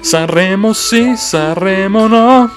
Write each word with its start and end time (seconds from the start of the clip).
Sanremo 0.00 0.72
sì, 0.72 1.14
Sanremo 1.16 2.06
no. 2.06 2.50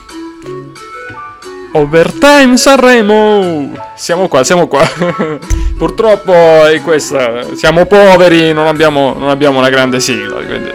Overtime 1.73 2.55
Sanremo! 2.58 3.71
Siamo 3.96 4.27
qua, 4.27 4.43
siamo 4.43 4.67
qua. 4.67 4.88
Purtroppo 5.77 6.65
è 6.65 6.81
questa. 6.81 7.43
Siamo 7.55 7.85
poveri, 7.85 8.53
non 8.53 8.67
abbiamo, 8.67 9.15
non 9.17 9.29
abbiamo 9.29 9.59
una 9.59 9.69
grande 9.69 9.99
sigla. 9.99 10.35
Quindi. 10.35 10.71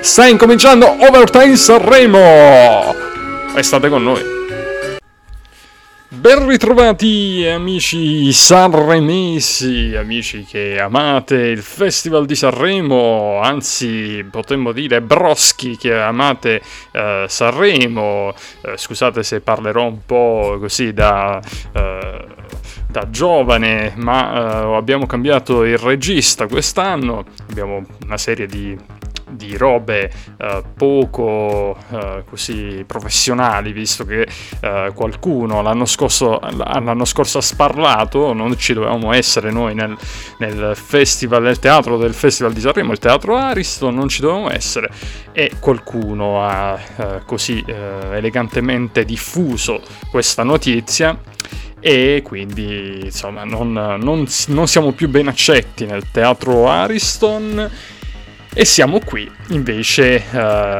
Sta 0.00 0.26
incominciando 0.26 0.86
Overtime 1.00 1.56
Sanremo! 1.56 2.94
Restate 3.54 3.88
con 3.88 4.02
noi. 4.02 4.35
Ben 6.16 6.46
ritrovati 6.46 7.46
amici 7.46 8.32
sanremesi, 8.32 9.94
amici 9.94 10.44
che 10.44 10.80
amate 10.80 11.34
il 11.34 11.60
Festival 11.60 12.24
di 12.24 12.34
Sanremo, 12.34 13.38
anzi 13.42 14.24
potremmo 14.30 14.72
dire 14.72 15.02
broschi 15.02 15.76
che 15.76 15.94
amate 15.94 16.62
uh, 16.92 17.26
Sanremo, 17.28 18.28
uh, 18.28 18.34
scusate 18.76 19.22
se 19.22 19.40
parlerò 19.40 19.86
un 19.86 19.98
po' 20.06 20.56
così 20.58 20.92
da... 20.94 21.40
Uh, 21.74 22.34
da 22.88 23.10
giovane, 23.10 23.92
ma 23.96 24.74
abbiamo 24.74 25.04
cambiato 25.04 25.64
il 25.64 25.76
regista 25.76 26.46
quest'anno, 26.46 27.26
abbiamo 27.50 27.84
una 28.04 28.16
serie 28.16 28.46
di 28.46 28.74
di 29.28 29.56
robe 29.56 30.10
uh, 30.38 30.62
poco 30.76 31.76
uh, 31.88 32.24
così 32.28 32.84
professionali, 32.86 33.72
visto 33.72 34.04
che 34.04 34.26
uh, 34.62 34.92
qualcuno 34.94 35.62
l'anno 35.62 35.84
scorso, 35.84 36.38
l'anno 36.40 37.04
scorso, 37.04 37.38
ha 37.38 37.42
sparlato, 37.42 38.32
non 38.32 38.56
ci 38.56 38.72
dovevamo 38.72 39.12
essere 39.12 39.50
noi 39.50 39.74
nel, 39.74 39.96
nel, 40.38 40.72
festival, 40.74 41.42
nel 41.42 41.58
teatro 41.58 41.96
del 41.96 42.14
Festival 42.14 42.52
di 42.52 42.60
Sanremo, 42.60 42.92
il 42.92 42.98
teatro 42.98 43.36
Ariston, 43.36 43.94
non 43.94 44.08
ci 44.08 44.20
dovevamo 44.20 44.50
essere. 44.50 44.90
E 45.32 45.52
qualcuno 45.60 46.42
ha 46.42 46.78
così 47.26 47.62
elegantemente 47.66 49.04
diffuso 49.04 49.82
questa 50.10 50.42
notizia 50.44 51.18
e 51.78 52.22
quindi 52.24 53.00
insomma 53.04 53.44
non, 53.44 53.72
non, 53.72 54.26
non, 54.48 54.66
siamo 54.66 54.92
più 54.92 55.08
ben 55.08 55.28
accetti 55.28 55.84
nel 55.84 56.10
teatro 56.10 56.68
Ariston 56.68 57.70
e 58.58 58.64
siamo 58.64 59.00
qui 59.00 59.30
invece 59.48 60.24
uh, 60.30 60.36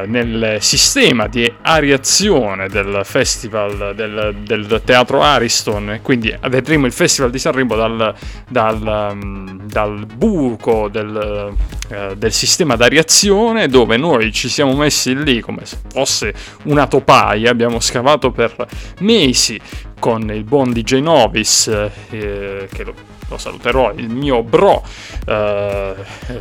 nel 0.08 0.56
sistema 0.60 1.26
di 1.26 1.52
ariazione 1.60 2.68
del 2.70 3.02
festival 3.04 3.92
del, 3.94 4.34
del, 4.46 4.80
teatro 4.82 5.20
Ariston, 5.20 5.98
quindi 6.00 6.34
vedremo 6.48 6.86
il 6.86 6.92
festival 6.92 7.30
di 7.30 7.38
Sanremo 7.38 7.76
dal, 7.76 8.14
dal, 8.48 9.12
um, 9.12 9.60
dal 9.66 10.06
buco 10.06 10.88
del, 10.88 11.54
uh, 11.90 12.14
del 12.14 12.32
sistema 12.32 12.76
d'ariazione 12.76 13.68
dove 13.68 13.98
noi 13.98 14.32
ci 14.32 14.48
siamo 14.48 14.74
messi 14.74 15.14
lì 15.14 15.40
come 15.40 15.66
se 15.66 15.76
fosse 15.86 16.32
una 16.62 16.86
topaia, 16.86 17.50
abbiamo 17.50 17.78
scavato 17.78 18.30
per 18.30 18.56
mesi 19.00 19.60
con 20.00 20.30
il 20.32 20.44
buon 20.44 20.72
DJ 20.72 21.00
Novis 21.00 21.66
eh, 21.66 22.68
che 22.72 22.84
lo 22.84 23.15
lo 23.28 23.38
saluterò, 23.38 23.92
il 23.94 24.08
mio 24.08 24.42
bro, 24.42 24.82
eh, 25.26 25.94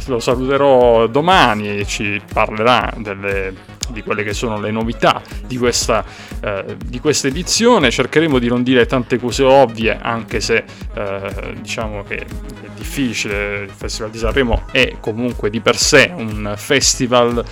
lo 0.05 0.19
saluterò 0.19 1.07
domani 1.07 1.79
e 1.79 1.85
ci 1.85 2.21
parlerà 2.31 2.93
delle, 2.97 3.53
di 3.89 4.03
quelle 4.03 4.23
che 4.23 4.33
sono 4.33 4.59
le 4.59 4.71
novità 4.71 5.21
di 5.45 5.57
questa, 5.57 6.03
eh, 6.41 6.77
di 6.83 6.99
questa, 6.99 7.27
edizione. 7.27 7.89
Cercheremo 7.89 8.39
di 8.39 8.47
non 8.47 8.63
dire 8.63 8.85
tante 8.85 9.19
cose 9.19 9.43
ovvie, 9.43 9.97
anche 9.99 10.39
se 10.39 10.63
eh, 10.93 11.55
diciamo 11.59 12.03
che 12.03 12.17
è 12.17 12.25
difficile. 12.75 13.63
Il 13.63 13.71
Festival 13.71 14.11
di 14.11 14.17
Sanremo 14.17 14.63
è 14.71 14.97
comunque 14.99 15.49
di 15.49 15.59
per 15.59 15.77
sé 15.77 16.11
un 16.15 16.53
festival 16.55 17.43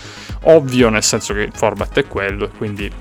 ovvio, 0.44 0.90
nel 0.90 1.04
senso 1.04 1.34
che 1.34 1.42
il 1.42 1.54
format 1.54 1.98
è 1.98 2.08
quello, 2.08 2.50
quindi 2.58 2.92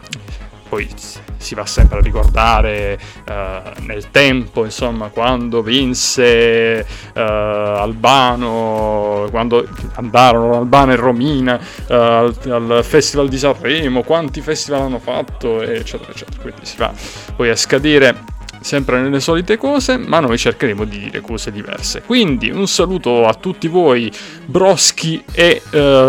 poi 0.73 0.89
si 1.37 1.55
va 1.55 1.67
sempre 1.67 1.99
a 1.99 2.01
ricordare 2.01 2.99
uh, 3.29 3.85
nel 3.85 4.11
tempo, 4.11 4.65
insomma, 4.65 5.09
quando 5.09 5.61
vinse 5.61 6.87
uh, 7.15 7.19
Albano, 7.19 9.29
quando 9.31 9.69
andarono 9.97 10.57
Albano 10.57 10.93
e 10.93 10.97
Romina 10.97 11.61
uh, 11.89 11.93
al, 11.93 12.37
al, 12.49 12.81
Festival 12.85 13.29
di 13.29 13.37
Sanremo, 13.37 14.03
quanti 14.03 14.41
festival 14.41 14.81
hanno 14.81 14.99
fatto, 14.99 15.61
eccetera, 15.61 16.11
eccetera. 16.11 16.41
Quindi 16.41 16.65
si 16.65 16.79
va 16.79 16.91
poi 17.37 17.51
a 17.51 17.57
scadere 17.57 18.31
sempre 18.63 19.03
nelle 19.03 19.21
solite 19.21 19.59
cose, 19.59 19.99
ma 19.99 20.21
noi 20.21 20.39
cercheremo 20.39 20.85
di 20.85 21.01
dire 21.01 21.21
cose 21.21 21.53
diverse. 21.53 22.01
Quindi 22.01 22.49
un 22.49 22.67
saluto 22.67 23.27
a 23.27 23.35
tutti 23.35 23.69
voi, 23.69 24.11
broschi 24.47 25.23
e 25.35 25.61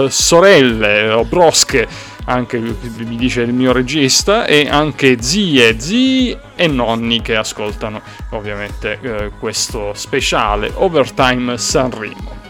sorelle 0.08 1.10
o 1.10 1.26
brosche 1.26 2.12
anche 2.26 2.58
mi 2.60 3.16
dice 3.16 3.42
il 3.42 3.54
mio 3.54 3.72
regista, 3.72 4.46
e 4.46 4.68
anche 4.70 5.22
zie, 5.22 5.80
zii 5.80 6.38
e 6.56 6.68
nonni 6.68 7.22
che 7.22 7.36
ascoltano 7.36 8.02
ovviamente 8.30 9.00
eh, 9.02 9.32
questo 9.40 9.94
speciale 9.94 10.72
Overtime 10.74 11.58
Sanremo. 11.58 12.42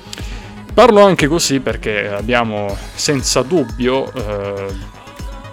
Parlo 0.73 1.05
anche 1.05 1.27
così 1.27 1.59
perché 1.59 2.09
abbiamo 2.09 2.75
senza 2.95 3.43
dubbio 3.43 4.11
eh, 4.11 4.91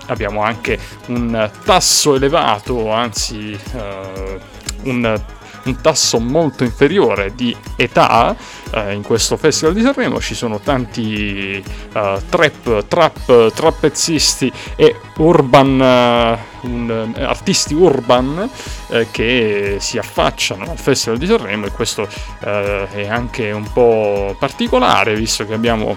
abbiamo 0.06 0.42
anche 0.42 0.78
un 1.06 1.50
tasso 1.64 2.14
elevato, 2.14 2.90
anzi 2.90 3.52
eh, 3.52 4.38
un 4.84 5.20
un 5.64 5.80
tasso 5.80 6.18
molto 6.20 6.64
inferiore 6.64 7.34
di 7.34 7.54
età 7.76 8.34
eh, 8.72 8.92
in 8.92 9.02
questo 9.02 9.36
festival 9.36 9.74
di 9.74 9.82
Sanremo. 9.82 10.20
Ci 10.20 10.34
sono 10.34 10.60
tanti 10.60 11.62
uh, 11.94 12.20
trap, 12.28 12.86
trap, 12.86 13.52
trappezzisti 13.52 14.52
e 14.76 14.96
urban 15.16 15.80
uh, 15.80 16.66
un, 16.66 17.12
artisti 17.18 17.74
urban 17.74 18.48
uh, 18.88 19.06
che 19.10 19.76
si 19.80 19.98
affacciano 19.98 20.70
al 20.70 20.78
festival 20.78 21.18
di 21.18 21.26
Sanremo 21.26 21.66
e 21.66 21.70
questo 21.70 22.08
è 22.40 23.06
anche 23.08 23.50
un 23.50 23.70
po' 23.72 24.34
particolare 24.38 25.14
visto 25.14 25.46
che 25.46 25.54
abbiamo 25.54 25.96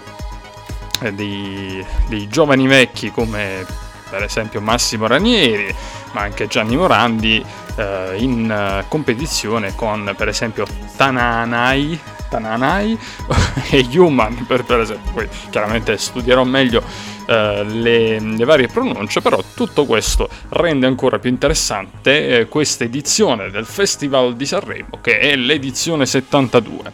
dei, 1.12 1.84
dei 2.08 2.28
giovani 2.28 2.68
vecchi 2.68 3.12
come 3.12 3.66
per 4.10 4.24
esempio 4.24 4.62
Massimo 4.62 5.08
Ranieri 5.08 5.74
ma 6.14 6.22
anche 6.22 6.48
Gianni 6.48 6.76
Morandi 6.76 7.44
eh, 7.76 8.16
in 8.18 8.50
uh, 8.50 8.88
competizione 8.88 9.76
con 9.76 10.14
per 10.16 10.28
esempio 10.28 10.66
Tananai, 10.96 12.00
Tananai 12.30 12.98
e 13.72 13.88
Human 13.98 14.46
per, 14.46 14.64
per, 14.64 14.80
esempio. 14.82 15.12
Poi 15.12 15.28
chiaramente 15.50 15.98
studierò 15.98 16.44
meglio 16.44 16.80
uh, 16.80 17.64
le, 17.64 18.20
le, 18.20 18.46
varie 18.46 18.68
pronunce, 18.68 19.22
però 19.22 19.42
tutto 19.56 19.86
questo 19.86 20.30
rende 20.50 20.86
ancora 20.86 21.20
più 21.20 21.30
interessante 21.30 22.40
eh, 22.40 22.48
questa 22.48 22.84
edizione 22.84 23.50
del 23.50 23.66
Festival 23.66 24.36
di 24.36 24.46
Sanremo 24.46 25.00
che 25.02 25.20
è 25.20 25.36
l'edizione 25.36 26.06
72. 26.06 26.92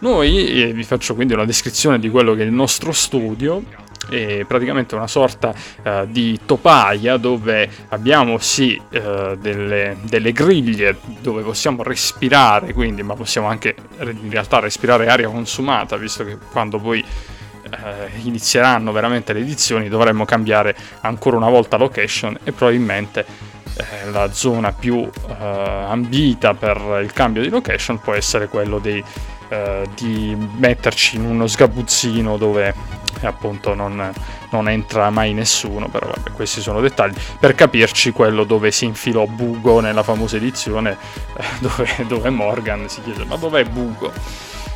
Noi 0.00 0.62
eh, 0.62 0.72
vi 0.72 0.82
faccio 0.82 1.14
quindi 1.14 1.34
una 1.34 1.44
descrizione 1.44 1.98
di 1.98 2.08
quello 2.08 2.34
che 2.34 2.42
è 2.42 2.46
il 2.46 2.52
nostro 2.52 2.90
studio 2.92 3.62
è 4.08 4.44
praticamente 4.46 4.94
una 4.94 5.06
sorta 5.06 5.52
uh, 5.82 6.06
di 6.06 6.40
topaia 6.44 7.16
dove 7.16 7.68
abbiamo 7.88 8.38
sì 8.38 8.80
uh, 8.80 9.36
delle, 9.36 9.98
delle, 10.02 10.32
griglie 10.32 10.96
dove 11.20 11.42
possiamo 11.42 11.82
respirare, 11.82 12.72
quindi, 12.72 13.02
ma 13.02 13.14
possiamo 13.14 13.48
anche 13.48 13.74
in 13.98 14.30
realtà 14.30 14.58
respirare 14.58 15.08
aria 15.08 15.28
consumata, 15.28 15.96
visto 15.96 16.24
che 16.24 16.38
quando 16.50 16.78
poi 16.78 17.04
uh, 17.04 18.26
inizieranno 18.26 18.90
veramente 18.92 19.32
le 19.32 19.40
edizioni 19.40 19.88
dovremmo 19.88 20.24
cambiare 20.24 20.74
ancora 21.02 21.36
una 21.36 21.50
volta 21.50 21.76
location 21.76 22.38
e 22.42 22.52
probabilmente 22.52 23.48
la 24.10 24.30
zona 24.32 24.72
più 24.72 25.08
ambita 25.38 26.52
per 26.52 27.00
il 27.02 27.12
cambio 27.14 27.40
di 27.40 27.48
location 27.48 27.98
può 27.98 28.12
essere 28.12 28.48
quello 28.48 28.78
dei, 28.78 29.02
di 29.94 30.36
metterci 30.56 31.16
in 31.16 31.24
uno 31.24 31.46
sgabuzzino 31.46 32.36
dove 32.36 32.72
appunto 33.22 33.74
non, 33.74 34.12
non, 34.50 34.68
entra 34.68 35.10
mai 35.10 35.32
nessuno, 35.32 35.88
però 35.88 36.06
vabbè, 36.06 36.32
questi 36.32 36.60
sono 36.60 36.80
dettagli. 36.80 37.14
Per 37.38 37.54
capirci, 37.54 38.12
quello 38.12 38.44
dove 38.44 38.70
si 38.70 38.84
infilò 38.84 39.26
Bugo 39.26 39.80
nella 39.80 40.02
famosa 40.02 40.36
edizione, 40.36 40.96
eh, 41.36 41.44
dove, 41.60 41.88
dove, 42.06 42.30
Morgan 42.30 42.88
si 42.88 43.02
chiede 43.02 43.24
ma 43.24 43.36
dov'è 43.36 43.64
Bugo? 43.64 44.12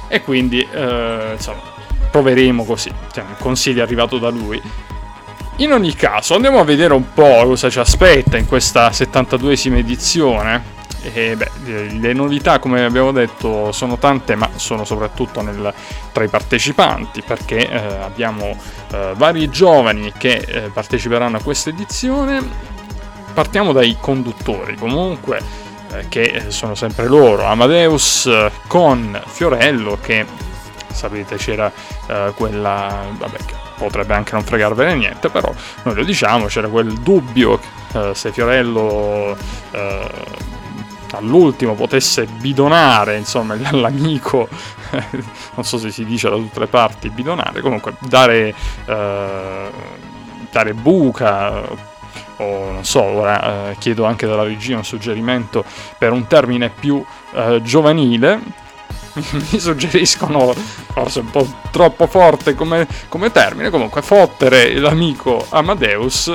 E 0.08 0.22
quindi, 0.22 0.66
eh, 0.70 1.32
insomma, 1.34 1.62
proveremo 2.10 2.64
così, 2.64 2.90
cioè, 3.12 3.24
il 3.28 3.36
consiglio 3.38 3.82
arrivato 3.82 4.18
da 4.18 4.28
lui. 4.28 4.60
In 5.58 5.72
ogni 5.72 5.94
caso, 5.94 6.34
andiamo 6.34 6.58
a 6.58 6.64
vedere 6.64 6.94
un 6.94 7.12
po' 7.12 7.44
cosa 7.44 7.70
ci 7.70 7.78
aspetta 7.78 8.36
in 8.36 8.46
questa 8.46 8.88
72esima 8.90 9.76
edizione 9.76 10.73
e 11.12 11.36
beh, 11.36 11.50
le 11.98 12.12
novità, 12.12 12.58
come 12.58 12.84
abbiamo 12.84 13.12
detto, 13.12 13.72
sono 13.72 13.98
tante, 13.98 14.34
ma 14.34 14.48
sono 14.56 14.84
soprattutto 14.84 15.42
nel, 15.42 15.72
tra 16.12 16.24
i 16.24 16.28
partecipanti, 16.28 17.22
perché 17.22 17.68
eh, 17.68 17.96
abbiamo 18.02 18.56
eh, 18.92 19.12
vari 19.16 19.48
giovani 19.50 20.12
che 20.16 20.34
eh, 20.34 20.60
parteciperanno 20.72 21.36
a 21.36 21.42
questa 21.42 21.70
edizione. 21.70 22.72
Partiamo 23.34 23.72
dai 23.72 23.96
conduttori, 24.00 24.76
comunque, 24.76 25.40
eh, 25.92 26.06
che 26.08 26.44
sono 26.48 26.74
sempre 26.74 27.06
loro. 27.06 27.44
Amadeus 27.44 28.30
con 28.66 29.20
Fiorello, 29.26 29.98
che 30.00 30.24
sapete 30.90 31.36
c'era 31.36 31.70
eh, 32.06 32.32
quella, 32.34 33.04
vabbè, 33.10 33.38
potrebbe 33.76 34.14
anche 34.14 34.32
non 34.32 34.44
fregarvene 34.44 34.94
niente, 34.94 35.28
però 35.28 35.52
noi 35.82 35.94
lo 35.94 36.04
diciamo, 36.04 36.46
c'era 36.46 36.68
quel 36.68 36.92
dubbio 37.00 37.60
eh, 37.92 38.12
se 38.14 38.32
Fiorello 38.32 39.36
eh, 39.72 40.10
all'ultimo 41.16 41.74
potesse 41.74 42.24
bidonare, 42.26 43.16
insomma, 43.16 43.56
l'amico, 43.72 44.48
non 45.54 45.64
so 45.64 45.78
se 45.78 45.90
si 45.90 46.04
dice 46.04 46.28
da 46.28 46.36
tutte 46.36 46.60
le 46.60 46.66
parti 46.66 47.10
bidonare, 47.10 47.60
comunque 47.60 47.94
dare, 48.00 48.54
eh, 48.86 49.70
dare 50.50 50.74
buca 50.74 51.92
o 52.36 52.70
non 52.72 52.84
so, 52.84 53.02
ora 53.02 53.70
eh, 53.70 53.76
chiedo 53.78 54.04
anche 54.04 54.26
dalla 54.26 54.42
regia 54.42 54.76
un 54.76 54.84
suggerimento 54.84 55.64
per 55.98 56.12
un 56.12 56.26
termine 56.26 56.68
più 56.68 57.04
eh, 57.32 57.60
giovanile. 57.62 58.62
Mi 59.14 59.60
suggeriscono, 59.60 60.52
forse 60.52 61.20
un 61.20 61.30
po' 61.30 61.46
troppo 61.70 62.08
forte 62.08 62.54
come, 62.54 62.86
come 63.08 63.30
termine, 63.30 63.70
comunque 63.70 64.02
fottere 64.02 64.74
l'amico 64.74 65.46
Amadeus 65.50 66.34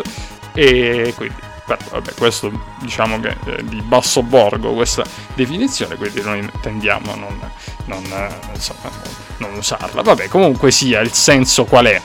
e 0.54 1.14
quindi 1.16 1.49
vabbè, 1.92 2.13
questo 2.16 2.51
diciamo 2.80 3.19
che 3.19 3.36
è 3.44 3.62
di 3.63 3.81
basso 3.81 4.24
borgo 4.24 4.74
questa 4.74 5.04
definizione, 5.36 5.95
quindi 5.95 6.21
noi 6.21 6.50
tendiamo 6.62 7.13
a 7.13 7.16
non, 7.16 7.39
non, 7.86 8.04
eh, 8.06 8.36
insomma, 8.54 8.89
non 9.38 9.54
usarla. 9.56 10.01
Vabbè, 10.01 10.27
comunque 10.27 10.71
sia, 10.71 11.01
il 11.01 11.13
senso 11.13 11.66
qual 11.66 11.86
è? 11.86 12.01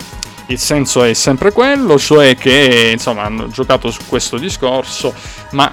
Il 0.47 0.59
senso 0.59 1.03
è 1.03 1.15
sempre 1.15 1.53
quello, 1.53 1.99
cioè 1.99 2.37
che 2.37 2.91
insomma 2.93 3.23
hanno 3.23 3.49
giocato 3.49 3.91
su 3.91 4.03
questo 4.07 4.37
discorso, 4.37 5.15
ma 5.53 5.73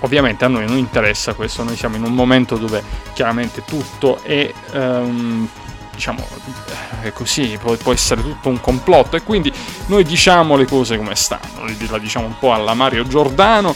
ovviamente 0.00 0.44
a 0.44 0.48
noi 0.48 0.66
non 0.66 0.76
interessa 0.76 1.34
questo, 1.34 1.62
noi 1.62 1.76
siamo 1.76 1.96
in 1.96 2.04
un 2.04 2.12
momento 2.12 2.56
dove 2.56 2.82
chiaramente 3.14 3.64
tutto 3.64 4.20
è 4.22 4.52
um, 4.72 5.48
diciamo 6.02 6.26
è 7.02 7.12
così, 7.12 7.56
può, 7.60 7.76
può, 7.76 7.92
essere 7.92 8.22
tutto 8.22 8.48
un 8.48 8.60
complotto 8.60 9.14
e 9.14 9.22
quindi 9.22 9.52
noi 9.86 10.02
diciamo 10.02 10.56
le 10.56 10.64
cose 10.64 10.96
come 10.96 11.14
stanno, 11.14 11.64
la 11.88 11.98
diciamo 11.98 12.26
un 12.26 12.38
po' 12.38 12.52
alla 12.52 12.74
Mario 12.74 13.06
Giordano. 13.06 13.74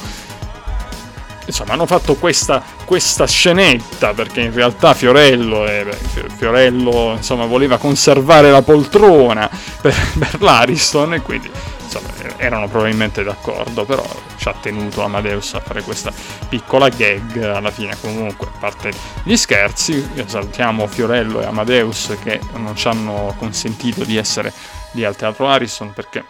Insomma, 1.44 1.74
hanno 1.74 1.86
fatto 1.86 2.16
questa, 2.16 2.60
questa 2.84 3.24
scenetta 3.28 4.12
perché 4.12 4.40
in 4.40 4.52
realtà 4.52 4.94
Fiorello, 4.94 5.64
eh, 5.68 5.86
Fiorello 6.36 7.12
insomma, 7.16 7.46
voleva 7.46 7.76
conservare 7.76 8.50
la 8.50 8.62
poltrona 8.62 9.48
per, 9.80 9.94
per 10.18 10.42
l'Ariston 10.42 11.14
e 11.14 11.20
quindi 11.20 11.48
erano 12.38 12.68
probabilmente 12.68 13.22
d'accordo, 13.22 13.84
però 13.84 14.04
ci 14.36 14.48
ha 14.48 14.54
tenuto 14.54 15.02
Amadeus 15.02 15.54
a 15.54 15.60
fare 15.60 15.82
questa 15.82 16.12
piccola 16.48 16.88
gag. 16.88 17.42
Alla 17.42 17.70
fine 17.70 17.96
comunque, 18.00 18.46
a 18.46 18.58
parte 18.58 18.92
gli 19.22 19.36
scherzi, 19.36 20.06
salutiamo 20.24 20.86
Fiorello 20.86 21.40
e 21.40 21.44
Amadeus 21.44 22.16
che 22.22 22.40
non 22.54 22.76
ci 22.76 22.88
hanno 22.88 23.34
consentito 23.38 24.04
di 24.04 24.16
essere 24.16 24.52
lì 24.92 25.04
al 25.04 25.16
Teatro 25.16 25.48
Harrison 25.48 25.92
perché 25.92 26.24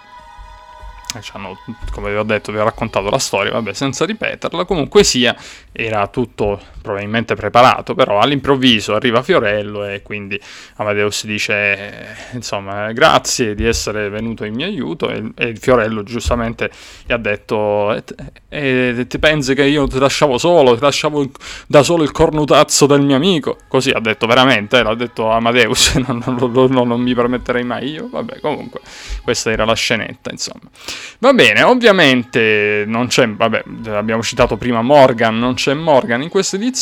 hanno, 1.32 1.58
come 1.92 2.10
vi 2.10 2.16
ho 2.16 2.22
detto, 2.22 2.52
vi 2.52 2.58
ho 2.58 2.64
raccontato 2.64 3.08
la 3.08 3.18
storia, 3.18 3.52
vabbè, 3.52 3.72
senza 3.72 4.04
ripeterla, 4.04 4.64
comunque 4.64 5.04
sia, 5.04 5.34
era 5.72 6.06
tutto 6.08 6.60
probabilmente 6.86 7.34
preparato, 7.34 7.94
però 7.94 8.20
all'improvviso 8.20 8.94
arriva 8.94 9.22
Fiorello 9.22 9.84
e 9.84 10.02
quindi 10.02 10.40
Amadeus 10.76 11.26
dice, 11.26 12.16
insomma, 12.32 12.92
grazie 12.92 13.56
di 13.56 13.66
essere 13.66 14.08
venuto 14.08 14.44
in 14.44 14.54
mio 14.54 14.66
aiuto 14.66 15.10
e, 15.10 15.32
e 15.36 15.54
Fiorello 15.56 16.04
giustamente 16.04 16.70
gli 17.04 17.12
ha 17.12 17.16
detto, 17.16 17.92
e, 17.92 18.04
e, 18.48 19.06
ti 19.08 19.18
pensi 19.18 19.54
che 19.54 19.64
io 19.64 19.88
ti 19.88 19.98
lasciavo 19.98 20.38
solo, 20.38 20.74
ti 20.76 20.80
lasciavo 20.80 21.28
da 21.66 21.82
solo 21.82 22.04
il 22.04 22.12
cornutazzo 22.12 22.86
del 22.86 23.00
mio 23.02 23.16
amico? 23.16 23.58
Così 23.66 23.90
ha 23.90 24.00
detto 24.00 24.28
veramente, 24.28 24.78
eh, 24.78 24.82
l'ha 24.84 24.94
detto 24.94 25.28
Amadeus, 25.28 25.94
non, 26.06 26.22
non, 26.24 26.52
non, 26.52 26.86
non 26.86 27.00
mi 27.00 27.14
permetterei 27.14 27.64
mai 27.64 27.90
io, 27.90 28.08
vabbè, 28.08 28.38
comunque, 28.38 28.80
questa 29.24 29.50
era 29.50 29.64
la 29.64 29.74
scenetta, 29.74 30.30
insomma. 30.30 30.70
Va 31.18 31.32
bene, 31.32 31.62
ovviamente 31.62 32.84
non 32.86 33.08
c'è, 33.08 33.28
vabbè, 33.28 33.64
abbiamo 33.88 34.22
citato 34.22 34.56
prima 34.56 34.82
Morgan, 34.82 35.36
non 35.36 35.54
c'è 35.54 35.74
Morgan 35.74 36.22
in 36.22 36.28
questa 36.28 36.54
edizione, 36.54 36.74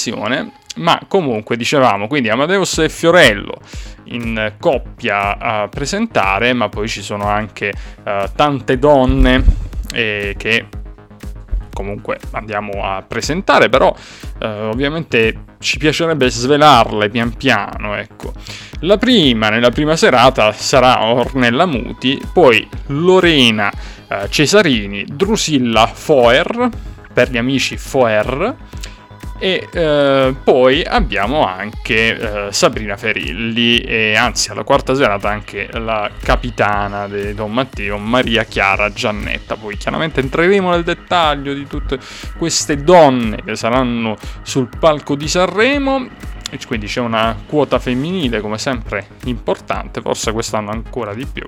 ma 0.76 1.00
comunque 1.06 1.56
dicevamo, 1.56 2.08
quindi 2.08 2.28
Amadeus 2.28 2.78
e 2.78 2.88
Fiorello 2.88 3.54
in 4.04 4.54
coppia 4.58 5.38
a 5.38 5.68
presentare, 5.68 6.52
ma 6.52 6.68
poi 6.68 6.88
ci 6.88 7.00
sono 7.00 7.26
anche 7.26 7.72
uh, 8.04 8.28
tante 8.34 8.78
donne 8.78 9.42
eh, 9.92 10.34
che 10.36 10.66
comunque 11.74 12.18
andiamo 12.30 12.84
a 12.84 13.02
presentare, 13.02 13.68
però 13.68 13.94
eh, 14.38 14.46
ovviamente 14.46 15.44
ci 15.58 15.76
piacerebbe 15.76 16.30
svelarle 16.30 17.10
pian 17.10 17.34
piano, 17.36 17.96
ecco. 17.96 18.32
La 18.80 18.96
prima, 18.96 19.50
nella 19.50 19.70
prima 19.70 19.96
serata, 19.96 20.52
sarà 20.52 21.04
Ornella 21.04 21.66
Muti, 21.66 22.20
poi 22.32 22.66
Lorena 22.86 23.70
eh, 24.08 24.30
Cesarini, 24.30 25.04
Drusilla 25.04 25.86
Foer, 25.86 26.68
per 27.12 27.30
gli 27.30 27.38
amici 27.38 27.76
Foer, 27.76 28.56
e 29.38 29.68
eh, 29.72 30.34
poi 30.42 30.82
abbiamo 30.82 31.46
anche 31.46 32.46
eh, 32.46 32.52
Sabrina 32.52 32.96
Ferilli 32.96 33.78
e 33.78 34.14
anzi 34.14 34.50
alla 34.50 34.62
quarta 34.62 34.94
serata 34.94 35.28
anche 35.28 35.68
la 35.72 36.10
capitana 36.22 37.08
di 37.08 37.34
Don 37.34 37.52
Matteo, 37.52 37.98
Maria 37.98 38.44
Chiara 38.44 38.92
Giannetta. 38.92 39.56
Poi 39.56 39.76
chiaramente 39.76 40.20
entreremo 40.20 40.70
nel 40.70 40.84
dettaglio 40.84 41.52
di 41.52 41.66
tutte 41.66 41.98
queste 42.38 42.76
donne 42.76 43.42
che 43.44 43.56
saranno 43.56 44.16
sul 44.42 44.68
palco 44.78 45.14
di 45.16 45.28
Sanremo 45.28 46.08
quindi 46.66 46.86
c'è 46.86 47.00
una 47.00 47.36
quota 47.46 47.78
femminile 47.78 48.40
come 48.40 48.58
sempre 48.58 49.06
importante, 49.24 50.00
forse 50.00 50.32
quest'anno 50.32 50.70
ancora 50.70 51.14
di 51.14 51.26
più. 51.26 51.44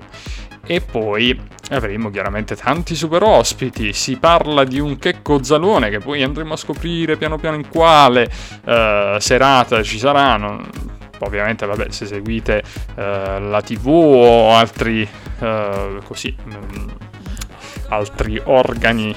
E 0.65 0.81
poi 0.81 1.39
avremo 1.69 2.09
chiaramente 2.09 2.55
tanti 2.55 2.93
super 2.93 3.23
ospiti, 3.23 3.93
si 3.93 4.17
parla 4.17 4.65
di 4.65 4.79
un 4.79 4.97
Checco 4.97 5.41
Zalone 5.41 5.89
che 5.89 5.99
poi 5.99 6.23
andremo 6.23 6.53
a 6.53 6.57
scoprire 6.57 7.15
piano 7.15 7.37
piano 7.37 7.55
in 7.55 7.69
quale 7.69 8.29
uh, 8.65 9.17
serata 9.19 9.81
ci 9.81 9.97
saranno. 9.97 10.67
Ovviamente, 11.19 11.65
vabbè, 11.65 11.89
se 11.89 12.05
seguite 12.05 12.61
uh, 12.95 12.95
la 12.95 13.61
TV 13.63 13.87
o 13.87 14.53
altri 14.53 15.07
uh, 15.39 16.03
così. 16.03 16.35
Um, 16.45 16.95
altri 17.89 18.37
organi 18.43 19.15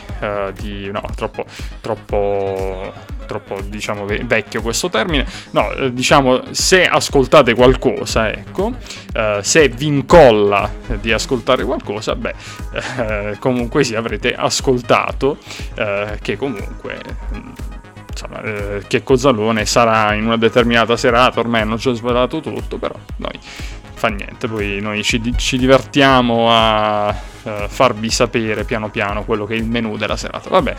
di 0.55 0.89
no 0.93 1.03
troppo 1.17 1.45
troppo 1.81 2.93
troppo 3.31 3.61
diciamo 3.61 4.06
vecchio 4.25 4.61
questo 4.61 4.88
termine, 4.88 5.25
no, 5.53 5.71
eh, 5.71 5.93
diciamo 5.93 6.53
se 6.53 6.85
ascoltate 6.85 7.55
qualcosa, 7.55 8.29
ecco, 8.29 8.73
eh, 9.12 9.38
se 9.41 9.69
vi 9.69 9.87
incolla 9.87 10.69
di 11.00 11.12
ascoltare 11.12 11.65
qualcosa, 11.65 12.17
beh, 12.17 12.35
eh, 12.97 13.37
comunque 13.38 13.85
sì, 13.85 13.94
avrete 13.94 14.35
ascoltato 14.35 15.38
eh, 15.76 16.19
che 16.21 16.37
comunque 16.37 16.99
insomma, 18.11 18.43
eh, 18.43 18.83
che 18.88 19.05
Cozzalone 19.05 19.64
sarà 19.64 20.12
in 20.14 20.26
una 20.26 20.37
determinata 20.37 20.97
serata, 20.97 21.38
ormai 21.38 21.61
hanno 21.61 21.76
già 21.76 21.93
svelato 21.93 22.40
tutto, 22.40 22.78
però 22.78 22.97
noi 23.19 23.38
fa 23.95 24.09
niente, 24.09 24.49
poi 24.49 24.81
noi 24.81 25.05
ci, 25.05 25.21
ci 25.37 25.57
divertiamo 25.57 26.47
a 26.50 27.11
uh, 27.11 27.50
farvi 27.69 28.11
sapere 28.11 28.64
piano 28.64 28.88
piano 28.88 29.25
quello 29.25 29.45
che 29.45 29.55
è 29.55 29.59
il 29.59 29.66
menù 29.66 29.99
della 29.99 30.16
serata. 30.16 30.49
Vabbè, 30.49 30.75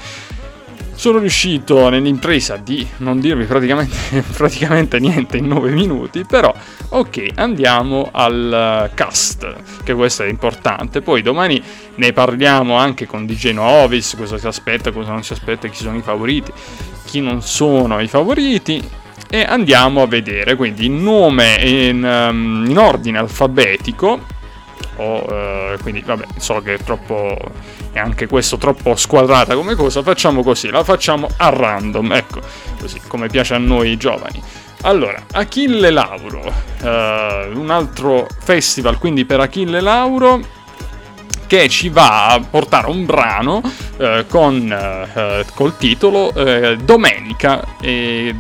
sono 1.02 1.18
riuscito 1.18 1.90
nell'impresa 1.90 2.58
di 2.58 2.88
non 2.98 3.20
dirvi 3.20 3.46
praticamente, 3.46 4.22
praticamente 4.38 5.00
niente 5.00 5.38
in 5.38 5.48
9 5.48 5.72
minuti, 5.72 6.26
però 6.26 6.54
ok, 6.90 7.30
andiamo 7.38 8.10
al 8.12 8.92
cast, 8.94 9.52
che 9.84 9.96
questo 9.96 10.22
è 10.22 10.28
importante. 10.28 11.02
Poi 11.02 11.24
domani 11.24 11.60
ne 11.96 12.14
parliamo 12.14 12.76
anche 12.76 13.08
con 13.08 13.26
DJ 13.26 13.54
Novis, 13.54 14.14
cosa 14.16 14.38
si 14.38 14.46
aspetta, 14.46 14.92
cosa 14.92 15.10
non 15.10 15.24
si 15.24 15.34
aspetta, 15.34 15.68
chi 15.70 15.82
sono 15.82 15.98
i 15.98 16.04
favoriti, 16.04 16.52
chi 17.06 17.20
non 17.20 17.42
sono 17.42 18.00
i 18.00 18.08
favoriti. 18.08 18.88
E 19.28 19.42
andiamo 19.42 20.04
a 20.04 20.06
vedere 20.06 20.56
quindi 20.56 20.86
il 20.86 20.92
nome 20.92 21.56
in, 21.64 22.04
um, 22.04 22.68
in 22.70 22.78
ordine 22.78 23.18
alfabetico. 23.18 24.20
O, 25.02 25.74
uh, 25.74 25.82
quindi 25.82 26.02
vabbè, 26.06 26.26
so 26.38 26.62
che 26.62 26.76
è 26.76 26.78
troppo 26.78 27.36
e 27.92 28.00
anche 28.00 28.28
questo 28.28 28.58
troppo 28.58 28.96
squadrata 28.96 29.56
come 29.56 29.74
cosa, 29.74 30.04
facciamo 30.04 30.44
così, 30.44 30.70
la 30.70 30.84
facciamo 30.84 31.28
a 31.38 31.50
random, 31.50 32.12
ecco, 32.14 32.40
così 32.80 33.02
come 33.08 33.28
piace 33.28 33.56
a 33.56 33.58
noi 33.58 33.98
giovani. 33.98 34.42
Allora, 34.84 35.24
Achille 35.32 35.90
Lauro, 35.90 36.42
uh, 36.82 37.58
un 37.58 37.70
altro 37.70 38.28
festival 38.44 39.00
quindi 39.00 39.26
per 39.26 39.40
Achille 39.40 39.82
Lauro 39.82 40.40
che 41.48 41.68
ci 41.68 41.90
va 41.90 42.28
a 42.28 42.40
portare 42.40 42.88
un 42.88 43.06
brano 43.06 43.62
uh, 43.98 44.26
con, 44.28 45.10
uh, 45.16 45.46
col 45.54 45.76
titolo 45.78 46.32
Domenica 46.84 47.76
e 47.82 48.34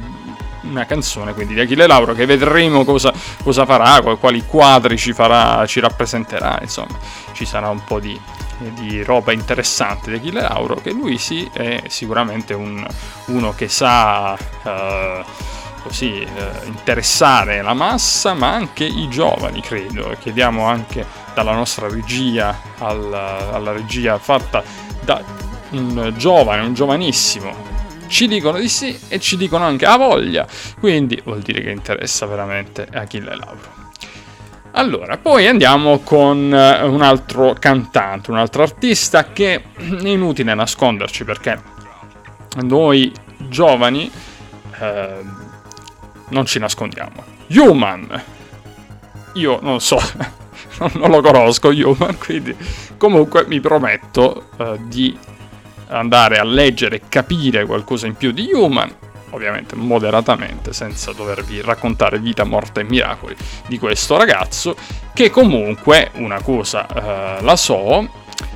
una 0.62 0.86
canzone 0.86 1.34
quindi 1.34 1.54
di 1.54 1.62
Achille 1.62 1.88
Lauro 1.88 2.14
che 2.14 2.26
vedremo 2.26 2.84
cosa, 2.84 3.14
cosa 3.44 3.66
farà, 3.66 4.02
quali 4.18 4.46
quadri 4.46 4.98
ci, 4.98 5.14
farà, 5.14 5.66
ci 5.66 5.80
rappresenterà, 5.80 6.60
insomma 6.62 6.98
ci 7.34 7.46
sarà 7.46 7.70
un 7.70 7.84
po' 7.84 8.00
di, 8.00 8.20
di 8.58 9.04
roba 9.04 9.32
interessante 9.32 10.12
di 10.12 10.18
Achille 10.18 10.42
Lauro, 10.42 10.76
che 10.76 10.92
lui 10.92 11.18
sì 11.18 11.50
è 11.52 11.84
sicuramente 11.88 12.54
un, 12.54 12.86
uno 13.26 13.54
che 13.54 13.68
sa 13.68 14.34
uh, 14.34 15.24
così 15.82 16.26
uh, 16.26 16.68
interessare 16.68 17.62
la 17.62 17.74
massa, 17.74 18.34
ma 18.34 18.52
anche 18.52 18.86
i 18.86 19.08
giovani, 19.10 19.62
credo. 19.62 20.16
Chiediamo 20.20 20.66
anche 20.66 21.06
dalla 21.34 21.54
nostra 21.54 21.90
regia, 21.90 22.56
alla, 22.78 23.52
alla 23.52 23.72
regia 23.72 24.18
fatta 24.20 24.64
da 25.02 25.24
un 25.72 26.14
giovane, 26.16 26.62
un 26.62 26.74
giovanissimo. 26.74 27.81
Ci 28.12 28.28
dicono 28.28 28.60
di 28.60 28.68
sì 28.68 29.00
e 29.08 29.22
ci 29.22 29.38
dicono 29.38 29.64
anche 29.64 29.86
a 29.86 29.96
voglia, 29.96 30.46
quindi 30.82 31.22
vuol 31.24 31.40
dire 31.40 31.62
che 31.62 31.70
interessa 31.70 32.26
veramente 32.26 32.86
Achille 32.92 33.34
Lauro. 33.38 33.80
Allora, 34.72 35.18
poi 35.18 35.48
andiamo 35.48 36.00
con 36.00 36.54
eh, 36.54 36.84
un 36.84 37.02
altro 37.02 37.56
cantante, 37.58 38.30
un 38.30 38.38
altro 38.38 38.64
artista 38.64 39.32
che 39.32 39.56
è 39.56 39.64
inutile 40.02 40.54
nasconderci 40.54 41.24
perché 41.24 41.58
noi 42.64 43.14
giovani 43.48 44.12
eh, 44.82 45.24
non 46.28 46.46
ci 46.46 46.60
nascondiamo. 46.60 47.24
Human! 47.48 48.24
Io 49.36 49.60
non 49.62 49.80
so, 49.80 49.98
non 50.96 51.10
lo 51.10 51.22
conosco 51.22 51.70
Human, 51.70 52.18
quindi 52.18 52.54
comunque 52.98 53.46
mi 53.48 53.62
prometto 53.62 54.50
eh, 54.58 54.78
di 54.82 55.18
andare 55.92 56.38
a 56.38 56.44
leggere 56.44 56.96
e 56.98 57.02
capire 57.08 57.66
qualcosa 57.66 58.08
in 58.08 58.16
più 58.16 58.32
di 58.32 58.50
Human 58.54 59.10
ovviamente 59.32 59.76
moderatamente, 59.76 60.74
senza 60.74 61.12
dovervi 61.14 61.62
raccontare 61.62 62.20
vita, 62.20 62.44
morte 62.44 62.82
e 62.82 62.84
miracoli 62.84 63.36
di 63.68 63.78
questo 63.80 64.18
ragazzo, 64.18 64.76
che 65.14 65.30
comunque 65.30 66.12
una 66.16 66.42
cosa 66.42 66.86
eh, 66.88 67.42
la 67.42 67.56
so, 67.56 68.08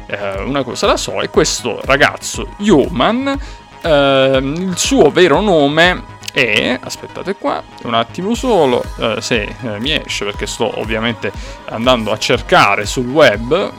eh, 0.08 0.42
una 0.42 0.64
cosa 0.64 0.88
la 0.88 0.98
so, 0.98 1.22
e 1.22 1.30
questo 1.30 1.80
ragazzo 1.86 2.56
Human, 2.60 3.40
eh, 3.82 4.40
il 4.42 4.78
suo 4.78 5.10
vero 5.12 5.42
nome 5.42 6.14
è, 6.34 6.78
aspettate 6.82 7.36
qua, 7.36 7.64
un 7.84 7.94
attimo 7.94 8.36
solo, 8.36 8.84
eh, 9.00 9.22
se 9.22 9.44
eh, 9.44 9.80
mi 9.80 9.94
esce 9.94 10.26
perché 10.26 10.46
sto 10.46 10.80
ovviamente 10.80 11.32
andando 11.70 12.12
a 12.12 12.18
cercare 12.18 12.86
sul 12.86 13.08
web, 13.08 13.72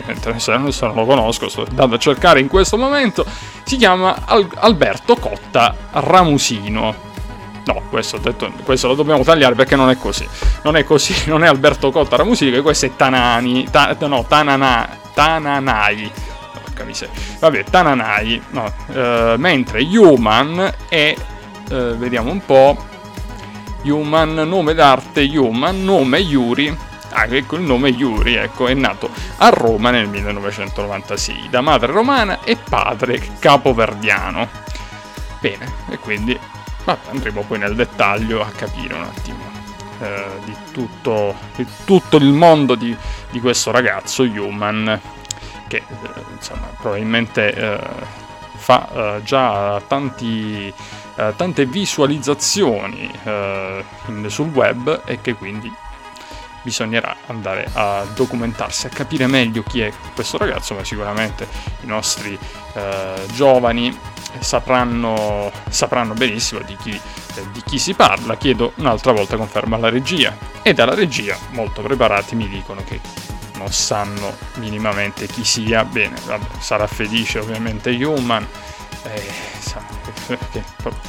ovviamente 0.00 0.38
se 0.38 0.56
non 0.56 0.94
lo 0.94 1.06
conosco, 1.06 1.48
sto 1.48 1.66
andando 1.68 1.96
a 1.96 1.98
cercare 1.98 2.40
in 2.40 2.48
questo 2.48 2.76
momento, 2.76 3.24
si 3.64 3.76
chiama 3.76 4.22
Al- 4.24 4.50
Alberto 4.54 5.16
Cotta 5.16 5.74
Ramusino. 5.90 7.06
No, 7.64 7.82
questo, 7.90 8.16
detto, 8.16 8.50
questo, 8.64 8.88
lo 8.88 8.94
dobbiamo 8.94 9.22
tagliare 9.24 9.54
perché 9.54 9.76
non 9.76 9.90
è 9.90 9.98
così. 9.98 10.26
Non 10.62 10.76
è 10.76 10.84
così, 10.84 11.14
non 11.28 11.44
è 11.44 11.48
Alberto 11.48 11.90
Cotta 11.90 12.16
Ramusino, 12.16 12.62
questo 12.62 12.86
è 12.86 12.96
Tanani, 12.96 13.68
ta, 13.70 13.94
no, 14.00 14.24
Tanana, 14.26 14.88
Tananai. 15.12 16.10
Porca 16.64 16.84
miseria. 16.84 17.14
Vabbè, 17.38 17.64
Tananai, 17.64 18.42
no. 18.50 18.72
Uh, 18.86 19.34
mentre 19.36 19.82
Human 19.82 20.74
è, 20.88 21.14
uh, 21.70 21.74
vediamo 21.96 22.30
un 22.30 22.44
po', 22.44 22.86
Human, 23.82 24.34
nome 24.34 24.74
d'arte 24.74 25.22
Human, 25.36 25.84
nome 25.84 26.18
Yuri, 26.18 26.76
Ah, 27.18 27.26
ecco 27.28 27.56
il 27.56 27.62
nome 27.62 27.88
Yuri, 27.88 28.36
ecco, 28.36 28.68
è 28.68 28.74
nato 28.74 29.10
a 29.38 29.48
Roma 29.48 29.90
nel 29.90 30.06
1996, 30.06 31.48
da 31.50 31.60
madre 31.60 31.90
romana 31.90 32.44
e 32.44 32.54
padre 32.56 33.20
capoverdiano. 33.40 34.48
Bene, 35.40 35.68
e 35.90 35.98
quindi 35.98 36.38
vabbè, 36.84 37.10
andremo 37.10 37.42
poi 37.42 37.58
nel 37.58 37.74
dettaglio 37.74 38.40
a 38.40 38.50
capire 38.50 38.94
un 38.94 39.02
attimo 39.02 39.50
eh, 40.00 40.26
di, 40.44 40.54
tutto, 40.70 41.34
di, 41.56 41.66
tutto, 41.84 42.18
il 42.18 42.32
mondo 42.32 42.76
di, 42.76 42.96
di 43.32 43.40
questo 43.40 43.72
ragazzo, 43.72 44.22
Human, 44.22 45.00
che 45.66 45.78
eh, 45.78 46.24
insomma 46.36 46.68
probabilmente 46.78 47.52
eh, 47.52 47.80
fa 48.54 48.88
eh, 48.92 49.22
già 49.24 49.82
tanti, 49.88 50.72
eh, 51.16 51.32
tante 51.34 51.66
visualizzazioni 51.66 53.10
eh, 53.24 53.84
in, 54.06 54.30
sul 54.30 54.50
web 54.50 55.02
e 55.04 55.20
che 55.20 55.34
quindi 55.34 55.86
bisognerà 56.68 57.16
andare 57.26 57.66
a 57.72 58.04
documentarsi, 58.14 58.86
a 58.86 58.90
capire 58.90 59.26
meglio 59.26 59.62
chi 59.62 59.80
è 59.80 59.90
questo 60.14 60.36
ragazzo, 60.36 60.74
ma 60.74 60.84
sicuramente 60.84 61.48
i 61.82 61.86
nostri 61.86 62.38
eh, 62.74 63.26
giovani 63.32 63.96
sapranno, 64.40 65.50
sapranno 65.70 66.12
benissimo 66.12 66.60
di 66.60 66.76
chi, 66.76 66.90
eh, 66.90 67.44
di 67.52 67.62
chi, 67.64 67.78
si 67.78 67.94
parla. 67.94 68.36
Chiedo 68.36 68.72
un'altra 68.76 69.12
volta 69.12 69.36
conferma 69.36 69.76
alla 69.76 69.88
regia 69.88 70.36
e 70.62 70.74
dalla 70.74 70.94
regia, 70.94 71.38
molto 71.52 71.80
preparati, 71.80 72.36
mi 72.36 72.48
dicono 72.48 72.84
che 72.84 73.00
non 73.56 73.72
sanno 73.72 74.36
minimamente 74.56 75.26
chi 75.26 75.44
sia. 75.44 75.84
Bene, 75.84 76.16
vabbè, 76.26 76.60
sarà 76.60 76.86
felice 76.86 77.38
ovviamente 77.38 77.90
Human. 78.04 78.46
Eh, 79.14 80.36
che 80.52 80.62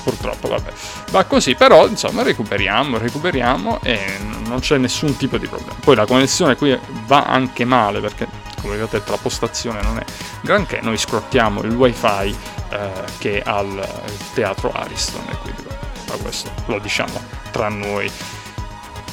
purtroppo 0.03 0.47
vabbè. 0.47 0.71
Va 1.11 1.25
così 1.25 1.55
però 1.55 1.87
insomma 1.87 2.23
recuperiamo 2.23 2.97
recuperiamo 2.97 3.79
e 3.83 3.99
non 4.45 4.59
c'è 4.59 4.77
nessun 4.77 5.17
tipo 5.17 5.37
di 5.37 5.47
problema. 5.47 5.75
Poi 5.79 5.95
la 5.95 6.05
connessione 6.05 6.55
qui 6.55 6.77
va 7.05 7.25
anche 7.25 7.65
male 7.65 7.99
perché 7.99 8.27
come 8.61 8.75
vi 8.75 8.81
ho 8.81 8.87
detto 8.89 9.11
la 9.11 9.17
postazione 9.17 9.81
non 9.81 9.97
è 9.97 10.03
granché. 10.41 10.79
Noi 10.81 10.97
scrottiamo 10.97 11.61
il 11.61 11.75
wifi 11.75 12.35
eh, 12.69 12.91
che 13.17 13.41
ha 13.43 13.59
il 13.61 13.87
teatro 14.33 14.71
Ariston 14.71 15.23
e 15.29 15.37
quindi 15.41 15.63
ma 16.09 16.15
questo. 16.15 16.51
Lo 16.65 16.79
diciamo 16.79 17.21
tra 17.51 17.69
noi. 17.69 18.11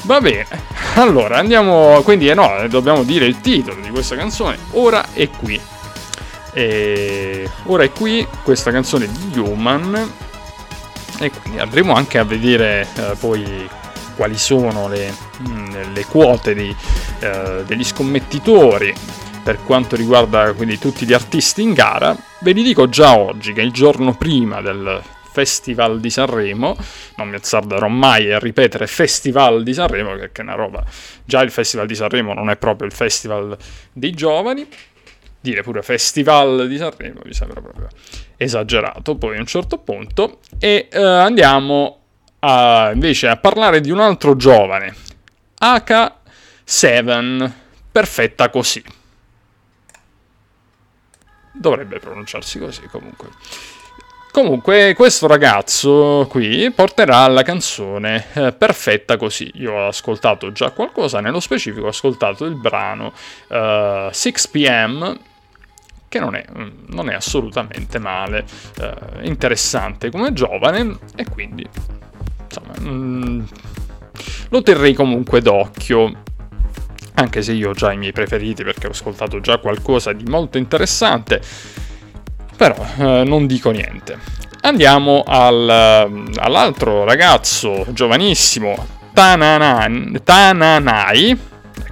Va 0.03 0.21
bene, 0.21 0.45
allora 0.95 1.37
andiamo, 1.37 2.01
quindi 2.01 2.29
eh 2.29 2.33
no, 2.33 2.65
dobbiamo 2.69 3.03
dire 3.03 3.25
il 3.25 3.41
titolo 3.41 3.81
di 3.81 3.89
questa 3.89 4.15
canzone, 4.15 4.57
ora 4.71 5.11
è 5.11 5.27
qui. 5.29 5.59
E 6.57 7.47
ora 7.65 7.83
è 7.83 7.91
qui 7.91 8.27
questa 8.41 8.71
canzone 8.71 9.07
di 9.07 9.37
Human 9.37 10.11
e 11.19 11.29
quindi 11.29 11.59
andremo 11.59 11.93
anche 11.93 12.17
a 12.17 12.23
vedere 12.23 12.87
eh, 12.95 13.15
poi 13.19 13.69
quali 14.15 14.39
sono 14.39 14.87
le, 14.87 15.13
mh, 15.37 15.49
mm, 15.51 15.93
le 15.93 16.05
quote 16.05 16.55
di, 16.55 16.75
eh, 17.19 17.63
degli 17.63 17.83
scommettitori 17.83 18.91
per 19.43 19.59
quanto 19.63 19.95
riguarda 19.95 20.51
quindi 20.53 20.79
tutti 20.79 21.05
gli 21.05 21.13
artisti 21.13 21.61
in 21.61 21.73
gara. 21.73 22.17
Ve 22.39 22.53
li 22.53 22.63
dico 22.63 22.89
già 22.89 23.15
oggi 23.15 23.53
che 23.53 23.61
il 23.61 23.71
giorno 23.71 24.15
prima 24.15 24.59
del 24.59 24.99
Festival 25.31 25.99
di 25.99 26.09
Sanremo, 26.09 26.75
non 27.17 27.29
mi 27.29 27.35
azzarderò 27.35 27.87
mai 27.87 28.33
a 28.33 28.39
ripetere 28.39 28.87
Festival 28.87 29.61
di 29.61 29.75
Sanremo 29.75 30.15
perché 30.15 30.41
è 30.41 30.43
una 30.43 30.55
roba, 30.55 30.83
già 31.23 31.43
il 31.43 31.51
Festival 31.51 31.85
di 31.85 31.93
Sanremo 31.93 32.33
non 32.33 32.49
è 32.49 32.57
proprio 32.57 32.87
il 32.87 32.93
Festival 32.93 33.55
dei 33.93 34.13
giovani, 34.13 34.67
dire 35.39 35.61
pure 35.61 35.81
festival 35.81 36.67
di 36.67 36.77
Sanremo 36.77 37.21
mi 37.23 37.33
sembra 37.33 37.61
proprio 37.61 37.87
esagerato 38.37 39.15
poi 39.15 39.37
a 39.37 39.39
un 39.39 39.45
certo 39.45 39.77
punto. 39.77 40.39
E 40.59 40.89
uh, 40.91 40.97
andiamo 40.97 41.99
a, 42.39 42.91
invece 42.93 43.27
a 43.27 43.37
parlare 43.37 43.81
di 43.81 43.91
un 43.91 43.99
altro 43.99 44.35
giovane 44.35 44.95
H7 45.59 47.51
perfetta 47.91 48.49
così. 48.49 48.83
Dovrebbe 51.53 51.99
pronunciarsi 51.99 52.59
così 52.59 52.81
comunque 52.83 53.29
Comunque, 54.37 54.93
questo 54.93 55.25
ragazzo 55.25 56.27
qui 56.29 56.69
porterà 56.69 57.25
la 57.25 57.41
canzone 57.41 58.23
eh, 58.33 58.53
perfetta 58.53 59.17
così. 59.17 59.49
Io 59.55 59.73
ho 59.73 59.87
ascoltato 59.87 60.51
già 60.51 60.69
qualcosa, 60.69 61.21
nello 61.21 61.39
specifico 61.39 61.87
ho 61.87 61.89
ascoltato 61.89 62.45
il 62.45 62.53
brano 62.53 63.13
uh, 63.47 64.11
6 64.11 64.33
pm 64.51 65.19
che 66.07 66.19
non 66.19 66.35
è, 66.35 66.45
non 66.89 67.09
è 67.09 67.15
assolutamente 67.15 67.97
male, 67.97 68.45
eh, 68.79 69.25
interessante 69.27 70.11
come 70.11 70.31
giovane 70.33 70.99
e 71.15 71.25
quindi 71.27 71.67
insomma 72.43 72.73
mm, 72.79 73.43
lo 74.49 74.61
terrei 74.61 74.93
comunque 74.93 75.41
d'occhio 75.41 76.11
anche 77.15 77.41
se 77.41 77.53
io 77.53 77.69
ho 77.69 77.73
già 77.73 77.91
i 77.91 77.97
miei 77.97 78.11
preferiti 78.11 78.63
perché 78.63 78.85
ho 78.85 78.91
ascoltato 78.91 79.39
già 79.39 79.57
qualcosa 79.57 80.13
di 80.13 80.25
molto 80.25 80.59
interessante 80.59 81.41
però 82.57 82.75
eh, 82.97 83.23
non 83.23 83.47
dico 83.47 83.69
niente. 83.69 84.17
Andiamo 84.61 85.23
al, 85.25 85.69
all'altro 86.35 87.05
ragazzo 87.05 87.85
giovanissimo 87.91 88.85
Tananai 89.13 90.19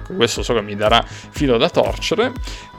ecco 0.06 0.14
questo 0.14 0.42
so 0.42 0.54
che 0.54 0.62
mi 0.62 0.74
darà 0.76 1.04
filo 1.06 1.58
da 1.58 1.68
torcere. 1.68 2.32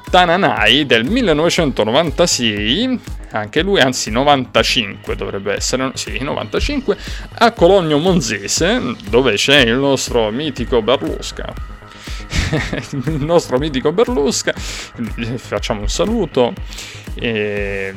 Tananai 0.09 0.85
del 0.85 1.03
1996, 1.03 2.97
anche 3.31 3.61
lui, 3.61 3.81
anzi 3.81 4.09
95 4.09 5.17
dovrebbe 5.17 5.53
essere, 5.53 5.91
sì, 5.95 6.17
95, 6.19 6.97
a 7.39 7.51
Cologno 7.51 7.97
Monzese, 7.97 8.95
dove 9.09 9.33
c'è 9.33 9.59
il 9.59 9.75
nostro 9.75 10.31
mitico 10.31 10.81
Berlusca. 10.81 11.75
Il 13.05 13.23
nostro 13.23 13.57
mitico 13.57 13.91
Berlusca, 13.91 14.53
facciamo 15.37 15.81
un 15.81 15.89
saluto. 15.89 16.53
E 17.15 17.93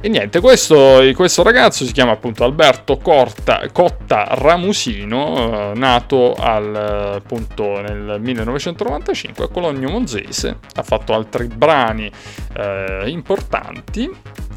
e 0.00 0.08
niente, 0.08 0.38
questo, 0.38 1.00
questo, 1.16 1.42
ragazzo 1.42 1.84
si 1.84 1.90
chiama 1.90 2.12
appunto 2.12 2.44
Alberto 2.44 2.98
Corta, 2.98 3.68
Cotta 3.72 4.28
Ramusino, 4.30 5.72
eh, 5.72 5.76
nato 5.76 6.34
al, 6.34 7.16
appunto 7.16 7.80
nel 7.80 8.18
1995 8.20 9.44
a 9.44 9.48
Cologno 9.48 9.90
Monzese, 9.90 10.58
ha 10.76 10.82
fatto 10.84 11.14
altri 11.14 11.48
brani 11.48 12.08
eh, 12.56 13.02
importanti 13.06 14.08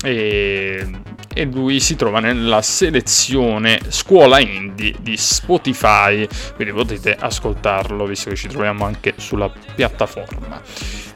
e, 0.04 0.88
e 1.34 1.46
lui 1.46 1.80
si 1.80 1.96
trova 1.96 2.20
nella 2.20 2.62
selezione 2.62 3.80
Scuola 3.88 4.40
Indie 4.40 4.96
di 5.00 5.16
Spotify, 5.18 6.28
quindi 6.56 6.74
potete 6.74 7.16
ascoltarlo 7.18 8.06
visto 8.06 8.30
che 8.30 8.36
ci 8.36 8.48
troviamo 8.48 8.86
anche 8.86 9.14
sulla 9.18 9.52
piattaforma. 9.76 10.62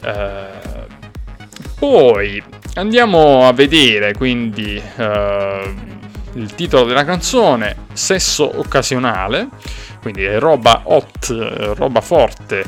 Eh, 0.02 0.94
poi 1.78 2.42
andiamo 2.76 3.48
a 3.48 3.54
vedere 3.54 4.14
quindi 4.14 4.82
eh, 4.98 5.74
il 6.34 6.54
titolo 6.56 6.86
della 6.86 7.04
canzone, 7.06 7.84
Sesso 7.94 8.60
occasionale, 8.60 9.48
quindi 10.02 10.24
è 10.24 10.40
roba 10.40 10.82
hot, 10.84 11.74
roba 11.76 12.02
forte 12.02 12.66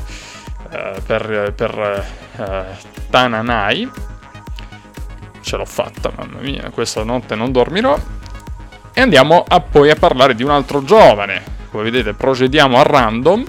eh, 0.71 1.01
per, 1.05 1.53
per 1.55 2.05
eh, 2.37 2.65
Tananai. 3.09 3.89
Ce 5.47 5.55
l'ho 5.55 5.63
fatta, 5.63 6.11
mamma 6.13 6.41
mia, 6.41 6.69
questa 6.73 7.05
notte 7.05 7.33
non 7.33 7.53
dormirò. 7.53 7.97
E 8.91 8.99
andiamo 8.99 9.45
a 9.47 9.61
poi 9.61 9.89
a 9.89 9.95
parlare 9.95 10.35
di 10.35 10.43
un 10.43 10.49
altro 10.49 10.83
giovane. 10.83 11.41
Come 11.71 11.83
vedete 11.83 12.13
procediamo 12.13 12.77
a 12.77 12.83
random 12.83 13.45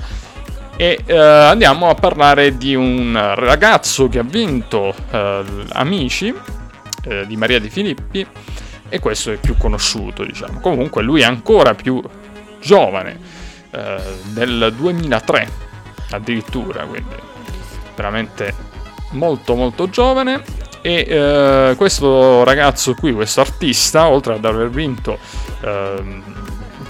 e 0.77 1.03
eh, 1.05 1.19
andiamo 1.19 1.89
a 1.89 1.97
parlare 1.97 2.57
di 2.57 2.77
un 2.77 3.21
ragazzo 3.35 4.09
che 4.09 4.21
ha 4.21 4.23
vinto 4.23 4.95
eh, 5.11 5.45
Amici 5.71 6.33
eh, 7.03 7.27
di 7.27 7.37
Maria 7.37 7.59
Di 7.59 7.69
Filippi 7.69 8.25
e 8.89 9.01
questo 9.01 9.33
è 9.33 9.39
più 9.39 9.57
conosciuto 9.57 10.25
diciamo 10.25 10.61
comunque 10.61 11.03
lui 11.03 11.23
è 11.23 11.25
ancora 11.25 11.75
più 11.75 12.01
giovane 12.61 13.19
eh, 13.73 14.01
del 14.27 14.73
2003 14.77 15.49
addirittura 16.11 16.85
quindi 16.85 17.17
veramente 17.97 18.55
molto 19.11 19.57
molto 19.57 19.91
giovane 19.91 20.68
e 20.89 21.05
eh, 21.07 21.75
questo 21.77 22.45
ragazzo 22.45 22.95
qui 22.95 23.13
questo 23.13 23.43
artista 23.43 24.09
oltre 24.09 24.35
ad 24.35 24.45
aver 24.47 24.71
vinto 24.71 25.19
ehm, 25.61 26.23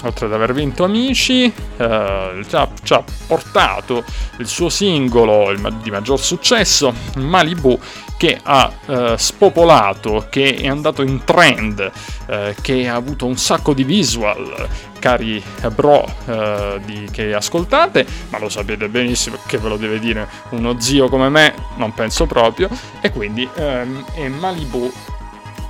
oltre 0.05 0.27
ad 0.27 0.33
aver 0.33 0.53
vinto 0.53 0.85
Amici, 0.85 1.45
eh, 1.45 2.45
ci, 2.47 2.57
ha, 2.57 2.69
ci, 2.83 2.93
ha, 2.93 3.03
portato 3.27 4.05
il 4.39 4.47
suo 4.47 4.69
singolo 4.69 5.53
di 5.83 5.91
maggior 5.91 6.21
successo, 6.21 6.95
Malibu, 7.17 7.79
che 8.17 8.39
ha 8.43 8.73
eh, 8.87 9.15
spopolato, 9.17 10.27
che 10.29 10.57
è 10.57 10.69
andato 10.69 11.03
in 11.03 11.25
trend, 11.25 11.91
eh, 12.27 12.55
che 12.61 12.89
ha 12.89 12.95
avuto 12.95 13.27
un 13.27 13.37
sacco 13.37 13.73
di 13.73 13.85
visual, 13.85 14.69
cari 14.99 15.43
bro 15.75 16.05
eh, 16.27 16.81
di, 16.85 17.09
che 17.11 17.33
ascoltate, 17.35 18.07
ma 18.31 18.39
lo 18.39 18.49
sapete 18.49 18.89
benissimo 18.89 19.39
che 19.47 19.59
ve 19.59 19.69
lo 19.69 19.77
deve 19.77 19.99
dire 19.99 20.29
uno 20.51 20.81
zio 20.81 21.09
come 21.09 21.29
me, 21.29 21.55
non 21.77 21.95
penso 21.95 22.27
proprio, 22.27 22.69
e 23.01 23.11
quindi 23.11 23.49
ehm, 23.55 24.05
è 24.15 24.29
Malibu 24.29 24.93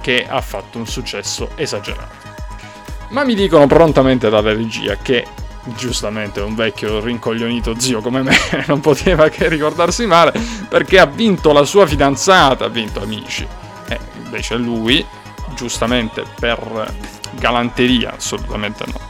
che 0.01 0.27
ha 0.27 0.41
fatto 0.41 0.79
un 0.79 0.87
successo 0.87 1.51
esagerato. 1.57 2.18
Ma 3.11 3.25
mi 3.25 3.35
dicono 3.35 3.67
prontamente 3.67 4.29
dalla 4.29 4.53
regia 4.53 4.97
che 4.97 5.27
giustamente 5.77 6.41
un 6.41 6.55
vecchio 6.55 7.01
rincoglionito 7.01 7.79
zio 7.79 8.01
come 8.01 8.23
me 8.23 8.37
non 8.67 8.81
poteva 8.81 9.29
che 9.29 9.49
ricordarsi 9.49 10.07
male 10.07 10.33
perché 10.69 10.99
ha 10.99 11.07
vinto 11.07 11.53
la 11.53 11.65
sua 11.65 11.87
fidanzata, 11.87 12.67
ha 12.67 12.69
vinto 12.69 13.03
amici. 13.03 13.47
E 13.89 13.99
invece 14.23 14.57
lui, 14.57 15.05
giustamente 15.55 16.25
per 16.39 16.93
galanteria, 17.39 18.15
assolutamente 18.17 18.85
no. 18.87 19.07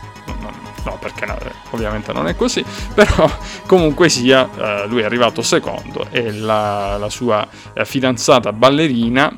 No, 0.84 0.96
perché 0.98 1.26
no, 1.26 1.36
ovviamente 1.70 2.14
non 2.14 2.28
è 2.28 2.36
così, 2.36 2.64
però 2.94 3.30
comunque 3.66 4.08
sia, 4.08 4.48
eh, 4.56 4.86
lui 4.86 5.02
è 5.02 5.04
arrivato 5.04 5.42
secondo 5.42 6.06
e 6.10 6.32
la, 6.32 6.96
la 6.96 7.10
sua 7.10 7.46
eh, 7.74 7.84
fidanzata 7.84 8.54
ballerina 8.54 9.36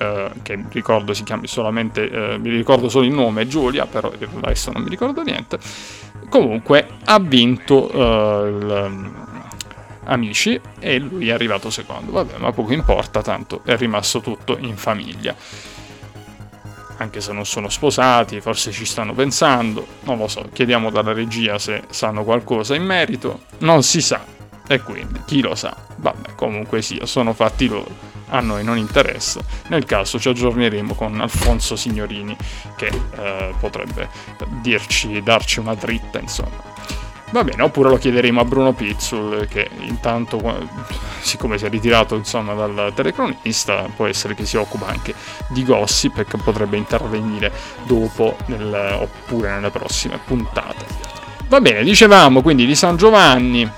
eh, 0.00 0.30
che 0.40 0.64
ricordo 0.70 1.12
si 1.12 1.24
chiami 1.24 1.46
solamente, 1.46 2.10
eh, 2.10 2.38
mi 2.38 2.48
ricordo 2.48 2.88
solo 2.88 3.04
il 3.04 3.12
nome, 3.12 3.46
Giulia, 3.46 3.84
però 3.84 4.10
adesso 4.42 4.72
non 4.72 4.82
mi 4.82 4.88
ricordo 4.88 5.22
niente. 5.22 5.58
Comunque 6.30 6.86
ha 7.04 7.18
vinto 7.18 7.90
eh, 7.90 8.48
il, 8.48 8.86
mm, 8.88 9.14
Amici 10.04 10.58
e 10.78 10.98
lui 10.98 11.28
è 11.28 11.32
arrivato 11.32 11.68
secondo. 11.68 12.12
Vabbè, 12.12 12.38
ma 12.38 12.50
poco 12.50 12.72
importa, 12.72 13.20
tanto 13.20 13.60
è 13.62 13.76
rimasto 13.76 14.20
tutto 14.20 14.56
in 14.58 14.76
famiglia. 14.78 15.34
Anche 16.96 17.20
se 17.20 17.32
non 17.32 17.44
sono 17.44 17.68
sposati, 17.68 18.40
forse 18.40 18.72
ci 18.72 18.86
stanno 18.86 19.12
pensando, 19.12 19.86
non 20.04 20.16
lo 20.16 20.28
so, 20.28 20.48
chiediamo 20.50 20.90
dalla 20.90 21.12
regia 21.12 21.58
se 21.58 21.82
sanno 21.90 22.24
qualcosa 22.24 22.74
in 22.74 22.84
merito, 22.84 23.42
non 23.58 23.82
si 23.82 24.00
sa, 24.00 24.22
e 24.66 24.80
quindi 24.80 25.20
chi 25.26 25.40
lo 25.40 25.54
sa, 25.54 25.74
vabbè, 25.96 26.34
comunque 26.34 26.82
sia, 26.82 27.06
sono 27.06 27.32
fatti 27.32 27.68
loro 27.68 28.09
a 28.30 28.40
noi 28.40 28.64
non 28.64 28.76
interessa. 28.76 29.40
Nel 29.68 29.84
caso 29.84 30.18
ci 30.18 30.28
aggiorneremo 30.28 30.94
con 30.94 31.20
Alfonso 31.20 31.76
Signorini 31.76 32.36
che 32.76 32.86
eh, 32.86 33.54
potrebbe 33.58 34.08
dirci, 34.60 35.22
darci 35.22 35.60
una 35.60 35.74
dritta, 35.74 36.18
insomma. 36.18 36.68
Va 37.32 37.44
bene, 37.44 37.62
oppure 37.62 37.90
lo 37.90 37.96
chiederemo 37.96 38.40
a 38.40 38.44
Bruno 38.44 38.72
Pizzul 38.72 39.46
che 39.46 39.70
intanto, 39.82 40.40
siccome 41.20 41.58
si 41.58 41.64
è 41.64 41.68
ritirato 41.68 42.16
insomma, 42.16 42.54
dal 42.54 42.92
telecronista, 42.92 43.88
può 43.94 44.06
essere 44.06 44.34
che 44.34 44.44
si 44.44 44.56
occupa 44.56 44.86
anche 44.86 45.14
di 45.48 45.64
gossip 45.64 46.18
e 46.18 46.24
che 46.24 46.38
potrebbe 46.38 46.76
intervenire 46.76 47.52
dopo 47.84 48.36
nel, 48.46 48.98
oppure 49.00 49.50
nelle 49.50 49.70
prossime 49.70 50.18
puntate. 50.24 50.84
Va 51.46 51.60
bene, 51.60 51.84
dicevamo 51.84 52.42
quindi 52.42 52.66
di 52.66 52.74
San 52.74 52.96
Giovanni, 52.96 53.68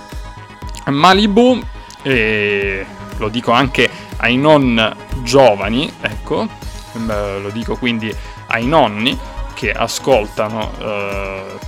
Malibu, 0.87 1.61
e 2.03 2.87
lo 3.23 3.29
dico 3.29 3.53
anche 3.53 3.89
ai 4.17 4.37
non 4.37 4.97
giovani, 5.23 5.91
ecco, 6.01 6.49
lo 6.95 7.51
dico 7.51 7.77
quindi 7.77 8.15
ai 8.49 8.67
nonni 8.67 9.17
che 9.55 9.71
ascoltano 9.73 10.73
eh, 10.79 11.59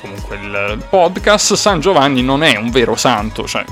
comunque 0.00 0.36
il 0.36 0.86
podcast, 0.88 1.54
San 1.54 1.80
Giovanni 1.80 2.22
non 2.22 2.42
è 2.42 2.56
un 2.56 2.70
vero 2.70 2.94
santo, 2.94 3.46
cioè 3.46 3.64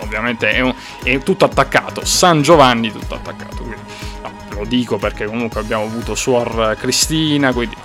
ovviamente 0.00 0.50
è, 0.50 0.60
un, 0.60 0.74
è 1.02 1.18
tutto 1.20 1.46
attaccato, 1.46 2.04
San 2.04 2.42
Giovanni 2.42 2.92
tutto 2.92 3.14
attaccato, 3.14 3.62
quindi 3.62 3.80
no, 4.22 4.30
lo 4.50 4.64
dico 4.66 4.98
perché 4.98 5.24
comunque 5.24 5.60
abbiamo 5.60 5.84
avuto 5.84 6.14
Suor 6.14 6.76
Cristina, 6.78 7.52
quindi 7.52 7.76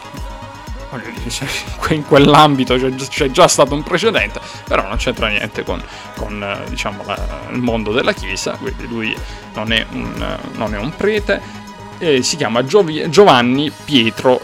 in 1.89 2.05
quell'ambito 2.05 2.75
c'è, 2.75 2.93
c'è, 2.95 3.31
già 3.31 3.47
stato 3.47 3.73
un 3.73 3.83
precedente, 3.83 4.39
però 4.67 4.87
non 4.87 4.97
c'entra 4.97 5.27
niente 5.27 5.63
con, 5.63 5.81
con 6.15 6.41
eh, 6.41 6.69
diciamo, 6.69 7.03
la, 7.05 7.17
il 7.51 7.59
mondo 7.59 7.91
della 7.91 8.13
Chiesa, 8.13 8.51
quindi 8.53 8.87
lui 8.87 9.15
non 9.53 9.71
è 9.71 9.85
un, 9.91 10.37
non 10.53 10.73
è 10.73 10.77
un 10.77 10.95
prete, 10.95 11.41
e 11.97 12.23
si 12.23 12.37
chiama 12.37 12.63
Giovi, 12.63 13.09
Giovanni 13.09 13.71
Pietro 13.71 14.39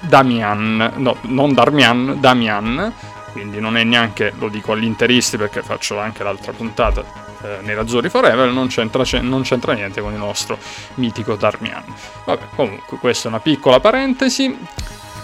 Damian, 0.00 0.92
no, 0.96 1.16
non 1.22 1.52
Darmian, 1.52 2.16
Damian, 2.20 2.92
quindi 3.32 3.60
non 3.60 3.76
è 3.76 3.84
neanche, 3.84 4.32
lo 4.38 4.48
dico 4.48 4.72
agli 4.72 4.84
interisti 4.84 5.36
perché 5.36 5.62
faccio 5.62 5.98
anche 5.98 6.22
l'altra 6.22 6.52
puntata 6.52 7.26
eh, 7.42 7.58
nei 7.62 7.74
Razzori 7.74 8.08
Forever, 8.08 8.50
non 8.50 8.68
c'entra, 8.68 9.04
non 9.20 9.42
c'entra 9.42 9.72
niente 9.72 10.00
con 10.00 10.12
il 10.12 10.18
nostro 10.18 10.58
mitico 10.94 11.36
Darmian. 11.36 11.84
Vabbè, 12.24 12.42
comunque 12.54 12.98
questa 12.98 13.28
è 13.28 13.30
una 13.30 13.40
piccola 13.40 13.80
parentesi. 13.80 14.56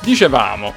Dicevamo, 0.04 0.74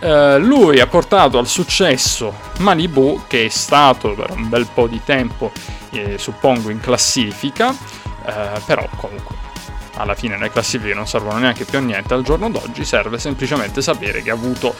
eh, 0.00 0.38
lui 0.38 0.80
ha 0.80 0.86
portato 0.86 1.38
al 1.38 1.46
successo 1.46 2.34
Malibu, 2.58 3.24
che 3.26 3.44
è 3.44 3.48
stato 3.50 4.14
per 4.14 4.30
un 4.30 4.48
bel 4.48 4.66
po' 4.72 4.86
di 4.86 5.00
tempo, 5.04 5.52
eh, 5.90 6.16
suppongo, 6.16 6.70
in 6.70 6.80
classifica, 6.80 7.70
eh, 8.24 8.60
però 8.64 8.88
comunque 8.96 9.34
alla 9.96 10.14
fine 10.14 10.38
le 10.38 10.50
classifiche 10.50 10.94
non 10.94 11.06
servono 11.06 11.38
neanche 11.38 11.64
più 11.66 11.78
a 11.78 11.80
niente. 11.82 12.14
Al 12.14 12.22
giorno 12.22 12.48
d'oggi, 12.50 12.84
serve 12.84 13.18
semplicemente 13.18 13.82
sapere 13.82 14.22
che 14.22 14.30
ha 14.30 14.34
avuto 14.34 14.74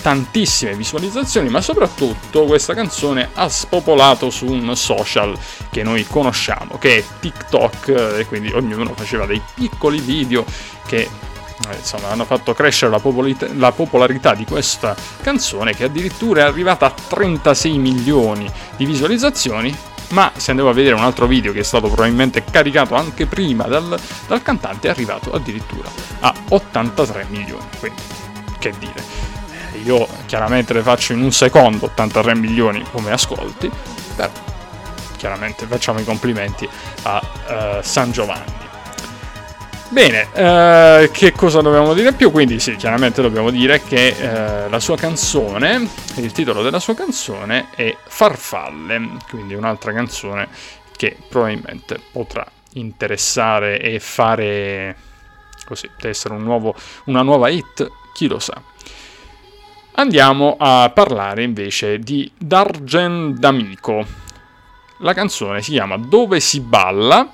tantissime 0.00 0.74
visualizzazioni, 0.74 1.48
ma 1.48 1.60
soprattutto 1.60 2.44
questa 2.44 2.74
canzone 2.74 3.30
ha 3.34 3.48
spopolato 3.48 4.30
su 4.30 4.46
un 4.46 4.74
social 4.76 5.36
che 5.70 5.82
noi 5.82 6.04
conosciamo, 6.06 6.78
che 6.78 6.98
è 6.98 7.04
TikTok, 7.20 7.88
e 8.18 8.26
quindi 8.26 8.52
ognuno 8.52 8.92
faceva 8.94 9.26
dei 9.26 9.42
piccoli 9.54 10.00
video 10.00 10.44
che 10.86 10.98
eh, 10.98 11.27
insomma, 11.76 12.10
hanno 12.10 12.24
fatto 12.24 12.54
crescere 12.54 12.90
la, 12.90 12.98
popolarità, 12.98 13.46
la 13.54 13.72
popolarità 13.72 14.34
di 14.34 14.44
questa 14.44 14.94
canzone 15.22 15.74
che 15.74 15.84
addirittura 15.84 16.42
è 16.42 16.44
arrivata 16.44 16.86
a 16.86 16.90
36 16.90 17.78
milioni 17.78 18.50
di 18.76 18.84
visualizzazioni 18.84 19.76
ma 20.10 20.32
se 20.36 20.50
andiamo 20.50 20.70
a 20.70 20.74
vedere 20.74 20.94
un 20.94 21.02
altro 21.02 21.26
video 21.26 21.52
che 21.52 21.60
è 21.60 21.64
stato 21.64 21.88
probabilmente 21.88 22.42
caricato 22.44 22.94
anche 22.94 23.26
prima 23.26 23.64
dal, 23.64 23.98
dal, 24.26 24.42
cantante 24.42 24.88
è 24.88 24.90
arrivato 24.90 25.32
addirittura 25.32 25.90
a 26.20 26.34
83 26.48 27.26
milioni. 27.28 27.66
Quindi 27.78 28.02
che 28.58 28.72
dire? 28.78 29.04
Eh, 29.74 29.78
io 29.80 30.06
chiaramente 30.26 30.72
le 30.72 30.82
faccio 30.82 31.12
in 31.12 31.22
un 31.22 31.32
secondo 31.32 31.86
83 31.86 32.34
milioni 32.34 32.82
come 32.90 33.10
ascolti 33.10 33.70
però 34.16 34.30
chiaramente 35.16 35.66
facciamo 35.66 36.00
i 36.00 36.04
complimenti 36.04 36.68
a 37.02 37.20
uh, 37.22 37.82
San 37.82 38.10
Giovanni 38.10 38.67
Bene, 39.90 40.28
eh, 40.34 41.10
che 41.10 41.32
cosa 41.32 41.62
dobbiamo 41.62 41.94
dire 41.94 42.12
più? 42.12 42.30
Quindi 42.30 42.60
sì, 42.60 42.76
chiaramente 42.76 43.22
dobbiamo 43.22 43.48
dire 43.50 43.82
che 43.82 44.08
eh, 44.08 44.68
la 44.68 44.80
sua 44.80 44.96
canzone, 44.96 45.88
il 46.16 46.30
titolo 46.32 46.62
della 46.62 46.78
sua 46.78 46.94
canzone 46.94 47.68
è 47.74 47.96
Farfalle, 48.06 49.16
quindi 49.30 49.54
un'altra 49.54 49.94
canzone 49.94 50.48
che 50.94 51.16
probabilmente 51.28 51.98
potrà 52.12 52.46
interessare 52.74 53.80
e 53.80 53.98
fare 53.98 54.94
così, 55.64 55.88
essere 56.02 56.34
un 56.34 56.42
nuovo, 56.42 56.74
una 57.04 57.22
nuova 57.22 57.48
hit, 57.48 57.90
chi 58.12 58.28
lo 58.28 58.38
sa. 58.38 58.60
Andiamo 59.92 60.56
a 60.58 60.90
parlare 60.94 61.42
invece 61.42 61.98
di 61.98 62.30
Dargen 62.36 63.36
D'Amico. 63.38 64.06
La 64.98 65.14
canzone 65.14 65.62
si 65.62 65.72
chiama 65.72 65.96
Dove 65.96 66.40
si 66.40 66.60
balla. 66.60 67.32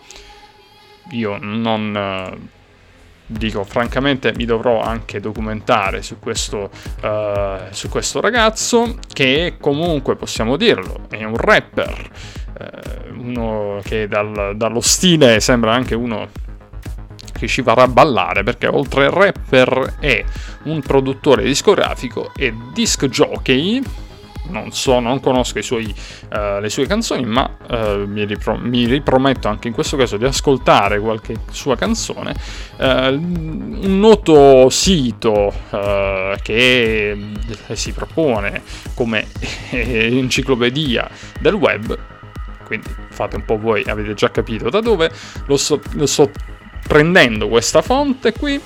Io 1.11 1.39
non 1.41 1.95
eh, 1.97 2.39
dico 3.27 3.65
francamente 3.65 4.33
mi 4.37 4.45
dovrò 4.45 4.81
anche 4.83 5.21
documentare 5.21 6.03
su 6.03 6.19
questo, 6.19 6.71
uh, 7.03 7.71
su 7.71 7.89
questo 7.89 8.21
ragazzo 8.21 8.99
che 9.13 9.57
comunque 9.59 10.17
possiamo 10.17 10.57
dirlo 10.57 11.07
è 11.09 11.25
un 11.25 11.37
rapper 11.37 12.11
uh, 12.59 13.19
uno 13.19 13.81
che 13.83 14.09
dal, 14.09 14.55
dallo 14.57 14.81
stile 14.81 15.41
sembra 15.41 15.73
anche 15.73 15.95
uno 15.95 16.29
che 17.33 17.49
ci 17.49 17.63
farà 17.63 17.89
ballare 17.89 18.43
perché 18.43 18.67
oltre 18.67 19.07
al 19.07 19.13
rapper 19.13 19.97
è 20.01 20.23
un 20.65 20.81
produttore 20.81 21.45
discografico 21.45 22.31
e 22.37 22.55
disc 22.73 23.07
jockey 23.07 23.83
non 24.49 24.73
so, 24.73 25.01
non 25.01 25.21
conosco 25.21 25.61
suoi, 25.63 25.95
uh, 26.33 26.61
le 26.61 26.69
sue 26.69 26.87
canzoni, 26.87 27.25
ma 27.25 27.57
uh, 27.69 28.07
mi, 28.07 28.25
ripro- 28.25 28.59
mi, 28.59 28.85
riprometto 28.87 29.49
anche 29.49 29.69
in 29.69 29.75
questo 29.75 29.97
caso 29.97 30.17
di 30.17 30.25
ascoltare 30.25 30.99
qualche 31.01 31.37
sua 31.51 31.77
canzone. 31.77 32.35
Uh, 32.77 32.85
un 33.15 33.99
noto 33.99 34.69
sito 34.71 35.53
che 36.43 37.33
si 37.73 37.93
propone 37.93 38.63
come 38.95 39.27
enciclopedia 39.71 41.09
del 41.41 41.55
web, 41.55 41.99
quindi 42.65 42.89
fate 43.09 43.37
un 43.37 43.45
po' 43.45 43.59
voi, 43.59 43.83
avete 43.87 44.15
già 44.15 44.31
capito 44.31 44.69
da 44.69 44.81
dove, 44.81 45.11
lo 45.47 45.57
sto, 45.57 45.81
lo 45.93 46.07
sto 46.07 46.31
prendendo 46.87 47.49
questa 47.49 47.83
fonte 47.83 48.33
qui 48.33 48.61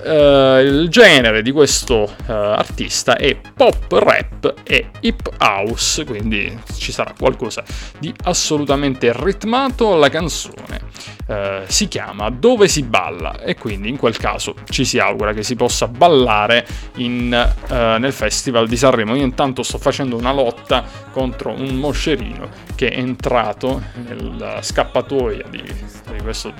Uh, 0.00 0.60
il 0.60 0.88
genere 0.88 1.42
di 1.42 1.50
questo 1.50 2.02
uh, 2.02 2.30
artista 2.30 3.16
è 3.16 3.36
pop 3.54 3.90
rap 3.92 4.54
e 4.62 4.90
hip 5.00 5.28
house, 5.38 6.04
quindi 6.04 6.56
ci 6.76 6.92
sarà 6.92 7.12
qualcosa 7.18 7.64
di 7.98 8.14
assolutamente 8.24 9.12
ritmato. 9.12 9.96
La 9.96 10.08
canzone 10.08 10.80
uh, 11.26 11.34
si 11.66 11.88
chiama 11.88 12.30
Dove 12.30 12.68
si 12.68 12.84
balla 12.84 13.40
e 13.40 13.56
quindi 13.56 13.88
in 13.88 13.96
quel 13.96 14.16
caso 14.16 14.54
ci 14.70 14.84
si 14.84 14.98
augura 14.98 15.32
che 15.32 15.42
si 15.42 15.56
possa 15.56 15.88
ballare 15.88 16.66
in, 16.96 17.28
nel 17.68 18.12
Festival 18.12 18.68
di 18.68 18.76
Sanremo. 18.76 19.16
Io 19.16 19.24
intanto 19.24 19.62
sto 19.62 19.78
facendo 19.78 20.16
una 20.16 20.32
lotta 20.32 20.84
contro 21.10 21.50
un 21.50 21.74
moscerino 21.74 22.48
che 22.76 22.90
è 22.90 22.98
entrato 22.98 23.82
nella 24.06 24.62
scappatoia 24.62 25.44
di, 25.50 25.62
di 25.62 26.22
questo 26.22 26.52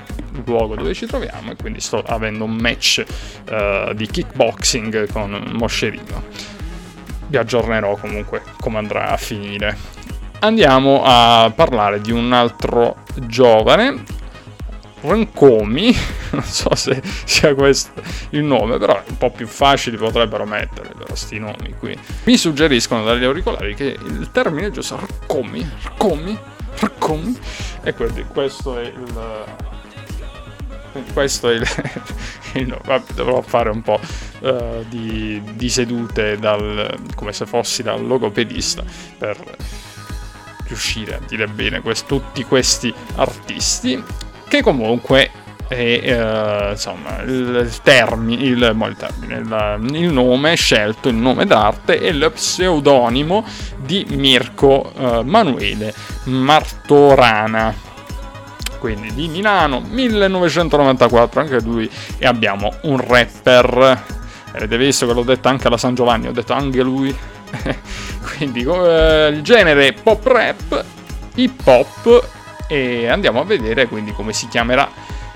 luogo 0.44 0.74
dove 0.74 0.94
ci 0.94 1.06
troviamo 1.06 1.52
e 1.52 1.56
quindi 1.56 1.80
sto 1.80 2.02
avendo 2.04 2.44
un 2.44 2.54
match 2.54 3.04
uh, 3.50 3.94
di 3.94 4.06
kickboxing 4.06 5.10
con 5.10 5.50
Moscerino. 5.52 6.24
Vi 7.26 7.36
aggiornerò 7.36 7.96
comunque 7.96 8.42
come 8.60 8.78
andrà 8.78 9.10
a 9.10 9.16
finire. 9.16 9.76
Andiamo 10.40 11.02
a 11.04 11.52
parlare 11.54 12.00
di 12.00 12.12
un 12.12 12.32
altro 12.32 12.96
giovane, 13.26 14.04
Rancomi, 15.00 15.94
non 16.30 16.42
so 16.42 16.74
se 16.74 17.00
sia 17.24 17.54
questo 17.54 18.02
il 18.30 18.42
nome, 18.42 18.78
però 18.78 19.00
un 19.06 19.16
po' 19.16 19.30
più 19.30 19.46
facili 19.46 19.96
potrebbero 19.96 20.44
mettere 20.44 20.92
però 20.96 21.14
sti 21.14 21.38
nomi 21.38 21.74
qui. 21.78 21.98
Mi 22.24 22.36
suggeriscono 22.36 23.04
dagli 23.04 23.24
auricolari 23.24 23.74
che 23.74 23.96
il 24.00 24.30
termine 24.32 24.68
è 24.68 24.70
giusto 24.70 24.96
Rancomi, 24.96 25.68
Rancomi, 25.82 26.38
Rancomi, 26.76 27.38
e 27.82 27.94
quindi 27.94 28.24
questo 28.24 28.78
è 28.78 28.84
il 28.84 29.44
questo 31.12 31.48
è 31.48 31.54
il, 31.54 31.66
il 32.54 32.78
dovrò 33.14 33.40
fare 33.40 33.70
un 33.70 33.82
po' 33.82 34.00
uh, 34.40 34.84
di, 34.88 35.40
di, 35.54 35.68
sedute 35.68 36.38
dal, 36.38 36.96
come 37.14 37.32
se 37.32 37.46
fossi 37.46 37.82
dal 37.82 38.04
logopedista 38.06 38.82
per 39.16 39.38
riuscire 40.66 41.14
a 41.16 41.20
dire 41.26 41.46
bene 41.46 41.80
quest, 41.80 42.06
tutti 42.06 42.44
questi 42.44 42.92
artisti 43.16 44.02
che 44.48 44.62
comunque 44.62 45.30
è 45.68 46.66
uh, 46.66 46.70
insomma 46.70 47.20
il, 47.22 47.78
termine, 47.82 48.42
il, 48.42 48.52
il, 48.52 48.96
termine 48.96 49.34
il, 49.36 49.94
il, 49.94 50.12
nome 50.12 50.54
scelto, 50.54 51.08
il 51.08 51.14
nome 51.14 51.44
d'arte 51.44 51.98
è 51.98 52.10
lo 52.12 52.30
pseudonimo 52.30 53.44
di 53.76 54.06
Mirko 54.10 54.92
uh, 54.96 55.20
Manuele 55.24 55.92
Martorana 56.24 57.86
quindi 58.78 59.12
di 59.14 59.28
Milano 59.28 59.80
1994 59.80 61.40
anche 61.40 61.60
lui 61.60 61.90
e 62.18 62.26
abbiamo 62.26 62.72
un 62.82 62.96
rapper. 63.04 64.04
Avete 64.52 64.76
visto 64.78 65.06
che 65.06 65.12
l'ho 65.12 65.22
detto 65.22 65.48
anche 65.48 65.66
alla 65.66 65.76
San 65.76 65.94
Giovanni 65.94 66.28
ho 66.28 66.32
detto 66.32 66.52
anche 66.52 66.82
lui. 66.82 67.14
Quindi 68.36 68.62
eh, 68.62 69.28
il 69.32 69.42
genere 69.42 69.92
pop 69.92 70.26
rap 70.26 70.84
hip 71.34 71.66
hop 71.66 72.28
e 72.68 73.08
andiamo 73.08 73.40
a 73.40 73.44
vedere 73.44 73.86
quindi 73.86 74.12
come 74.12 74.32
si 74.32 74.48
chiamerà 74.48 74.88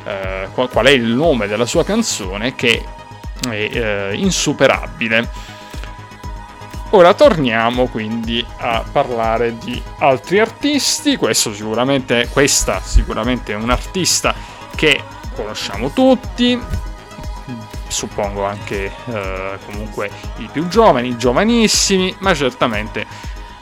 eh, 0.05 0.49
qual, 0.53 0.87
è 0.87 0.91
il 0.91 1.05
nome 1.05 1.47
della 1.47 1.65
sua 1.65 1.85
canzone 1.85 2.55
che 2.55 2.85
è 3.49 3.69
eh, 3.73 4.11
insuperabile 4.15 5.29
Ora 6.95 7.15
torniamo 7.15 7.87
quindi 7.87 8.45
a 8.59 8.85
parlare 8.91 9.57
di 9.57 9.81
altri 10.01 10.41
artisti. 10.41 11.17
Questo 11.17 11.55
sicuramente, 11.55 12.29
questa 12.31 12.83
sicuramente 12.83 13.53
è 13.53 13.57
un 13.57 13.71
artista 13.71 14.35
che 14.75 15.03
conosciamo 15.35 15.91
tutti, 15.93 16.61
suppongo 17.89 18.45
anche 18.45 18.93
eh, 19.07 19.59
comunque 19.65 20.11
i 20.37 20.49
più 20.53 20.69
giovani, 20.69 21.09
i 21.09 21.17
giovanissimi, 21.17 22.15
ma 22.19 22.35
certamente 22.35 23.07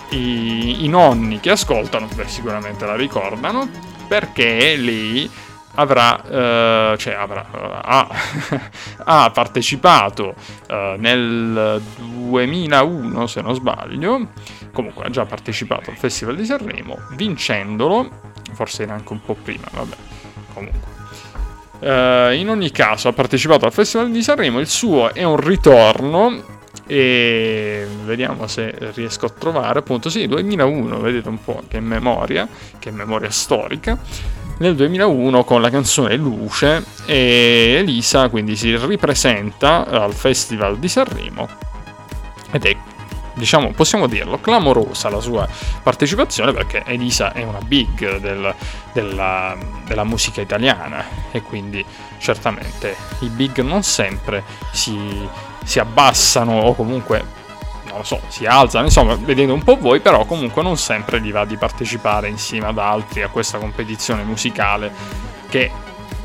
i, 0.09 0.85
i 0.85 0.89
nonni 0.89 1.39
che 1.39 1.51
ascoltano 1.51 2.09
beh, 2.13 2.27
sicuramente 2.27 2.85
la 2.85 2.97
ricordano 2.97 3.69
perché 4.09 4.75
lì 4.75 5.31
avrà, 5.81 6.23
eh, 6.25 6.97
cioè 6.99 7.15
avrà, 7.15 7.47
ha, 7.83 8.09
ha, 9.05 9.31
partecipato 9.31 10.35
eh, 10.69 10.97
nel 10.99 11.81
2001 11.99 13.27
se 13.27 13.41
non 13.41 13.55
sbaglio, 13.55 14.29
comunque 14.73 15.05
ha 15.05 15.11
già 15.11 15.25
partecipato 15.25 15.91
al 15.91 15.97
Festival 15.97 16.37
di 16.37 16.45
Sanremo, 16.45 16.99
vincendolo, 17.17 18.09
forse 18.53 18.83
era 18.83 18.95
anche 18.95 19.13
un 19.13 19.23
po' 19.23 19.35
prima, 19.35 19.67
vabbè, 19.73 19.97
comunque. 20.55 20.99
Uh, 21.81 22.35
in 22.35 22.51
ogni 22.51 22.71
caso 22.71 23.09
ha 23.09 23.15
partecipato 23.15 23.65
al 23.65 23.73
Festival 23.73 24.11
di 24.11 24.23
Sanremo, 24.23 24.59
il 24.59 24.69
suo 24.69 25.15
è 25.15 25.23
un 25.23 25.39
ritorno 25.39 26.59
e 26.87 27.87
vediamo 28.05 28.47
se 28.49 28.75
riesco 28.95 29.27
a 29.27 29.31
trovare 29.31 29.79
appunto 29.79 30.11
sì 30.11 30.27
2001 30.27 30.99
vedete 30.99 31.29
un 31.29 31.41
po' 31.41 31.63
che 31.69 31.79
memoria 31.79 32.49
che 32.81 32.91
memoria 32.91 33.31
storica 33.31 33.97
nel 34.61 34.75
2001 34.75 35.45
con 35.45 35.61
la 35.61 35.71
canzone 35.71 36.17
Luce 36.17 36.85
e 37.07 37.77
Elisa 37.79 38.29
quindi 38.29 38.57
si 38.57 38.77
ripresenta 38.77 39.87
al 39.87 40.15
Festival 40.15 40.79
di 40.79 40.89
Sanremo. 40.89 41.49
Ed 42.51 42.65
è 42.65 42.77
diciamo 43.35 43.71
possiamo 43.71 44.07
dirlo 44.07 44.39
clamorosa 44.39 45.09
la 45.09 45.21
sua 45.21 45.49
partecipazione 45.83 46.53
perché 46.53 46.83
Elisa 46.85 47.33
è 47.33 47.43
una 47.43 47.61
big 47.61 48.19
del, 48.19 48.55
della, 48.93 49.57
della 49.87 50.05
musica 50.05 50.43
italiana 50.43 51.05
e 51.31 51.41
quindi 51.41 51.83
certamente 52.19 52.95
i 53.21 53.29
big 53.29 53.61
non 53.61 53.83
sempre 53.83 54.45
si, 54.73 55.27
si 55.65 55.79
abbassano 55.79 56.61
o 56.61 56.75
comunque 56.75 57.39
non 57.91 57.99
lo 57.99 58.05
so, 58.05 58.21
si 58.29 58.47
alzano, 58.47 58.85
insomma, 58.87 59.17
vedete 59.17 59.51
un 59.51 59.63
po' 59.63 59.77
voi, 59.77 60.01
però 60.01 60.25
comunque 60.25 60.63
non 60.63 60.77
sempre 60.77 61.21
gli 61.21 61.33
va 61.33 61.45
di 61.45 61.57
partecipare 61.57 62.29
insieme 62.29 62.67
ad 62.67 62.79
altri 62.79 63.23
a 63.23 63.29
questa 63.29 63.59
competizione 63.59 64.23
musicale 64.23 64.93
che 65.49 65.71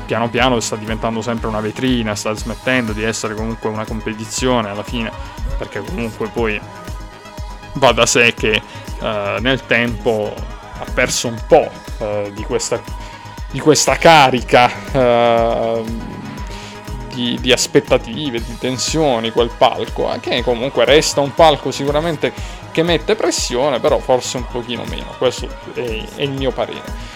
piano 0.06 0.30
piano 0.30 0.60
sta 0.60 0.76
diventando 0.76 1.20
sempre 1.20 1.48
una 1.48 1.60
vetrina, 1.60 2.14
sta 2.14 2.32
smettendo 2.32 2.92
di 2.92 3.02
essere 3.02 3.34
comunque 3.34 3.68
una 3.68 3.84
competizione 3.84 4.68
alla 4.68 4.84
fine, 4.84 5.10
perché 5.58 5.80
comunque 5.80 6.28
poi 6.28 6.58
va 7.74 7.92
da 7.92 8.06
sé 8.06 8.32
che 8.32 8.62
uh, 9.00 9.40
nel 9.40 9.66
tempo 9.66 10.32
ha 10.78 10.84
perso 10.94 11.28
un 11.28 11.42
po' 11.48 11.68
uh, 11.98 12.30
di, 12.32 12.44
questa, 12.44 12.80
di, 13.50 13.58
questa, 13.58 13.96
carica. 13.96 14.70
Uh, 14.92 15.84
di, 17.16 17.38
di, 17.40 17.50
aspettative, 17.50 18.42
di 18.42 18.58
tensioni, 18.58 19.30
quel 19.30 19.50
palco, 19.56 20.12
eh, 20.12 20.20
che 20.20 20.42
comunque 20.42 20.84
resta 20.84 21.22
un 21.22 21.32
palco 21.32 21.70
sicuramente 21.70 22.30
che 22.70 22.82
mette 22.82 23.14
pressione, 23.14 23.80
però 23.80 23.98
forse 23.98 24.36
un 24.36 24.46
pochino 24.46 24.84
meno, 24.84 25.06
questo 25.16 25.48
è, 25.72 26.04
è 26.14 26.22
il 26.22 26.32
mio 26.32 26.52
parere. 26.52 27.14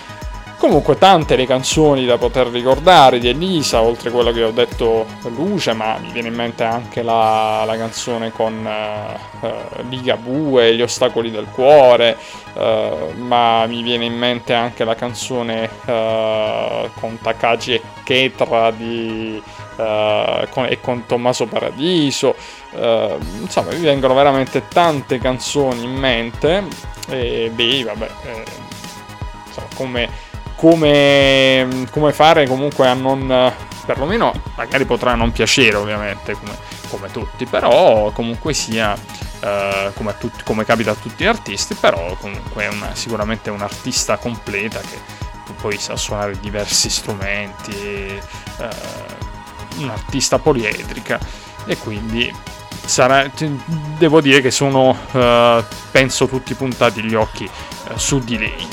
Comunque 0.56 0.98
tante 0.98 1.36
le 1.36 1.46
canzoni 1.46 2.04
da 2.04 2.18
poter 2.18 2.48
ricordare 2.48 3.18
di 3.18 3.28
Elisa, 3.28 3.80
oltre 3.80 4.10
a 4.10 4.12
quello 4.12 4.30
che 4.30 4.42
ho 4.42 4.50
detto 4.50 5.06
Luce, 5.34 5.72
ma 5.72 5.96
mi 5.98 6.12
viene 6.12 6.28
in 6.28 6.34
mente 6.34 6.64
anche 6.64 7.02
la, 7.02 7.64
la 7.64 7.78
canzone 7.78 8.30
con 8.30 8.62
uh, 8.62 9.46
uh, 9.46 9.50
Ligabue, 9.88 10.74
Gli 10.74 10.82
ostacoli 10.82 11.30
del 11.30 11.46
cuore, 11.46 12.14
uh, 12.52 13.14
ma 13.16 13.64
mi 13.64 13.82
viene 13.82 14.04
in 14.04 14.18
mente 14.18 14.52
anche 14.52 14.84
la 14.84 14.94
canzone 14.94 15.70
con 15.86 17.18
Takagi 17.22 17.74
e 17.74 17.82
Ketra 18.04 18.70
di 18.70 19.42
uh, 19.76 20.48
con, 20.50 20.66
e 20.66 20.80
con 20.80 21.06
Tommaso 21.06 21.46
Paradiso. 21.46 22.34
Uh, 22.72 23.18
insomma, 23.40 23.72
mi 23.72 23.80
vengono 23.80 24.14
veramente 24.14 24.68
tante 24.68 25.18
canzoni 25.18 25.84
in 25.84 25.94
mente. 25.94 26.64
E 27.08 27.50
beh, 27.52 27.84
vabbè, 27.84 28.10
eh, 28.24 28.44
insomma, 29.46 29.66
come, 29.74 30.08
come, 30.56 31.86
come, 31.90 32.12
fare 32.12 32.46
comunque 32.46 32.86
a 32.86 32.94
non. 32.94 33.52
perlomeno 33.84 34.32
magari 34.56 34.84
potrà 34.84 35.14
non 35.14 35.32
piacere, 35.32 35.76
ovviamente, 35.76 36.34
come, 36.34 36.56
come 36.88 37.10
tutti, 37.10 37.46
però 37.46 38.10
comunque 38.12 38.52
sia. 38.52 39.18
Uh, 39.40 39.90
come, 39.94 40.14
tutti, 40.18 40.42
come, 40.44 40.66
capita 40.66 40.90
a 40.90 40.94
tutti 40.94 41.24
gli 41.24 41.26
artisti, 41.26 41.74
però 41.74 42.14
comunque 42.20 42.64
è 42.64 42.68
una, 42.68 42.94
sicuramente 42.94 43.48
un'artista 43.48 44.18
completa 44.18 44.80
che 44.80 44.98
poi 45.60 45.76
sa 45.78 45.96
suonare 45.96 46.38
diversi 46.40 46.88
strumenti, 46.88 48.18
uh, 48.58 48.64
un'artista 49.78 50.38
poliedrica 50.38 51.18
e 51.64 51.76
quindi 51.76 52.32
sarà, 52.84 53.30
devo 53.98 54.20
dire 54.20 54.40
che 54.40 54.50
sono, 54.50 54.90
uh, 54.90 55.64
penso, 55.90 56.26
tutti 56.26 56.54
puntati 56.54 57.02
gli 57.02 57.14
occhi 57.14 57.48
su 57.94 58.18
di 58.18 58.38
lei. 58.38 58.68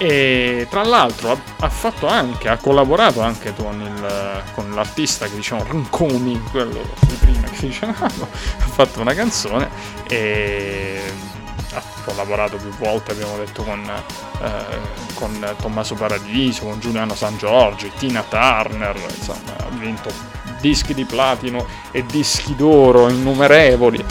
E 0.00 0.68
tra 0.70 0.84
l'altro 0.84 1.32
ha, 1.32 1.38
ha, 1.58 1.68
fatto 1.68 2.06
anche, 2.06 2.48
ha 2.48 2.56
collaborato 2.56 3.20
anche 3.20 3.52
con, 3.54 3.80
il, 3.80 4.42
con 4.54 4.70
l'artista 4.70 5.26
che 5.26 5.34
diciamo 5.34 5.64
Ronconi, 5.66 6.40
quello 6.50 6.82
di 7.00 7.14
prima 7.14 7.48
che 7.48 7.66
dicevamo, 7.66 7.96
ha 8.06 8.66
fatto 8.66 9.00
una 9.00 9.12
canzone 9.12 9.68
e 10.08 11.00
ha 11.74 11.82
collaborato 12.04 12.56
più 12.56 12.70
volte, 12.78 13.12
abbiamo 13.12 13.36
detto, 13.36 13.62
con, 13.62 13.80
eh, 14.42 15.14
con 15.14 15.54
Tommaso 15.60 15.94
Paradiso, 15.94 16.64
con 16.64 16.80
Giuliano 16.80 17.14
San 17.14 17.36
Giorgio, 17.36 17.88
Tina 17.98 18.22
Turner, 18.22 18.96
insomma, 18.96 19.56
ha 19.58 19.68
vinto 19.70 20.10
dischi 20.60 20.94
di 20.94 21.04
platino 21.04 21.64
e 21.92 22.04
dischi 22.04 22.56
d'oro 22.56 23.08
innumerevoli 23.08 24.04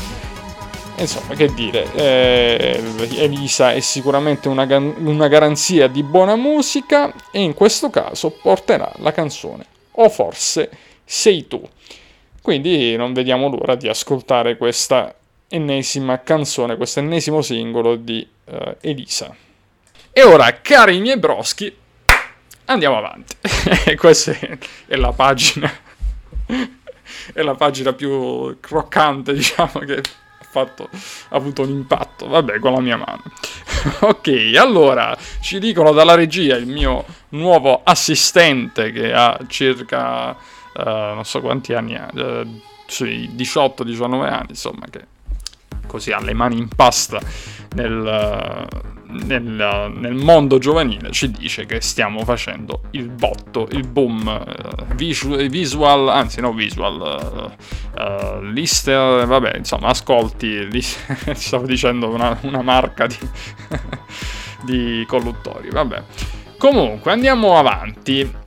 Insomma, 0.99 1.35
che 1.35 1.53
dire, 1.53 1.85
eh, 1.93 2.81
Elisa 3.17 3.71
è 3.71 3.79
sicuramente 3.81 4.47
una, 4.47 4.65
una 4.65 5.27
garanzia 5.27 5.87
di 5.87 6.01
buona 6.01 6.35
musica 6.35 7.13
e 7.31 7.39
in 7.39 7.53
questo 7.53 7.91
caso 7.91 8.31
porterà 8.31 8.91
la 8.97 9.11
canzone 9.11 9.65
O 9.91 10.09
forse 10.09 10.71
sei 11.05 11.47
tu. 11.47 11.61
Quindi 12.41 12.95
non 12.95 13.13
vediamo 13.13 13.47
l'ora 13.47 13.75
di 13.75 13.87
ascoltare 13.87 14.57
questa 14.57 15.13
ennesima 15.49 16.21
canzone, 16.21 16.75
questo 16.75 16.99
ennesimo 16.99 17.41
singolo 17.41 17.95
di 17.95 18.27
uh, 18.45 18.75
Elisa. 18.81 19.35
E 20.11 20.23
ora, 20.23 20.61
cari 20.61 20.99
miei 20.99 21.17
broschi, 21.17 21.73
andiamo 22.65 22.97
avanti. 22.97 23.35
questa 23.95 24.35
è 24.85 24.95
la 24.95 25.11
pagina, 25.11 25.71
è 27.33 27.41
la 27.41 27.55
pagina 27.55 27.93
più 27.93 28.57
croccante, 28.59 29.33
diciamo, 29.33 29.79
che 29.79 30.01
fatto, 30.49 30.89
ha 31.29 31.35
avuto 31.35 31.61
un 31.61 31.69
impatto, 31.69 32.27
vabbè, 32.27 32.59
con 32.59 32.73
la 32.73 32.81
mia 32.81 32.97
mano. 32.97 33.21
ok, 34.01 34.53
allora, 34.57 35.15
ci 35.41 35.59
dicono 35.59 35.91
dalla 35.91 36.15
regia 36.15 36.55
il 36.55 36.65
mio 36.65 37.05
nuovo 37.29 37.81
assistente 37.83 38.91
che 38.91 39.13
ha 39.13 39.37
circa, 39.47 40.31
uh, 40.31 40.83
non 40.83 41.25
so 41.25 41.41
quanti 41.41 41.73
anni 41.73 41.95
ha, 41.95 42.09
uh, 42.11 42.61
sui 42.87 43.29
18-19 43.35 44.21
anni, 44.23 44.47
insomma, 44.49 44.87
che 44.89 45.15
così 45.87 46.11
ha 46.11 46.21
le 46.21 46.33
mani 46.33 46.57
in 46.57 46.67
pasta 46.67 47.19
nel, 47.75 48.67
nel, 49.07 49.91
nel, 49.95 50.13
mondo 50.13 50.57
giovanile 50.57 51.11
ci 51.11 51.31
dice 51.31 51.65
che 51.65 51.81
stiamo 51.81 52.23
facendo 52.23 52.81
il 52.91 53.09
botto, 53.09 53.67
il 53.71 53.87
boom 53.87 54.27
uh, 54.27 54.93
visual, 54.95 55.47
visual, 55.47 56.09
anzi 56.09 56.41
no 56.41 56.53
visual, 56.53 57.53
uh, 57.95 58.01
uh, 58.01 58.41
liste, 58.41 58.93
vabbè 58.93 59.57
insomma 59.57 59.87
ascolti, 59.87 60.67
li, 60.69 60.81
stavo 60.81 61.65
dicendo 61.65 62.09
una, 62.09 62.37
una 62.41 62.61
marca 62.61 63.07
di, 63.07 63.17
di 64.63 65.05
colluttori, 65.07 65.69
vabbè. 65.69 66.03
Comunque 66.57 67.11
andiamo 67.11 67.57
avanti. 67.57 68.45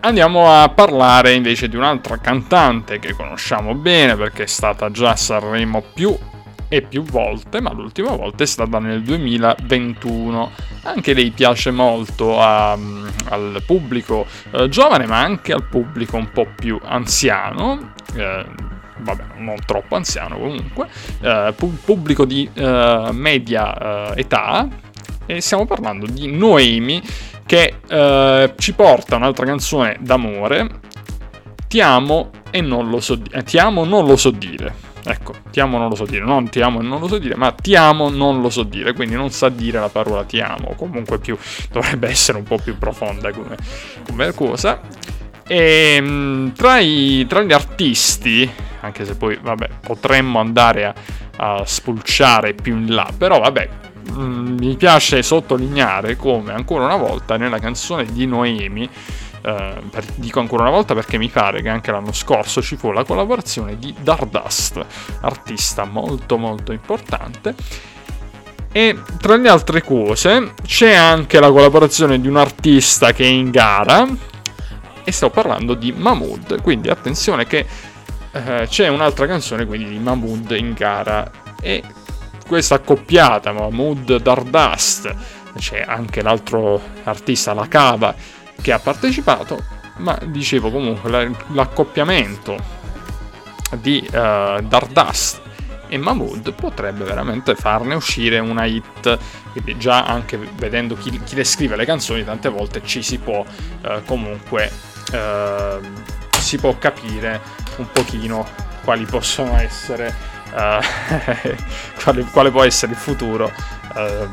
Andiamo 0.00 0.50
a 0.50 0.68
parlare 0.68 1.32
invece 1.32 1.66
di 1.66 1.76
un'altra 1.76 2.18
cantante 2.18 2.98
che 2.98 3.14
conosciamo 3.14 3.74
bene 3.74 4.16
perché 4.16 4.42
è 4.42 4.46
stata 4.46 4.90
già 4.90 5.12
a 5.12 5.16
Sanremo 5.16 5.82
più 5.94 6.14
e 6.76 6.82
più 6.82 7.02
volte, 7.02 7.60
ma 7.60 7.72
l'ultima 7.72 8.10
volta 8.10 8.42
è 8.42 8.46
stata 8.46 8.78
nel 8.78 9.02
2021. 9.02 10.50
Anche 10.82 11.14
lei 11.14 11.30
piace 11.30 11.70
molto 11.70 12.40
a, 12.40 12.76
mm, 12.76 13.06
al 13.28 13.62
pubblico 13.64 14.26
eh, 14.50 14.68
giovane, 14.68 15.06
ma 15.06 15.20
anche 15.20 15.52
al 15.52 15.64
pubblico 15.64 16.16
un 16.16 16.30
po' 16.32 16.46
più 16.54 16.78
anziano. 16.82 17.92
Eh, 18.14 18.44
vabbè, 18.98 19.24
non 19.38 19.56
troppo 19.64 19.94
anziano 19.94 20.36
comunque, 20.36 20.88
eh, 21.20 21.54
pubblico 21.84 22.24
di 22.24 22.48
eh, 22.52 23.08
media 23.12 24.12
eh, 24.14 24.20
età. 24.20 24.68
E 25.26 25.40
stiamo 25.40 25.64
parlando 25.64 26.06
di 26.06 26.30
Noemi 26.30 27.00
che 27.46 27.76
eh, 27.86 28.54
ci 28.58 28.72
porta 28.74 29.16
un'altra 29.16 29.46
canzone 29.46 29.96
d'amore. 30.00 30.80
Ti 31.68 31.80
amo 31.80 32.30
e 32.50 32.60
non 32.60 32.88
lo 32.88 33.00
so, 33.00 33.20
ti 33.20 33.58
amo 33.58 33.84
non 33.84 34.06
lo 34.06 34.16
so 34.16 34.30
dire. 34.30 34.93
Ecco, 35.06 35.34
ti 35.50 35.60
amo 35.60 35.76
non 35.76 35.90
lo 35.90 35.94
so 35.94 36.06
dire, 36.06 36.24
non 36.24 36.48
ti 36.48 36.62
amo 36.62 36.80
non 36.80 36.98
lo 36.98 37.08
so 37.08 37.18
dire, 37.18 37.36
ma 37.36 37.52
ti 37.52 37.76
amo 37.76 38.08
non 38.08 38.40
lo 38.40 38.48
so 38.48 38.62
dire, 38.62 38.94
quindi 38.94 39.14
non 39.14 39.30
sa 39.30 39.50
dire 39.50 39.78
la 39.78 39.90
parola 39.90 40.24
ti 40.24 40.40
amo, 40.40 40.74
comunque 40.76 41.18
più, 41.18 41.36
dovrebbe 41.70 42.08
essere 42.08 42.38
un 42.38 42.44
po' 42.44 42.56
più 42.56 42.78
profonda 42.78 43.30
come, 43.30 43.56
come 44.06 44.32
cosa. 44.32 44.80
E 45.46 45.94
ehm, 45.96 46.54
tra, 46.54 46.78
i, 46.78 47.26
tra, 47.28 47.42
gli 47.42 47.52
artisti, 47.52 48.50
anche 48.80 49.04
se 49.04 49.14
poi 49.14 49.38
vabbè, 49.40 49.68
potremmo 49.80 50.38
andare 50.38 50.86
a, 50.86 50.94
a 51.36 51.62
spulciare 51.66 52.54
più 52.54 52.74
in 52.74 52.94
là, 52.94 53.06
però 53.16 53.40
vabbè, 53.40 53.68
mm, 54.10 54.56
mi 54.56 54.74
piace 54.76 55.22
sottolineare 55.22 56.16
come 56.16 56.54
ancora 56.54 56.86
una 56.86 56.96
volta 56.96 57.36
nella 57.36 57.58
canzone 57.58 58.06
di 58.06 58.24
Noemi 58.24 58.88
per, 59.44 60.04
dico 60.14 60.40
ancora 60.40 60.62
una 60.62 60.70
volta 60.70 60.94
perché 60.94 61.18
mi 61.18 61.28
pare 61.28 61.60
che 61.60 61.68
anche 61.68 61.90
l'anno 61.90 62.12
scorso 62.12 62.62
ci 62.62 62.76
fu 62.76 62.92
la 62.92 63.04
collaborazione 63.04 63.78
di 63.78 63.94
Dardust, 64.00 64.84
artista 65.20 65.84
molto 65.84 66.38
molto 66.38 66.72
importante. 66.72 67.54
E 68.72 68.98
tra 69.20 69.36
le 69.36 69.48
altre 69.48 69.82
cose 69.82 70.54
c'è 70.64 70.94
anche 70.94 71.38
la 71.38 71.50
collaborazione 71.50 72.20
di 72.20 72.26
un 72.26 72.38
artista 72.38 73.12
che 73.12 73.24
è 73.24 73.28
in 73.28 73.50
gara 73.50 74.06
e 75.04 75.12
sto 75.12 75.28
parlando 75.28 75.74
di 75.74 75.92
Mahmood, 75.92 76.62
quindi 76.62 76.88
attenzione 76.88 77.46
che 77.46 77.66
eh, 78.32 78.66
c'è 78.66 78.88
un'altra 78.88 79.26
canzone 79.26 79.66
quindi 79.66 79.90
di 79.90 79.98
Mahmood 79.98 80.52
in 80.52 80.72
gara 80.72 81.30
e 81.60 81.82
questa 82.46 82.76
accoppiata 82.76 83.52
Mahmood 83.52 84.20
Dardust 84.20 85.14
c'è 85.56 85.84
anche 85.86 86.20
l'altro 86.22 86.80
artista 87.04 87.52
La 87.52 87.68
Cava 87.68 88.14
che 88.64 88.72
ha 88.72 88.78
partecipato, 88.78 89.62
ma 89.98 90.18
dicevo 90.24 90.70
comunque 90.70 91.10
l'accoppiamento 91.48 92.56
di 93.76 94.02
uh, 94.06 94.62
Dardust 94.62 95.42
e 95.86 95.98
Mahmood 95.98 96.54
potrebbe 96.54 97.04
veramente 97.04 97.56
farne 97.56 97.94
uscire 97.94 98.38
una 98.38 98.64
hit. 98.64 99.18
Quindi 99.52 99.76
già 99.76 100.06
anche 100.06 100.38
vedendo 100.38 100.96
chi, 100.96 101.20
chi 101.22 101.34
le 101.34 101.44
scrive 101.44 101.76
le 101.76 101.84
canzoni 101.84 102.24
tante 102.24 102.48
volte 102.48 102.80
ci 102.86 103.02
si 103.02 103.18
può 103.18 103.44
uh, 103.44 104.02
comunque 104.06 104.72
uh, 105.12 105.84
si 106.38 106.56
può 106.56 106.78
capire 106.78 107.42
un 107.76 107.92
pochino 107.92 108.46
quali 108.82 109.04
possono 109.04 109.58
essere 109.58 110.32
quale, 112.02 112.24
quale, 112.30 112.50
può 112.50 112.62
essere 112.62 112.92
il 112.92 112.98
futuro 112.98 113.50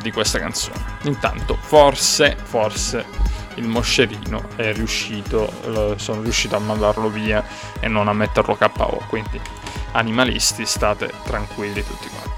di 0.01 0.11
questa 0.11 0.39
canzone. 0.39 0.77
Intanto 1.03 1.57
forse 1.59 2.37
forse 2.41 3.05
il 3.55 3.67
moscerino 3.67 4.43
è 4.55 4.73
riuscito, 4.73 5.95
sono 5.97 6.21
riuscito 6.21 6.55
a 6.55 6.59
mandarlo 6.59 7.09
via 7.09 7.43
e 7.79 7.87
non 7.87 8.07
a 8.07 8.13
metterlo 8.13 8.55
KO, 8.55 9.01
quindi 9.07 9.39
animalisti 9.91 10.65
state 10.65 11.11
tranquilli 11.23 11.83
tutti 11.85 12.07
quanti. 12.07 12.31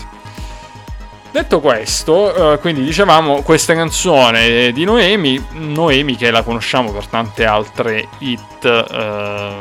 Detto 1.33 1.61
questo, 1.61 2.53
eh, 2.53 2.59
quindi 2.59 2.83
dicevamo 2.83 3.41
questa 3.41 3.73
canzone 3.73 4.71
di 4.71 4.83
Noemi, 4.83 5.43
Noemi 5.53 6.15
che 6.15 6.29
la 6.29 6.43
conosciamo 6.43 6.91
per 6.91 7.07
tante 7.07 7.43
altre 7.43 8.07
hit, 8.19 8.63
eh, 8.63 9.55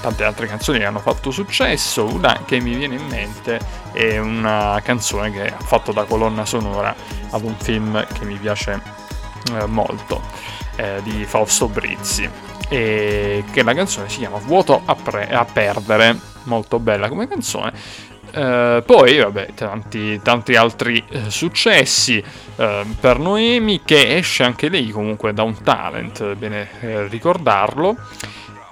tante 0.00 0.24
altre 0.24 0.48
canzoni 0.48 0.80
che 0.80 0.84
hanno 0.84 0.98
fatto 0.98 1.30
successo, 1.30 2.06
una 2.06 2.42
che 2.44 2.58
mi 2.58 2.74
viene 2.74 2.96
in 2.96 3.06
mente 3.06 3.60
è 3.92 4.18
una 4.18 4.80
canzone 4.82 5.30
che 5.30 5.46
ha 5.46 5.60
fatto 5.60 5.92
da 5.92 6.02
colonna 6.02 6.44
sonora 6.44 6.92
ad 7.30 7.44
un 7.44 7.54
film 7.56 8.04
che 8.12 8.24
mi 8.24 8.34
piace 8.34 8.82
eh, 9.52 9.66
molto 9.66 10.20
eh, 10.76 11.00
di 11.02 11.24
Fausto 11.24 11.68
Brizzi 11.68 12.28
e 12.68 13.44
che 13.52 13.62
la 13.62 13.74
canzone 13.74 14.08
si 14.08 14.18
chiama 14.18 14.38
Vuoto 14.38 14.82
a, 14.84 14.94
pre- 14.94 15.28
a 15.28 15.44
perdere, 15.44 16.18
molto 16.44 16.78
bella 16.78 17.08
come 17.08 17.28
canzone. 17.28 17.72
Eh, 18.32 18.82
poi, 18.84 19.18
vabbè, 19.18 19.54
tanti, 19.54 20.20
tanti 20.22 20.56
altri 20.56 21.02
eh, 21.08 21.30
successi 21.30 22.22
eh, 22.56 22.84
per 23.00 23.18
Noemi, 23.18 23.82
che 23.84 24.16
esce 24.16 24.42
anche 24.42 24.68
lei 24.68 24.90
comunque 24.90 25.32
da 25.32 25.42
un 25.42 25.62
talent, 25.62 26.34
bene 26.34 26.68
eh, 26.80 27.06
ricordarlo. 27.08 27.96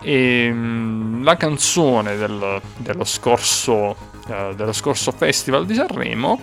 e 0.02 0.50
mh, 0.52 1.22
la 1.22 1.36
canzone 1.36 2.16
del, 2.16 2.60
dello, 2.76 3.04
scorso, 3.04 3.96
dello 4.26 4.72
scorso 4.72 5.12
Festival 5.12 5.66
di 5.66 5.74
Sanremo 5.74 6.40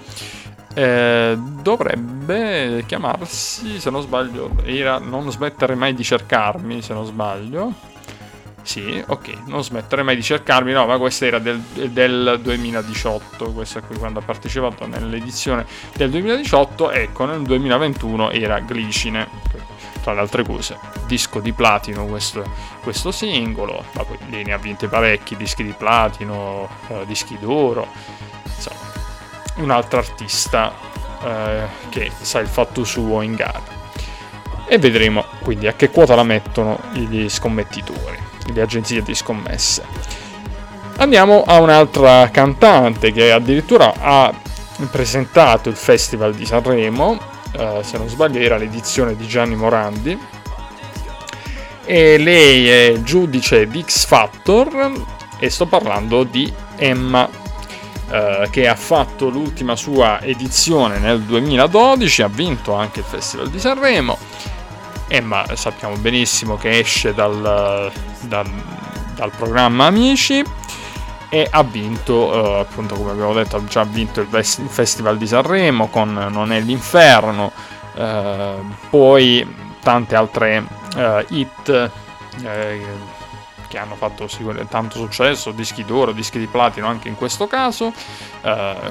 eh, 0.73 1.37
dovrebbe 1.37 2.83
chiamarsi, 2.85 3.79
se 3.79 3.89
non 3.89 4.01
sbaglio, 4.01 4.51
era 4.63 4.99
Non 4.99 5.29
smettere 5.31 5.75
mai 5.75 5.93
di 5.93 6.03
cercarmi, 6.03 6.81
se 6.81 6.93
non 6.93 7.05
sbaglio. 7.05 7.89
Sì, 8.63 9.03
ok, 9.05 9.47
non 9.47 9.63
smettere 9.63 10.03
mai 10.03 10.15
di 10.15 10.21
cercarmi, 10.21 10.71
no, 10.71 10.85
ma 10.85 10.97
questa 10.97 11.25
era 11.25 11.39
del, 11.39 11.59
del 11.59 12.39
2018, 12.41 13.51
questa 13.53 13.81
qui 13.81 13.97
quando 13.97 14.19
ha 14.19 14.21
partecipato 14.21 14.85
nell'edizione 14.85 15.65
del 15.95 16.11
2018, 16.11 16.91
ecco, 16.91 17.25
nel 17.25 17.41
2021 17.41 18.29
era 18.29 18.59
Glicine, 18.59 19.27
tra 20.03 20.13
le 20.13 20.19
altre 20.19 20.43
cose, 20.43 20.77
disco 21.07 21.39
di 21.39 21.53
platino 21.53 22.05
questo, 22.05 22.43
questo 22.83 23.11
singolo, 23.11 23.83
ma 23.93 24.03
poi 24.03 24.17
lì 24.29 24.43
ne 24.43 24.53
ha 24.53 24.57
vinte 24.57 24.87
parecchi, 24.87 25.35
dischi 25.35 25.63
di 25.63 25.73
platino, 25.75 26.69
eh, 26.89 27.05
dischi 27.07 27.37
d'oro, 27.39 27.87
un 29.61 29.71
altro 29.71 29.99
artista 29.99 30.73
eh, 31.23 31.63
che 31.89 32.11
sa 32.19 32.39
il 32.39 32.47
fatto 32.47 32.83
suo 32.83 33.21
in 33.21 33.35
gara. 33.35 33.79
E 34.67 34.77
vedremo 34.77 35.25
quindi 35.41 35.67
a 35.67 35.73
che 35.73 35.89
quota 35.89 36.15
la 36.15 36.23
mettono 36.23 36.79
gli 36.93 37.27
scommettitori 37.29 38.29
le 38.53 38.61
agenzie 38.61 39.01
di 39.01 39.15
scommesse. 39.15 39.83
Andiamo 40.97 41.43
a 41.45 41.59
un'altra 41.59 42.29
cantante 42.29 43.11
che 43.11 43.31
addirittura 43.31 43.93
ha 43.99 44.33
presentato 44.89 45.69
il 45.69 45.75
Festival 45.75 46.35
di 46.35 46.45
Sanremo, 46.45 47.19
eh, 47.53 47.79
se 47.83 47.97
non 47.97 48.07
sbaglio 48.07 48.39
era 48.39 48.57
l'edizione 48.57 49.15
di 49.15 49.27
Gianni 49.27 49.55
Morandi, 49.55 50.17
e 51.85 52.17
lei 52.17 52.69
è 52.69 53.01
giudice 53.01 53.67
di 53.67 53.83
X 53.83 54.05
Factor 54.05 54.91
e 55.39 55.49
sto 55.49 55.65
parlando 55.65 56.23
di 56.23 56.51
Emma 56.77 57.27
eh, 58.11 58.49
che 58.51 58.67
ha 58.67 58.75
fatto 58.75 59.29
l'ultima 59.29 59.77
sua 59.77 60.21
edizione 60.21 60.99
nel 60.99 61.21
2012, 61.21 62.21
ha 62.23 62.27
vinto 62.27 62.73
anche 62.73 62.99
il 62.99 63.05
Festival 63.05 63.49
di 63.49 63.57
Sanremo. 63.57 64.17
Emma 65.07 65.45
sappiamo 65.55 65.95
benissimo 65.95 66.57
che 66.57 66.79
esce 66.79 67.13
dal, 67.13 67.89
dal, 68.21 68.51
dal 69.15 69.31
programma 69.31 69.85
Amici 69.85 70.43
e 71.29 71.47
ha 71.49 71.63
vinto, 71.63 72.13
uh, 72.13 72.59
appunto 72.59 72.95
come 72.95 73.11
abbiamo 73.11 73.33
detto, 73.33 73.55
ha 73.55 73.63
già 73.63 73.83
vinto 73.83 74.19
il, 74.19 74.27
Festival 74.27 75.17
di 75.17 75.27
Sanremo 75.27 75.87
con 75.87 76.11
Non 76.11 76.51
è 76.51 76.59
l'inferno, 76.59 77.53
uh, 77.93 78.65
poi 78.89 79.55
tante 79.81 80.15
altre 80.17 80.65
uh, 80.95 81.23
hit 81.29 81.91
che 83.71 83.77
hanno 83.77 83.95
fatto 83.95 84.27
tanto 84.67 84.97
successo, 84.97 85.51
dischi 85.51 85.85
d'oro, 85.85 86.11
dischi 86.11 86.37
di 86.37 86.47
platino 86.47 86.87
anche 86.87 87.07
in 87.07 87.15
questo 87.15 87.47
caso, 87.47 87.93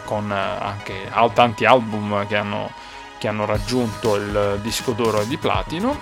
con 0.04 0.32
anche 0.32 1.10
tanti 1.34 1.66
album 1.66 2.26
che 2.26 2.36
hanno 2.36 2.88
che 3.20 3.28
hanno 3.28 3.44
raggiunto 3.44 4.16
il 4.16 4.58
disco 4.62 4.92
d'oro 4.92 5.20
e 5.20 5.26
di 5.26 5.36
platino. 5.36 6.00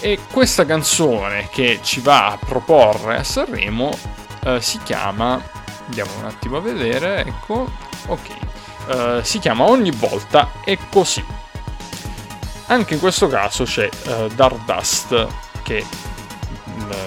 E 0.00 0.18
questa 0.30 0.64
canzone 0.64 1.48
che 1.50 1.80
ci 1.82 2.00
va 2.00 2.28
a 2.28 2.38
proporre 2.38 3.18
a 3.18 3.24
Sanremo 3.24 3.90
eh, 4.44 4.60
si 4.62 4.78
chiama, 4.82 5.42
andiamo 5.84 6.10
un 6.18 6.24
attimo 6.24 6.56
a 6.56 6.60
vedere, 6.60 7.26
ecco, 7.26 7.68
ok, 8.06 8.28
eh, 8.88 9.20
si 9.22 9.38
chiama 9.38 9.64
Ogni 9.64 9.90
volta 9.90 10.52
è 10.64 10.78
così. 10.90 11.22
Anche 12.68 12.94
in 12.94 13.00
questo 13.00 13.28
caso 13.28 13.64
c'è 13.64 13.88
eh, 14.04 14.28
Dardust 14.34 15.26
che 15.62 15.84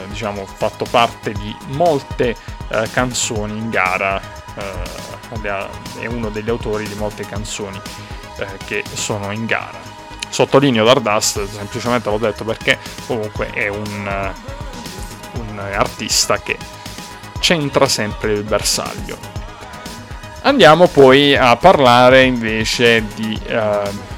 diciamo 0.08 0.46
fatto 0.46 0.86
parte 0.90 1.32
di 1.32 1.56
molte 1.68 2.36
eh, 2.70 2.90
canzoni 2.92 3.58
in 3.58 3.70
gara, 3.70 4.22
eh, 4.56 6.00
è 6.00 6.06
uno 6.08 6.30
degli 6.30 6.50
autori 6.50 6.88
di 6.88 6.96
molte 6.96 7.26
canzoni 7.26 7.80
eh, 8.38 8.58
che 8.66 8.84
sono 8.94 9.32
in 9.32 9.46
gara. 9.46 9.80
Sottolineo 10.30 10.86
Dardust, 10.86 11.46
semplicemente 11.50 12.10
l'ho 12.10 12.18
detto 12.18 12.44
perché 12.44 12.80
comunque 13.06 13.50
è 13.52 13.68
un, 13.68 14.08
eh, 14.08 15.40
un 15.40 15.60
artista 15.60 16.40
che 16.40 16.58
centra 17.40 17.88
sempre 17.88 18.34
il 18.34 18.44
bersaglio. 18.44 19.18
Andiamo 20.44 20.88
poi 20.88 21.36
a 21.36 21.56
parlare 21.56 22.24
invece 22.24 23.06
di 23.14 23.40
uh, 23.48 24.11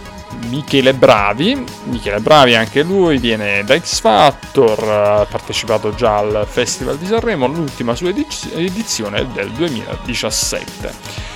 Michele 0.50 0.94
Bravi. 0.94 1.64
Michele 1.86 2.20
Bravi 2.20 2.56
anche 2.56 2.84
lui 2.84 3.18
viene 3.18 3.64
da 3.64 3.80
X 3.80 4.00
Factor, 4.00 4.84
ha 4.84 5.26
partecipato 5.26 5.94
già 5.96 6.18
al 6.18 6.46
Festival 6.50 6.98
di 6.98 7.06
Sanremo, 7.06 7.48
l'ultima 7.48 7.96
sua 7.96 8.10
edizione 8.10 9.32
del 9.34 9.50
2017. 9.52 11.32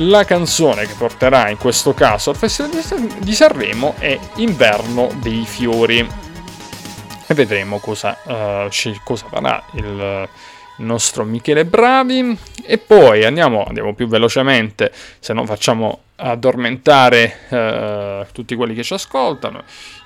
La 0.00 0.24
canzone 0.24 0.86
che 0.86 0.94
porterà 0.96 1.48
in 1.48 1.56
questo 1.56 1.92
caso 1.92 2.30
al 2.30 2.36
Festival 2.36 2.70
di 3.18 3.34
Sanremo 3.34 3.94
è 3.98 4.18
Inverno 4.36 5.10
dei 5.20 5.44
fiori. 5.44 6.06
E 7.26 7.34
vedremo 7.34 7.78
cosa, 7.78 8.16
uh, 8.24 8.68
cosa 9.02 9.26
farà 9.28 9.62
il 9.72 10.28
nostro 10.78 11.24
Michele 11.24 11.64
Bravi. 11.64 12.38
E 12.64 12.78
poi 12.78 13.24
andiamo, 13.24 13.64
andiamo 13.64 13.94
più 13.94 14.06
velocemente, 14.06 14.92
se 15.18 15.32
no 15.32 15.44
facciamo 15.46 16.02
addormentare 16.20 17.36
uh, 17.48 18.32
tutti 18.32 18.54
quelli 18.56 18.74
che 18.74 18.82
ci 18.82 18.94
ascoltano, 18.94 19.62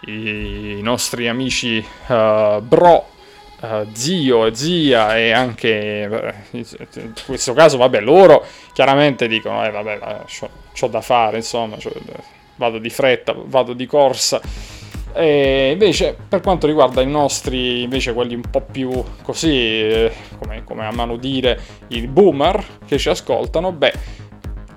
i, 0.07 0.79
i 0.79 0.83
nostri 0.83 1.29
amici 1.29 1.85
uh, 2.09 2.61
bro 2.61 3.09
uh, 3.61 3.87
zio 3.93 4.47
e 4.47 4.55
zia 4.55 5.17
e 5.17 5.33
anche 5.33 6.35
in 6.51 7.13
questo 7.25 7.55
caso 7.55 7.79
vabbè 7.79 8.01
loro 8.01 8.45
chiaramente 8.75 9.27
dicono 9.27 9.65
eh 9.65 9.71
vabbè 9.71 9.99
ho 10.81 10.89
da 10.89 11.01
fare 11.01 11.37
insomma 11.37 11.77
vado 12.57 12.79
di 12.79 12.91
fretta 12.91 13.35
vado 13.47 13.73
di 13.73 13.87
corsa. 13.87 14.41
E 15.15 15.71
invece 15.73 16.17
per 16.27 16.41
quanto 16.41 16.67
riguarda 16.67 17.03
i 17.03 17.07
nostri 17.07 17.83
invece 17.83 18.15
quelli 18.15 18.35
un 18.35 18.49
po' 18.51 18.63
più 18.63 19.05
così 19.23 19.51
eh, 19.51 20.13
come, 20.39 20.65
come 20.65 20.87
amano 20.87 21.17
dire 21.17 21.61
i 21.89 22.07
boomer 22.07 22.79
che 22.87 22.97
ci 22.97 23.11
ascoltano 23.11 23.73
beh 23.73 23.93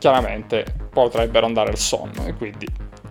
chiaramente 0.05 0.63
potrebbero 0.91 1.47
andare 1.47 1.71
al 1.71 1.79
sonno 1.79 2.27
e 2.27 2.35
quindi 2.35 2.67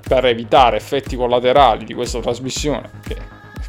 per 0.07 0.27
evitare 0.27 0.77
effetti 0.77 1.17
collaterali 1.17 1.85
di 1.85 1.93
questa 1.93 2.21
trasmissione 2.21 2.89
che 3.05 3.17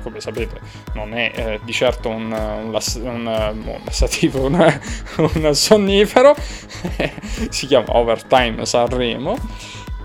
come 0.04 0.20
sapete 0.20 0.60
non 0.94 1.16
è 1.16 1.32
eh, 1.34 1.60
di 1.64 1.72
certo 1.72 2.10
un, 2.10 2.32
un, 2.32 2.72
lass- 2.72 3.00
un, 3.02 3.26
un 3.26 3.80
lassativo, 3.84 4.46
un, 4.46 4.54
un 5.34 5.56
sonnifero, 5.56 6.36
si 7.50 7.66
chiama 7.66 7.98
Overtime 7.98 8.64
Sanremo 8.64 9.36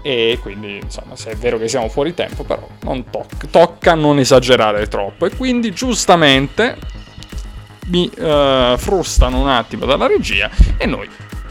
e 0.01 0.39
quindi 0.41 0.79
insomma 0.79 1.15
se 1.15 1.33
è 1.33 1.37
vero 1.37 1.59
che 1.59 1.69
siamo 1.69 1.91
fuori 1.91 2.15
tempo 2.15 2.45
però 2.45 2.67
non 2.85 3.11
tocca, 3.11 3.47
tocca 3.51 3.95
non 3.95 4.19
esagerare 4.19 4.89
troppo 4.89 5.27
e 5.27 5.37
quindi 5.37 5.73
giustamente 5.73 6.75
mi 7.89 8.11
uh, 8.17 8.79
frustano 8.79 9.43
un 9.43 9.49
attimo 9.49 9.85
dalla 9.85 10.07
regia 10.07 10.49
e 10.79 10.87
noi 10.87 11.07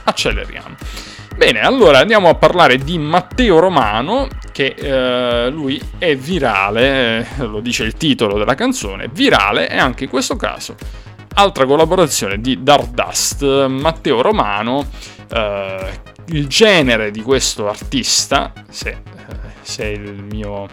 acceleriamo. 0.05 1.08
Bene, 1.39 1.61
allora 1.61 1.99
andiamo 1.99 2.27
a 2.27 2.35
parlare 2.35 2.75
di 2.75 2.97
Matteo 2.97 3.59
Romano, 3.59 4.27
che 4.51 4.75
eh, 4.77 5.49
lui 5.49 5.81
è 5.97 6.13
virale, 6.17 7.25
eh, 7.37 7.45
lo 7.45 7.61
dice 7.61 7.85
il 7.85 7.93
titolo 7.93 8.37
della 8.37 8.55
canzone, 8.55 9.07
virale 9.09 9.69
e 9.69 9.77
anche 9.77 10.03
in 10.03 10.09
questo 10.09 10.35
caso 10.35 10.75
altra 11.35 11.65
collaborazione 11.65 12.41
di 12.41 12.61
Dardust, 12.61 13.67
Matteo 13.67 14.19
Romano, 14.21 14.85
eh, 15.31 16.01
il 16.25 16.47
genere 16.47 17.09
di 17.09 17.21
questo 17.21 17.69
artista, 17.69 18.51
se, 18.67 18.89
eh, 18.89 19.35
se 19.61 19.85
il 19.85 20.21
mio 20.21 20.67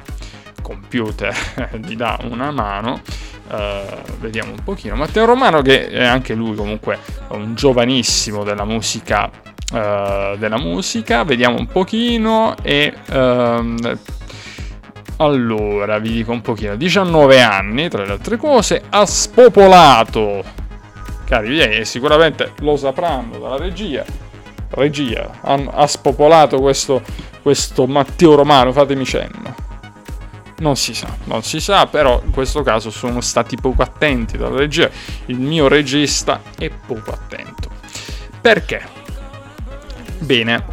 computer 0.62 1.32
gli 1.78 1.94
dà 1.94 2.18
una 2.28 2.50
mano, 2.50 3.00
Uh, 3.48 4.02
vediamo 4.18 4.50
un 4.50 4.64
pochino. 4.64 4.96
Matteo 4.96 5.24
Romano, 5.24 5.62
che 5.62 5.86
è 5.86 6.04
anche 6.04 6.34
lui 6.34 6.56
comunque 6.56 6.98
un 7.28 7.54
giovanissimo 7.54 8.42
della 8.42 8.64
musica 8.64 9.30
uh, 9.76 10.36
della 10.38 10.58
musica, 10.58 11.24
vediamo 11.24 11.58
un 11.58 11.66
pochino 11.66 12.54
e... 12.62 12.92
Um, 13.10 13.98
allora, 15.18 15.98
vi 15.98 16.12
dico 16.12 16.32
un 16.32 16.42
pochino, 16.42 16.76
19 16.76 17.40
anni, 17.40 17.88
tra 17.88 18.04
le 18.04 18.12
altre 18.12 18.36
cose, 18.36 18.82
ha 18.90 19.06
spopolato, 19.06 20.44
cari 21.24 21.48
miei, 21.48 21.86
sicuramente 21.86 22.52
lo 22.58 22.76
sapranno 22.76 23.38
dalla 23.38 23.56
regia, 23.56 24.04
regia, 24.70 25.38
ha, 25.40 25.86
spopolato 25.86 26.60
questo, 26.60 27.00
questo 27.40 27.86
Matteo 27.86 28.34
Romano, 28.34 28.72
fatemi 28.72 29.06
cenno. 29.06 29.54
Non 30.58 30.76
si 30.76 30.94
sa, 30.94 31.08
non 31.24 31.42
si 31.42 31.60
sa, 31.60 31.86
però 31.86 32.20
in 32.22 32.30
questo 32.30 32.62
caso 32.62 32.90
sono 32.90 33.22
stati 33.22 33.56
poco 33.56 33.82
attenti 33.82 34.36
dalla 34.36 34.58
regia. 34.58 34.90
Il 35.26 35.38
mio 35.38 35.66
regista 35.68 36.42
è 36.58 36.70
poco 36.70 37.10
attento. 37.10 37.70
Perché? 38.40 38.95
Bene. 40.18 40.64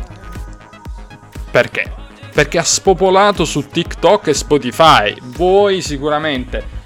Perché? 1.51 1.91
Perché 2.33 2.57
ha 2.57 2.63
spopolato 2.63 3.45
su 3.45 3.67
TikTok 3.67 4.27
e 4.27 4.33
Spotify. 4.33 5.15
Voi 5.21 5.81
sicuramente 5.81 6.81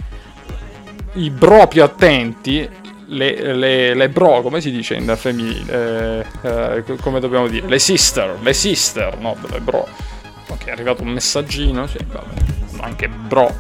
i 1.14 1.30
bro 1.30 1.68
più 1.68 1.84
attenti, 1.84 2.68
le, 3.08 3.54
le, 3.54 3.94
le, 3.94 4.10
bro, 4.10 4.42
come 4.42 4.62
si 4.62 4.72
dice 4.72 4.96
in 4.96 5.14
femminile? 5.16 6.26
Eh, 6.42 6.84
eh, 6.88 6.96
come 7.02 7.20
dobbiamo 7.20 7.48
dire? 7.48 7.68
Le 7.68 7.80
sister, 7.80 8.38
le 8.42 8.54
sister, 8.54 9.18
no, 9.18 9.36
le 9.50 9.60
bro. 9.60 9.88
Ok, 10.50 10.66
è 10.66 10.72
arrivato 10.72 11.04
un 11.04 11.10
messaggino, 11.10 11.88
sì, 11.88 11.98
vabbè, 12.06 12.82
anche 12.82 13.08
bro. 13.08 13.54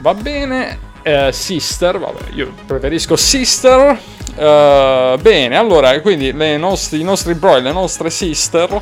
Va 0.00 0.14
bene, 0.14 0.78
eh, 1.02 1.32
sister, 1.32 1.98
vabbè, 1.98 2.32
io 2.34 2.52
preferisco 2.66 3.16
sister. 3.16 4.16
Uh, 4.38 5.20
bene, 5.20 5.56
allora, 5.56 6.00
quindi 6.00 6.32
nostri, 6.58 7.00
i 7.00 7.02
nostri 7.02 7.34
bro 7.34 7.56
e 7.56 7.60
le 7.60 7.72
nostre 7.72 8.08
sister 8.08 8.80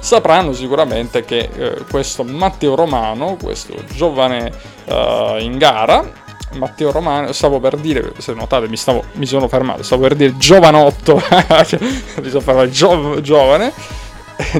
sapranno 0.00 0.52
sicuramente 0.52 1.24
che 1.24 1.48
eh, 1.54 1.84
questo 1.90 2.24
Matteo 2.24 2.74
Romano, 2.74 3.36
questo 3.42 3.74
giovane 3.94 4.52
uh, 4.84 5.38
in 5.38 5.56
gara, 5.56 6.26
Matteo 6.54 6.90
Romano, 6.90 7.32
stavo 7.32 7.58
per 7.58 7.76
dire, 7.76 8.12
se 8.18 8.34
notate 8.34 8.68
mi, 8.68 8.76
stavo, 8.76 9.04
mi 9.14 9.26
sono 9.26 9.48
fermato, 9.48 9.82
stavo 9.82 10.02
per 10.02 10.14
dire 10.14 10.36
giovanotto, 10.36 11.16
mi 12.22 12.28
sono 12.28 12.40
fermato, 12.40 12.68
gio, 12.68 13.20
giovane, 13.20 13.72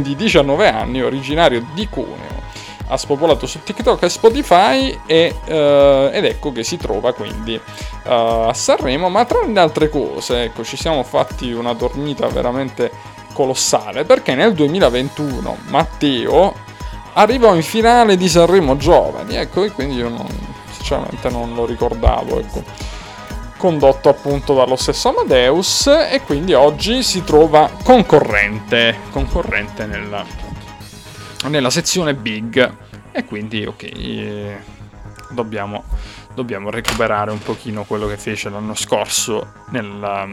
di 0.01 0.17
19 0.17 0.69
anni, 0.69 1.03
originario 1.03 1.67
di 1.75 1.87
Cuneo 1.89 2.39
ha 2.89 2.97
spopolato 2.97 3.47
su 3.47 3.63
TikTok 3.63 4.03
e 4.03 4.09
Spotify 4.09 5.01
e, 5.07 5.35
uh, 5.47 6.15
ed 6.15 6.25
ecco 6.25 6.53
che 6.53 6.65
si 6.65 6.77
trova 6.77 7.13
quindi 7.13 7.55
uh, 7.55 8.11
a 8.11 8.55
Sanremo, 8.55 9.09
ma 9.09 9.25
tra 9.25 9.45
le 9.45 9.61
altre 9.61 9.89
cose, 9.89 10.45
ecco, 10.45 10.65
ci 10.65 10.77
siamo 10.77 11.03
fatti 11.03 11.53
una 11.53 11.75
dormita 11.75 12.27
veramente 12.29 12.91
colossale 13.33 14.05
perché 14.05 14.35
nel 14.35 14.55
2021 14.55 15.57
Matteo 15.69 16.55
arrivò 17.15 17.55
in 17.55 17.63
finale 17.63 18.17
di 18.17 18.29
Sanremo 18.29 18.77
Giovani, 18.77 19.37
ecco, 19.37 19.65
e 19.65 19.71
quindi 19.71 19.97
io 19.97 20.09
non, 20.09 20.27
sinceramente 20.71 21.29
non 21.31 21.55
lo 21.55 21.67
ricordavo, 21.67 22.39
ecco. 22.39 22.63
Condotto 23.57 24.09
appunto 24.09 24.55
dallo 24.55 24.77
stesso 24.77 25.09
Amadeus 25.09 25.89
e 25.89 26.21
quindi 26.25 26.55
oggi 26.55 27.03
si 27.03 27.25
trova 27.25 27.69
concorrente, 27.83 29.01
concorrente 29.11 29.85
nella, 29.85 30.25
nella 31.47 31.71
sezione 31.71 32.15
Big. 32.15 32.73
E 33.13 33.25
quindi 33.25 33.65
ok, 33.65 33.83
eh, 33.83 34.57
dobbiamo, 35.31 35.85
dobbiamo 36.35 36.71
recuperare 36.71 37.31
un 37.31 37.39
pochino 37.39 37.85
quello 37.85 38.07
che 38.07 38.17
fece 38.17 38.49
l'anno 38.51 38.75
scorso 38.75 39.53
nella, 39.71 40.29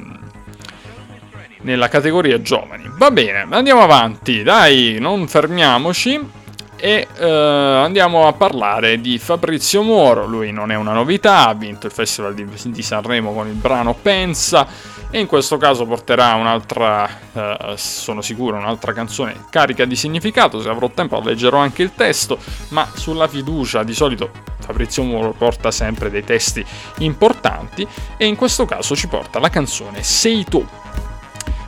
nella 1.61 1.87
categoria 1.87 2.41
giovani. 2.41 2.89
Va 2.97 3.11
bene, 3.11 3.45
andiamo 3.49 3.81
avanti, 3.81 4.43
dai, 4.43 4.97
non 4.99 5.27
fermiamoci. 5.27 6.43
E 6.77 7.07
uh, 7.17 7.23
andiamo 7.23 8.27
a 8.27 8.33
parlare 8.33 8.99
di 8.99 9.17
Fabrizio 9.17 9.81
Moro, 9.81 10.27
lui 10.27 10.51
non 10.51 10.71
è 10.71 10.75
una 10.75 10.91
novità, 10.91 11.47
ha 11.47 11.53
vinto 11.53 11.87
il 11.87 11.93
Festival 11.93 12.33
di, 12.33 12.45
di 12.45 12.81
Sanremo 12.81 13.33
con 13.33 13.47
il 13.47 13.53
brano 13.53 13.93
Pensa 13.93 14.67
e 15.09 15.19
in 15.19 15.27
questo 15.27 15.57
caso 15.57 15.85
porterà 15.85 16.33
un'altra, 16.33 17.09
uh, 17.31 17.75
sono 17.75 18.21
sicuro, 18.21 18.57
un'altra 18.57 18.93
canzone 18.93 19.45
carica 19.49 19.85
di 19.85 19.95
significato, 19.95 20.61
se 20.61 20.69
avrò 20.69 20.89
tempo 20.89 21.19
leggerò 21.21 21.57
anche 21.57 21.83
il 21.83 21.93
testo, 21.95 22.37
ma 22.69 22.87
sulla 22.93 23.27
fiducia 23.27 23.83
di 23.83 23.93
solito 23.93 24.29
Fabrizio 24.59 25.03
Moro 25.03 25.31
porta 25.31 25.71
sempre 25.71 26.09
dei 26.09 26.23
testi 26.23 26.65
importanti 26.99 27.87
e 28.17 28.25
in 28.25 28.35
questo 28.35 28.65
caso 28.65 28.95
ci 28.95 29.07
porta 29.07 29.39
la 29.39 29.49
canzone 29.49 30.03
Sei 30.03 30.43
tu. 30.43 30.65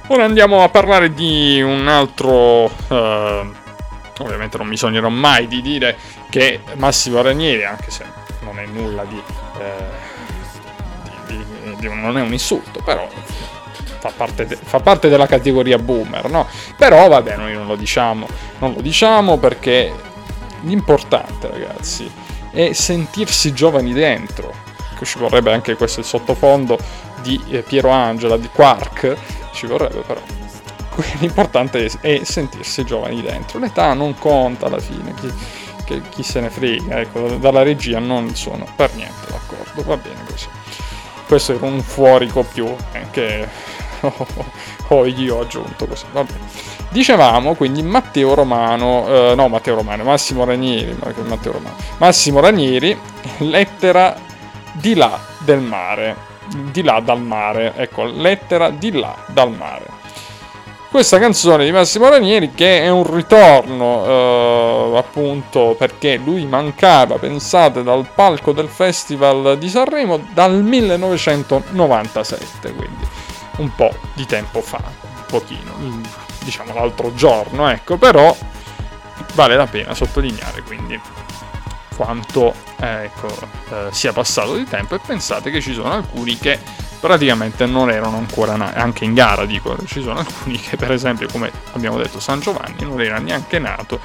Ora 0.08 0.24
andiamo 0.24 0.64
a 0.64 0.70
parlare 0.70 1.14
di 1.14 1.62
un 1.62 1.88
altro... 1.88 2.72
Uh, 2.88 3.66
ovviamente 4.20 4.58
non 4.58 4.68
mi 4.68 4.78
sognerò 4.78 5.10
mai 5.10 5.48
di 5.48 5.62
dire 5.62 5.98
che 6.30 6.62
Massimo 6.76 7.22
Ranieri, 7.22 7.64
anche 7.66 7.92
se 7.92 8.04
non 8.42 8.60
è 8.60 8.66
nulla 8.66 9.04
di, 9.04 9.22
eh, 9.60 10.17
non 11.82 12.18
è 12.18 12.22
un 12.22 12.32
insulto, 12.32 12.82
però 12.84 13.08
fa 14.00 14.12
parte, 14.16 14.46
de, 14.46 14.56
fa 14.56 14.80
parte, 14.80 15.10
della 15.10 15.28
categoria 15.28 15.78
boomer, 15.78 16.30
no? 16.30 16.48
Però 16.76 17.08
vabbè, 17.08 17.36
noi 17.36 17.54
non 17.54 17.68
lo 17.68 17.76
diciamo, 17.76 18.28
non 18.60 18.74
lo 18.74 18.82
diciamo 18.82 19.38
perché 19.38 19.94
l'importante, 20.62 21.50
ragazzi, 21.50 22.10
è 22.52 22.74
sentirsi 22.74 23.54
giovani 23.54 23.94
dentro. 23.94 24.66
Che 24.98 25.06
ci 25.06 25.20
vorrebbe 25.20 25.54
anche 25.54 25.76
questo 25.76 26.00
il 26.00 26.08
sottofondo 26.08 26.78
di 27.22 27.40
eh, 27.50 27.62
Piero 27.62 27.90
Angela, 27.90 28.38
di 28.38 28.50
Quark, 28.52 29.16
ci 29.54 29.68
vorrebbe 29.68 30.00
però 30.02 30.22
l'importante 31.20 31.90
è, 32.02 32.22
sentirsi 32.24 32.84
giovani 32.84 33.22
dentro. 33.22 33.60
L'età 33.60 33.94
non 33.94 34.18
conta 34.18 34.66
alla 34.66 34.80
fine, 34.80 35.14
chi, 35.14 35.32
chi, 35.86 36.02
chi 36.10 36.24
se 36.24 36.40
ne 36.40 36.50
frega, 36.50 37.00
ecco, 37.00 37.28
dalla 37.38 37.64
regia 37.64 38.00
non 38.00 38.36
sono 38.36 38.66
per 38.76 38.94
niente 38.96 39.30
d'accordo, 39.30 39.84
va 39.84 39.98
bene 39.98 40.24
così. 40.30 40.48
Questo 41.28 41.54
era 41.54 41.66
un 41.66 41.82
fuorico 41.82 42.44
più 42.44 42.74
eh, 42.94 43.08
che 43.12 43.48
ho 44.88 45.06
io 45.06 45.42
aggiunto 45.42 45.86
così, 45.86 46.06
va 46.12 46.24
bene. 46.24 46.40
Dicevamo 46.90 47.54
quindi 47.56 47.84
Matteo 47.84 48.34
Romano, 48.34 49.06
eh, 49.08 49.36
no 49.36 49.50
Matteo 49.50 49.76
Romano, 49.76 50.04
Massimo 50.04 50.46
Ranieri, 50.46 50.98
Matteo 51.26 51.52
Romano, 51.52 51.76
Massimo 51.98 52.40
Ranieri, 52.40 52.98
lettera 53.40 54.16
di 54.72 54.96
là 54.96 55.20
del 55.40 55.60
mare, 55.60 56.16
di 56.72 56.82
là 56.82 57.02
dal 57.02 57.22
mare, 57.22 57.74
ecco, 57.76 58.06
lettera 58.06 58.70
di 58.70 58.92
là 58.94 59.16
dal 59.28 59.52
mare 59.52 59.97
questa 60.98 61.20
canzone 61.20 61.64
di 61.64 61.72
Massimo 61.72 62.10
Ranieri 62.10 62.54
che 62.56 62.82
è 62.82 62.90
un 62.90 63.14
ritorno 63.14 64.04
eh, 64.04 64.98
appunto 64.98 65.76
perché 65.78 66.16
lui 66.16 66.48
mancava, 66.48 67.20
pensate, 67.20 67.84
dal 67.84 68.10
palco 68.16 68.52
del 68.52 68.68
Festival 68.68 69.60
di 69.60 69.70
Sanremo 69.70 70.28
dal 70.34 70.64
1997, 70.64 72.74
quindi 72.74 73.08
un 73.58 73.76
po' 73.76 73.96
di 74.16 74.26
tempo 74.26 74.60
fa, 74.62 74.82
un 74.82 75.24
pochino, 75.28 76.02
diciamo 76.40 76.74
l'altro 76.74 77.14
giorno, 77.14 77.70
ecco, 77.70 77.98
però 77.98 78.36
vale 79.36 79.56
la 79.56 79.68
pena 79.68 79.94
sottolineare 79.94 80.64
quindi 80.64 81.00
quanto 81.96 82.56
eh, 82.80 83.04
ecco, 83.04 83.28
eh, 83.70 83.90
sia 83.92 84.14
passato 84.14 84.56
di 84.56 84.64
tempo 84.64 84.96
e 84.96 85.00
pensate 85.06 85.52
che 85.52 85.62
ci 85.62 85.76
sono 85.76 85.92
alcuni 85.92 86.40
che 86.40 86.87
praticamente 87.00 87.66
non 87.66 87.90
erano 87.90 88.18
ancora 88.18 88.56
nati, 88.56 88.78
anche 88.78 89.06
in 89.06 89.14
gara 89.14 89.46
dico, 89.46 89.78
ci 89.86 90.02
sono 90.02 90.20
alcuni 90.20 90.60
che 90.60 90.78
per 90.78 90.92
esempio 90.92 91.28
come 91.32 91.52
abbiamo 91.74 91.98
detto 91.98 92.20
San 92.20 92.40
Giovanni 92.40 92.84
non 92.84 93.02
era 93.02 93.20
neanche 93.20 93.60
nato 93.60 94.00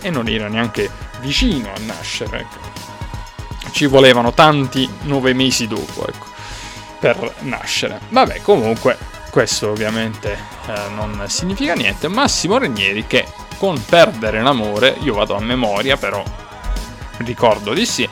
e 0.00 0.10
non 0.10 0.28
era 0.28 0.48
neanche 0.48 0.90
vicino 1.20 1.72
a 1.74 1.80
nascere, 1.80 2.40
ecco. 2.40 3.70
ci 3.72 3.86
volevano 3.86 4.32
tanti 4.32 4.88
nove 5.02 5.32
mesi 5.32 5.66
dopo 5.66 6.06
ecco, 6.06 6.26
per 6.98 7.34
nascere. 7.40 8.00
Vabbè 8.08 8.42
comunque 8.42 8.96
questo 9.30 9.70
ovviamente 9.70 10.38
eh, 10.66 10.88
non 10.94 11.24
significa 11.28 11.74
niente, 11.74 12.08
Massimo 12.08 12.58
Renieri 12.58 13.06
che 13.06 13.26
con 13.58 13.82
perdere 13.84 14.42
l'amore, 14.42 14.96
io 15.00 15.14
vado 15.14 15.34
a 15.34 15.40
memoria 15.40 15.96
però 15.96 16.22
ricordo 17.18 17.72
di 17.72 17.86
sì, 17.86 18.08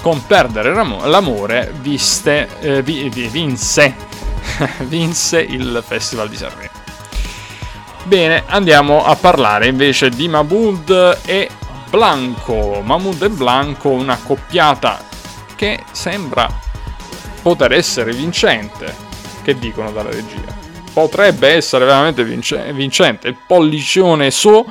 con 0.00 0.24
Perdere 0.26 0.72
l'amore 0.72 1.72
viste, 1.80 2.48
eh, 2.60 2.82
vi, 2.82 3.08
vi, 3.08 3.28
vinse, 3.28 3.94
vinse 4.86 5.40
il 5.40 5.82
Festival 5.86 6.28
di 6.28 6.36
Sanremo. 6.36 6.70
Bene, 8.04 8.44
andiamo 8.46 9.04
a 9.04 9.14
parlare 9.14 9.66
invece 9.66 10.08
di 10.08 10.26
Mahmoud 10.26 11.20
e 11.26 11.48
Blanco. 11.88 12.80
Mahmoud 12.82 13.22
e 13.22 13.28
Blanco, 13.28 13.90
una 13.90 14.18
coppiata 14.22 15.04
che 15.54 15.84
sembra 15.92 16.48
poter 17.42 17.72
essere 17.72 18.12
vincente. 18.12 19.08
Che 19.42 19.58
dicono 19.58 19.92
dalla 19.92 20.10
regia? 20.10 20.58
Potrebbe 20.92 21.48
essere 21.48 21.84
veramente 21.84 22.24
vince- 22.24 22.72
vincente. 22.72 23.28
Il 23.28 23.36
pollicione 23.46 24.30
su 24.30 24.64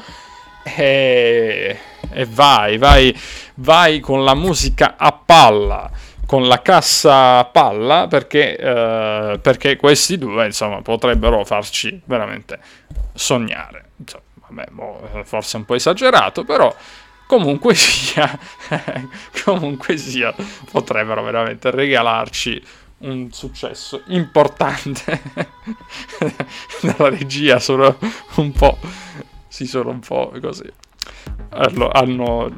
e, 0.64 1.80
e 2.12 2.26
vai, 2.26 2.78
vai 2.78 3.16
vai 3.60 4.00
con 4.00 4.24
la 4.24 4.36
musica 4.36 4.96
a 4.98 5.12
palla, 5.12 5.90
con 6.26 6.48
la 6.48 6.62
cassa 6.62 7.40
a 7.40 7.46
palla, 7.46 8.08
perché, 8.08 8.58
eh, 8.58 9.40
perché 9.42 9.76
questi 9.76 10.18
due, 10.18 10.46
insomma, 10.46 10.82
potrebbero 10.82 11.44
farci 11.46 12.00
veramente 12.06 12.60
sognare. 13.14 13.92
Insomma, 13.98 14.24
vabbè, 14.48 14.66
boh, 14.72 15.24
forse 15.24 15.58
un 15.58 15.66
po' 15.66 15.76
esagerato, 15.76 16.44
però 16.44 16.74
comunque 17.26 17.74
sia, 17.76 18.38
comunque 19.44 19.98
sia, 19.98 20.34
potrebbero 20.72 21.24
veramente 21.24 21.72
regalarci 21.72 22.64
un 23.00 23.32
successo 23.32 24.04
importante 24.08 25.22
dalla 26.84 27.08
regia 27.08 27.58
sono 27.58 27.98
un 28.36 28.52
po' 28.52 28.78
si 29.48 29.66
sono 29.66 29.92
un 29.92 30.00
po' 30.00 30.34
così 30.42 30.70
hanno, 31.50 31.90
hanno, 31.90 32.50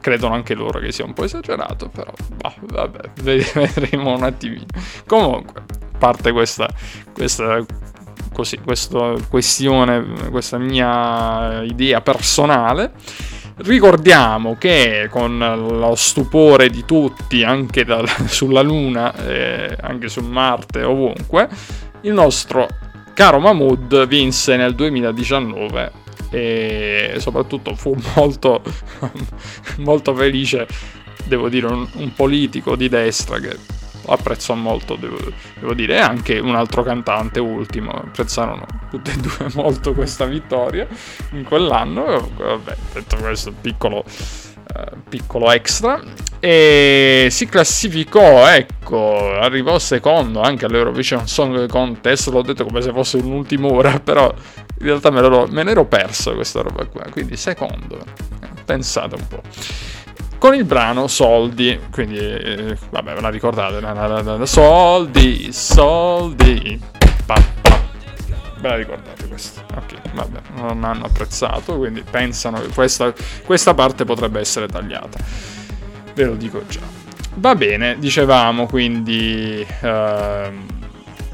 credono 0.00 0.34
anche 0.34 0.54
loro 0.54 0.78
che 0.78 0.92
sia 0.92 1.04
un 1.04 1.12
po' 1.12 1.24
esagerato, 1.24 1.88
però 1.88 2.12
bah, 2.36 2.54
vabbè, 2.60 3.10
vedremo 3.22 4.14
un 4.14 4.22
attimino. 4.22 4.66
Comunque, 5.06 5.62
parte 5.98 6.32
questa, 6.32 6.68
questa 7.12 7.64
così, 8.32 8.58
questa 8.58 9.14
questione, 9.28 10.30
questa 10.30 10.58
mia 10.58 11.62
idea 11.62 12.00
personale. 12.00 12.92
Ricordiamo 13.54 14.56
che 14.56 15.08
con 15.10 15.38
lo 15.38 15.94
stupore 15.94 16.70
di 16.70 16.84
tutti, 16.84 17.44
anche 17.44 17.84
da, 17.84 18.02
sulla 18.26 18.62
Luna, 18.62 19.14
eh, 19.26 19.76
anche 19.80 20.08
su 20.08 20.20
Marte, 20.22 20.82
ovunque, 20.82 21.48
il 22.00 22.12
nostro 22.12 22.66
caro 23.14 23.38
Mahmood 23.38 24.06
vinse 24.06 24.56
nel 24.56 24.74
2019 24.74 26.00
e 26.32 27.16
soprattutto 27.18 27.74
fu 27.74 27.94
molto, 28.16 28.62
molto 29.78 30.14
felice, 30.14 30.66
devo 31.24 31.50
dire, 31.50 31.66
un, 31.66 31.86
un 31.92 32.12
politico 32.14 32.74
di 32.74 32.88
destra 32.88 33.38
che 33.38 33.56
apprezzo 34.06 34.54
molto, 34.54 34.96
devo, 34.96 35.18
devo, 35.58 35.74
dire, 35.74 35.96
e 35.96 36.00
anche 36.00 36.38
un 36.38 36.54
altro 36.54 36.82
cantante 36.82 37.38
ultimo, 37.38 37.90
apprezzarono 37.90 38.64
tutte 38.90 39.12
e 39.12 39.16
due 39.16 39.46
molto 39.54 39.92
questa 39.92 40.24
vittoria 40.24 40.86
in 41.32 41.44
quell'anno, 41.44 42.30
vabbè, 42.36 42.76
detto 42.94 43.16
questo 43.16 43.52
piccolo, 43.52 44.04
eh, 44.04 44.96
piccolo 45.08 45.50
extra, 45.52 46.00
e 46.40 47.28
si 47.30 47.46
classificò, 47.46 48.48
ecco, 48.48 49.32
arrivò 49.34 49.78
secondo 49.78 50.40
anche 50.40 50.64
all'Eurovision 50.64 51.28
Song 51.28 51.68
Contest, 51.68 52.30
l'ho 52.30 52.42
detto 52.42 52.64
come 52.64 52.82
se 52.82 52.90
fosse 52.90 53.18
un'ultima 53.18 53.68
ora, 53.68 54.00
però 54.02 54.34
in 54.82 54.88
realtà 54.88 55.10
me, 55.10 55.20
l'ero, 55.20 55.46
me 55.48 55.62
l'ero 55.62 55.84
perso 55.84 56.34
questa 56.34 56.60
roba 56.60 56.84
qua, 56.86 57.04
quindi 57.10 57.36
secondo, 57.36 57.98
pensate 58.64 59.14
un 59.14 59.28
po' 59.28 59.42
con 60.38 60.56
il 60.56 60.64
brano 60.64 61.06
Soldi, 61.06 61.78
quindi 61.92 62.18
eh, 62.18 62.76
vabbè 62.90 63.14
ve 63.14 63.20
la 63.20 63.28
ricordate, 63.28 63.80
la, 63.80 63.92
la, 63.92 64.22
la, 64.22 64.44
soldi, 64.44 65.52
soldi, 65.52 66.80
pa, 67.24 67.40
pa. 67.60 67.80
ve 68.58 68.68
la 68.68 68.74
ricordate 68.74 69.28
questa? 69.28 69.64
Ok, 69.76 70.12
vabbè, 70.12 70.40
non 70.56 70.82
hanno 70.82 71.04
apprezzato, 71.04 71.76
quindi 71.76 72.02
pensano 72.02 72.60
che 72.60 72.66
questa, 72.74 73.14
questa 73.44 73.72
parte 73.74 74.04
potrebbe 74.04 74.40
essere 74.40 74.66
tagliata, 74.66 75.16
ve 76.12 76.24
lo 76.24 76.34
dico 76.34 76.64
già. 76.66 76.80
Va 77.34 77.54
bene, 77.54 77.96
dicevamo 78.00 78.66
quindi... 78.66 79.64
Uh, 79.80 80.80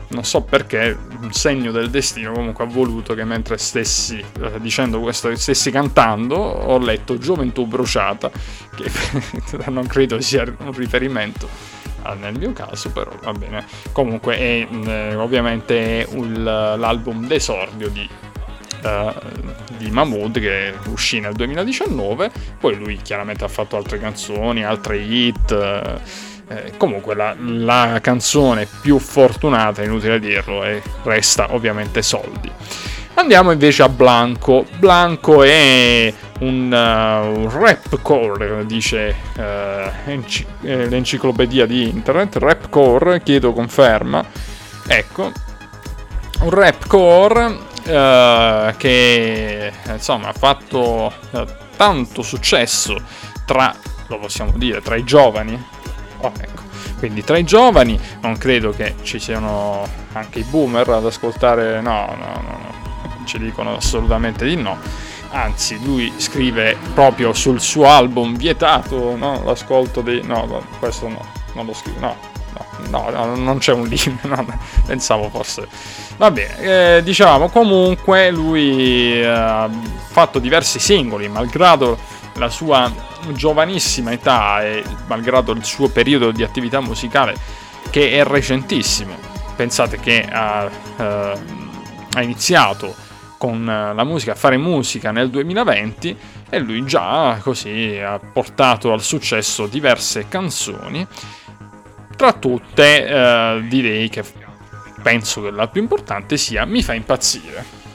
non 0.09 0.25
so 0.25 0.43
perché, 0.43 0.97
un 1.21 1.33
segno 1.33 1.71
del 1.71 1.91
destino 1.91 2.33
comunque 2.33 2.65
ha 2.65 2.67
voluto 2.67 3.15
che 3.15 3.25
mentre 3.25 3.59
stessi 3.59 4.23
eh, 4.41 4.61
dicendo 4.61 5.01
questo, 5.01 5.35
stessi 5.37 5.71
cantando, 5.71 6.37
ho 6.37 6.79
letto 6.79 7.19
Gioventù 7.19 7.67
bruciata, 7.67 8.31
che 8.75 8.91
non 9.71 9.87
credo 9.87 10.21
sia 10.21 10.45
un 10.59 10.73
riferimento 10.73 11.77
nel 12.19 12.39
mio 12.39 12.53
caso, 12.53 12.91
però 12.91 13.13
va 13.23 13.33
bene. 13.33 13.65
Comunque 13.93 14.39
è 14.39 14.67
eh, 14.71 15.15
ovviamente 15.15 16.07
un, 16.11 16.43
l'album 16.43 17.27
d'esordio 17.27 17.89
di, 17.89 18.09
uh, 18.83 19.13
di 19.77 19.91
Mahmood 19.91 20.39
che 20.41 20.75
uscì 20.87 21.21
nel 21.21 21.35
2019, 21.35 22.31
poi 22.59 22.77
lui 22.77 22.97
chiaramente 23.03 23.45
ha 23.45 23.49
fatto 23.49 23.77
altre 23.77 23.99
canzoni, 23.99 24.65
altre 24.65 24.99
hit. 24.99 25.51
Uh, 25.51 26.37
eh, 26.49 26.73
comunque 26.77 27.15
la, 27.15 27.35
la, 27.39 27.99
canzone 28.01 28.67
più 28.81 28.99
fortunata, 28.99 29.83
inutile 29.83 30.19
dirlo, 30.19 30.65
e 30.65 30.83
resta 31.03 31.55
ovviamente 31.55 32.03
Soldi. 32.03 32.51
Andiamo 33.15 33.51
invece 33.51 33.83
a 33.83 33.89
Blanco. 33.89 34.65
Blanco 34.79 35.43
è 35.43 36.13
un, 36.41 36.73
uh, 36.73 37.41
un 37.41 37.51
rapcore, 37.51 38.65
dice 38.65 39.15
uh, 39.37 40.11
enci- 40.11 40.47
eh, 40.63 40.89
l'enciclopedia 40.89 41.67
di 41.67 41.89
internet. 41.89 42.37
Rapcore, 42.37 43.23
chiedo 43.23 43.53
conferma. 43.53 44.25
Ecco, 44.87 45.33
un 46.41 46.51
rapcore 46.51 47.45
uh, 47.45 48.77
che 48.77 49.73
insomma 49.89 50.29
ha 50.29 50.33
fatto 50.33 51.13
tanto 51.77 52.23
successo 52.23 52.97
tra, 53.45 53.75
lo 54.07 54.19
possiamo 54.19 54.53
dire, 54.57 54.81
tra 54.81 54.95
i 54.95 55.03
giovani 55.05 55.77
Oh, 56.21 56.33
ecco. 56.39 56.63
Quindi 56.99 57.23
tra 57.23 57.39
i 57.39 57.45
giovani 57.45 57.99
non 58.23 58.37
credo 58.37 58.71
che 58.71 58.97
ci 59.03 59.19
siano 59.19 59.87
anche 60.13 60.41
i 60.41 60.43
boomer 60.43 60.89
ad 60.89 61.07
ascoltare, 61.07 61.81
no, 61.81 62.07
no, 62.19 62.41
no, 62.43 62.59
no. 62.59 63.25
ci 63.25 63.39
dicono 63.39 63.77
assolutamente 63.77 64.45
di 64.45 64.57
no. 64.57 64.77
Anzi, 65.31 65.79
lui 65.85 66.13
scrive 66.17 66.77
proprio 66.95 67.33
sul 67.35 67.61
suo 67.61 67.87
album 67.87 68.37
vietato 68.37 69.15
no? 69.17 69.43
l'ascolto 69.45 70.01
di... 70.01 70.23
No, 70.25 70.63
questo 70.79 71.07
no, 71.07 71.25
non 71.53 71.67
lo 71.67 71.75
scrive, 71.75 72.01
no, 72.01 72.17
no, 72.89 73.11
no, 73.11 73.37
non 73.37 73.59
c'è 73.59 73.73
un 73.73 73.87
limite, 73.87 74.27
no, 74.27 74.47
pensavo 74.87 75.29
forse... 75.29 75.69
Va 76.17 76.33
bene, 76.33 76.97
eh, 76.97 77.03
diciamo 77.05 77.49
comunque 77.49 78.31
lui 78.31 79.21
eh, 79.21 79.25
ha 79.25 79.71
fatto 80.09 80.41
diversi 80.41 80.81
singoli, 80.81 81.29
malgrado 81.29 81.97
la 82.39 82.49
sua 82.49 82.91
giovanissima 83.33 84.13
età 84.13 84.63
e 84.63 84.83
malgrado 85.07 85.53
il 85.53 85.65
suo 85.65 85.89
periodo 85.89 86.31
di 86.31 86.43
attività 86.43 86.81
musicale 86.81 87.37
che 87.91 88.13
è 88.13 88.25
recentissimo. 88.25 89.17
Pensate 89.57 89.99
che 89.99 90.27
ha, 90.31 90.71
eh, 90.97 91.33
ha 92.13 92.23
iniziato 92.23 92.95
con 93.37 93.65
la 93.65 94.05
musica, 94.05 94.33
a 94.33 94.35
fare 94.35 94.57
musica 94.57 95.11
nel 95.11 95.31
2020 95.31 96.17
e 96.49 96.59
lui 96.59 96.85
già 96.85 97.39
così 97.41 97.99
ha 97.99 98.19
portato 98.19 98.93
al 98.93 99.03
successo 99.03 99.67
diverse 99.67 100.27
canzoni. 100.29 101.07
Tra 102.17 102.33
tutte 102.33 103.07
eh, 103.07 103.65
direi 103.69 104.09
che 104.09 104.25
penso 105.03 105.43
che 105.43 105.51
la 105.51 105.69
più 105.69 105.81
importante 105.81 106.37
sia 106.37 106.65
Mi 106.65 106.83
fa 106.83 106.95
impazzire 106.95 107.88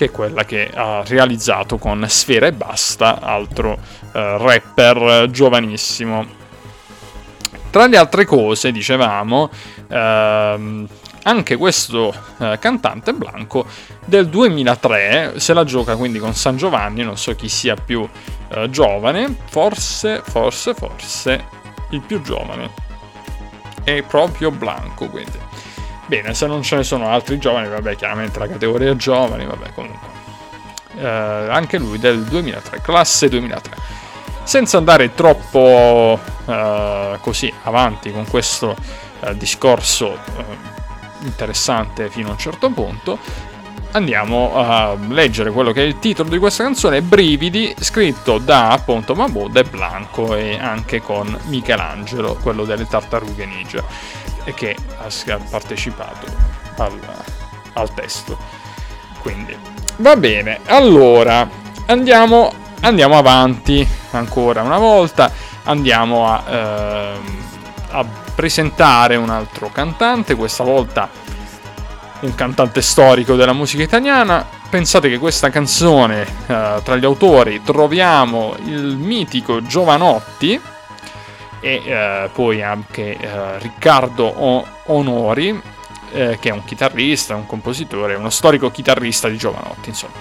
che 0.00 0.06
è 0.06 0.10
quella 0.10 0.44
che 0.44 0.70
ha 0.72 1.02
realizzato 1.06 1.76
con 1.76 2.06
Sfera 2.08 2.46
e 2.46 2.52
Basta, 2.52 3.20
altro 3.20 3.78
eh, 4.14 4.38
rapper 4.38 5.28
giovanissimo. 5.30 6.24
Tra 7.68 7.86
le 7.86 7.98
altre 7.98 8.24
cose, 8.24 8.72
dicevamo, 8.72 9.50
ehm, 9.88 10.88
anche 11.24 11.56
questo 11.56 12.14
eh, 12.38 12.56
cantante 12.58 13.12
Blanco 13.12 13.66
del 14.06 14.28
2003 14.28 15.34
se 15.36 15.52
la 15.52 15.64
gioca 15.64 15.96
quindi 15.96 16.18
con 16.18 16.32
San 16.32 16.56
Giovanni, 16.56 17.04
non 17.04 17.18
so 17.18 17.34
chi 17.34 17.50
sia 17.50 17.74
più 17.74 18.08
eh, 18.48 18.70
giovane, 18.70 19.36
forse, 19.50 20.22
forse, 20.24 20.72
forse 20.72 21.44
il 21.90 22.00
più 22.00 22.22
giovane. 22.22 22.70
È 23.84 24.02
proprio 24.02 24.50
Blanco, 24.50 25.10
quindi. 25.10 25.49
Bene, 26.10 26.34
se 26.34 26.48
non 26.48 26.60
ce 26.60 26.74
ne 26.74 26.82
sono 26.82 27.08
altri 27.08 27.38
giovani, 27.38 27.68
vabbè, 27.68 27.94
chiaramente 27.94 28.40
la 28.40 28.48
categoria 28.48 28.96
giovani, 28.96 29.46
vabbè, 29.46 29.72
comunque. 29.72 30.08
Eh, 30.96 31.06
anche 31.06 31.78
lui 31.78 32.00
del 32.00 32.24
2003, 32.24 32.80
classe 32.80 33.28
2003. 33.28 33.76
Senza 34.42 34.76
andare 34.76 35.14
troppo 35.14 36.18
eh, 36.46 37.16
così 37.20 37.54
avanti 37.62 38.10
con 38.10 38.26
questo 38.26 38.74
eh, 39.20 39.36
discorso 39.36 40.14
eh, 40.14 40.44
interessante 41.20 42.10
fino 42.10 42.30
a 42.30 42.32
un 42.32 42.38
certo 42.38 42.70
punto, 42.70 43.16
andiamo 43.92 44.52
a 44.54 44.96
leggere 45.08 45.50
quello 45.50 45.72
che 45.72 45.82
è 45.82 45.86
il 45.86 45.98
titolo 45.98 46.28
di 46.28 46.38
questa 46.38 46.64
canzone, 46.64 47.02
Brividi, 47.02 47.74
scritto 47.78 48.38
da 48.38 48.70
appunto 48.70 49.14
Mahmoud 49.14 49.56
e 49.56 49.64
Blanco 49.64 50.34
e 50.34 50.58
anche 50.58 51.00
con 51.00 51.36
Michelangelo, 51.46 52.36
quello 52.40 52.64
delle 52.64 52.86
tartarughe 52.86 53.46
ninja 53.46 53.82
che 54.54 54.76
ha 54.98 55.38
partecipato 55.50 56.26
al, 56.76 56.98
al 57.74 57.94
testo. 57.94 58.38
Quindi 59.20 59.56
va 59.98 60.16
bene, 60.16 60.60
allora 60.66 61.48
andiamo, 61.86 62.52
andiamo 62.80 63.18
avanti 63.18 63.86
ancora 64.12 64.62
una 64.62 64.78
volta, 64.78 65.30
andiamo 65.64 66.26
a, 66.26 66.42
eh, 66.48 67.12
a 67.90 68.04
presentare 68.34 69.16
un 69.16 69.28
altro 69.28 69.70
cantante, 69.70 70.34
questa 70.34 70.64
volta 70.64 71.08
un 72.20 72.34
cantante 72.34 72.82
storico 72.82 73.34
della 73.36 73.52
musica 73.52 73.82
italiana. 73.82 74.46
Pensate 74.68 75.08
che 75.08 75.18
questa 75.18 75.50
canzone, 75.50 76.22
eh, 76.22 76.80
tra 76.82 76.96
gli 76.96 77.04
autori, 77.04 77.62
troviamo 77.62 78.54
il 78.64 78.96
mitico 78.96 79.62
Giovanotti, 79.62 80.60
e 81.60 81.82
eh, 81.84 82.30
poi 82.32 82.62
anche 82.62 83.16
eh, 83.16 83.58
Riccardo 83.58 84.24
o- 84.24 84.66
Onori, 84.86 85.60
eh, 86.12 86.38
che 86.40 86.48
è 86.48 86.52
un 86.52 86.64
chitarrista, 86.64 87.36
un 87.36 87.46
compositore, 87.46 88.14
uno 88.14 88.30
storico 88.30 88.70
chitarrista 88.70 89.28
di 89.28 89.36
Giovanotti. 89.36 89.90
Insomma, 89.90 90.12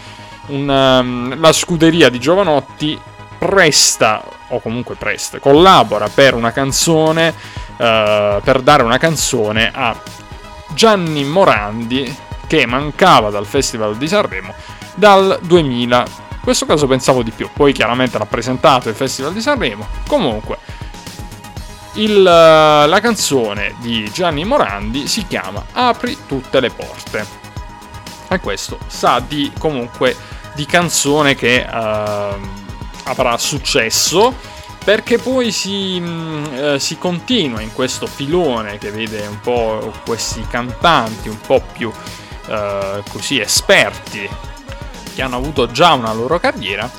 un, 0.47 0.67
um, 0.67 1.39
la 1.39 1.53
scuderia 1.53 2.09
di 2.09 2.19
Giovanotti 2.19 2.99
presta, 3.37 4.23
o 4.49 4.59
comunque 4.59 4.95
presta, 4.95 5.39
collabora 5.39 6.09
per 6.13 6.33
una 6.33 6.51
canzone, 6.51 7.29
uh, 7.29 8.41
per 8.43 8.61
dare 8.61 8.83
una 8.83 8.97
canzone 8.97 9.71
a 9.73 9.95
Gianni 10.79 11.25
Morandi, 11.25 12.15
che 12.47 12.65
mancava 12.65 13.29
dal 13.29 13.45
Festival 13.45 13.97
di 13.97 14.07
Sanremo 14.07 14.53
dal 14.95 15.37
2000. 15.41 15.97
In 15.97 16.39
questo 16.39 16.65
caso 16.65 16.87
pensavo 16.87 17.21
di 17.21 17.31
più, 17.31 17.49
poi 17.51 17.73
chiaramente 17.73 18.17
l'ha 18.17 18.25
presentato 18.25 18.87
il 18.87 18.95
Festival 18.95 19.33
di 19.33 19.41
Sanremo. 19.41 19.85
Comunque, 20.07 20.57
il, 21.95 22.23
la 22.23 22.99
canzone 23.01 23.75
di 23.79 24.09
Gianni 24.13 24.45
Morandi 24.45 25.09
si 25.09 25.27
chiama 25.27 25.65
Apri 25.73 26.17
tutte 26.25 26.61
le 26.61 26.69
porte. 26.69 27.27
E 28.29 28.39
questo 28.39 28.79
sa 28.87 29.19
di 29.19 29.51
comunque 29.59 30.15
di 30.53 30.65
canzone 30.65 31.35
che 31.35 31.67
uh, 31.69 32.39
avrà 33.03 33.37
successo 33.37 34.33
perché 34.89 35.19
poi 35.19 35.51
si, 35.51 35.99
mh, 35.99 36.49
eh, 36.51 36.79
si, 36.79 36.97
continua 36.97 37.61
in 37.61 37.71
questo 37.73 38.07
filone 38.07 38.79
che 38.79 38.89
vede 38.89 39.23
un 39.27 39.39
po' 39.39 39.93
questi 40.03 40.43
cantanti 40.49 41.29
un 41.29 41.39
po' 41.39 41.61
più 41.73 41.91
eh, 42.47 43.03
così 43.07 43.39
esperti 43.39 44.27
che 45.13 45.21
hanno 45.21 45.35
avuto 45.35 45.69
già 45.69 45.93
una 45.93 46.11
loro 46.11 46.39
carriera. 46.39 46.89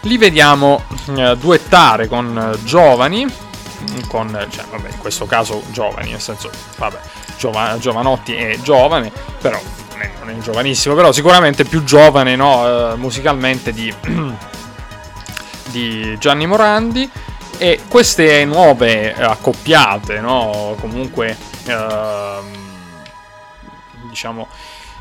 Li 0.00 0.16
vediamo 0.16 0.82
eh, 1.14 1.36
duettare 1.36 2.08
con 2.08 2.58
giovani 2.64 3.26
con, 4.08 4.46
cioè, 4.48 4.64
vabbè, 4.70 4.88
in 4.88 4.98
questo 4.98 5.26
caso 5.26 5.62
giovani, 5.72 6.12
nel 6.12 6.20
senso, 6.22 6.50
vabbè, 6.78 6.98
Giova, 7.36 7.76
Giovanotti 7.78 8.32
è 8.32 8.58
giovane, 8.62 9.12
però 9.42 9.60
non 10.20 10.30
è 10.30 10.38
giovanissimo, 10.38 10.94
però 10.94 11.12
sicuramente 11.12 11.64
più 11.64 11.84
giovane 11.84 12.34
no, 12.34 12.92
eh, 12.92 12.96
musicalmente 12.96 13.74
di, 13.74 13.92
di, 15.76 16.18
Gianni 16.18 16.46
Morandi. 16.46 17.10
E 17.58 17.80
queste 17.88 18.44
nuove 18.44 19.14
accoppiate, 19.14 20.20
no, 20.20 20.76
comunque, 20.78 21.36
eh, 21.66 22.38
diciamo, 24.10 24.46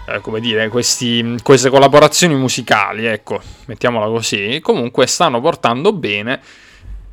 eh, 0.07 0.21
come 0.21 0.39
dire, 0.39 0.69
questi, 0.69 1.38
queste 1.43 1.69
collaborazioni 1.69 2.34
musicali, 2.36 3.05
ecco, 3.05 3.41
mettiamola 3.65 4.05
così, 4.05 4.59
comunque 4.61 5.05
stanno 5.05 5.41
portando 5.41 5.91
bene 5.91 6.39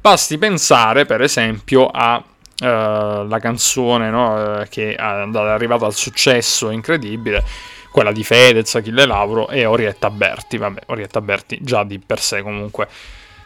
Basti 0.02 0.36
pensare, 0.36 1.06
per 1.06 1.20
esempio, 1.20 1.88
alla 1.88 2.24
uh, 2.60 3.38
canzone 3.38 4.10
no, 4.10 4.58
uh, 4.58 4.64
che 4.68 4.96
è 4.96 5.00
arrivata 5.00 5.86
al 5.86 5.94
successo 5.94 6.70
incredibile, 6.70 7.44
quella 7.92 8.10
di 8.10 8.24
Fedez, 8.24 8.74
Achille 8.74 9.06
Lauro 9.06 9.48
e 9.48 9.64
Orietta 9.64 10.10
Berti. 10.10 10.56
Vabbè, 10.56 10.80
Orietta 10.86 11.20
Berti 11.20 11.60
già 11.62 11.84
di 11.84 12.00
per 12.00 12.18
sé 12.18 12.42
comunque 12.42 12.88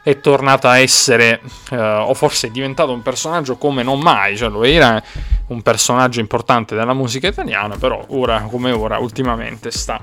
è 0.07 0.21
tornata 0.21 0.71
a 0.71 0.79
essere, 0.79 1.41
uh, 1.73 1.75
o 1.75 2.15
forse 2.15 2.47
è 2.47 2.51
diventato 2.51 2.93
un 2.93 3.03
personaggio 3.03 3.57
come 3.57 3.83
non 3.83 3.99
mai, 3.99 4.37
cioè 4.37 4.49
lo 4.49 4.63
era 4.63 5.03
un 5.49 5.63
personaggio 5.63 6.21
importante 6.21 6.77
della 6.77 6.93
musica 6.93 7.27
italiana, 7.27 7.75
però 7.77 8.05
ora 8.11 8.43
come 8.43 8.71
ora, 8.71 8.99
ultimamente 8.99 9.73
sta 9.73 10.01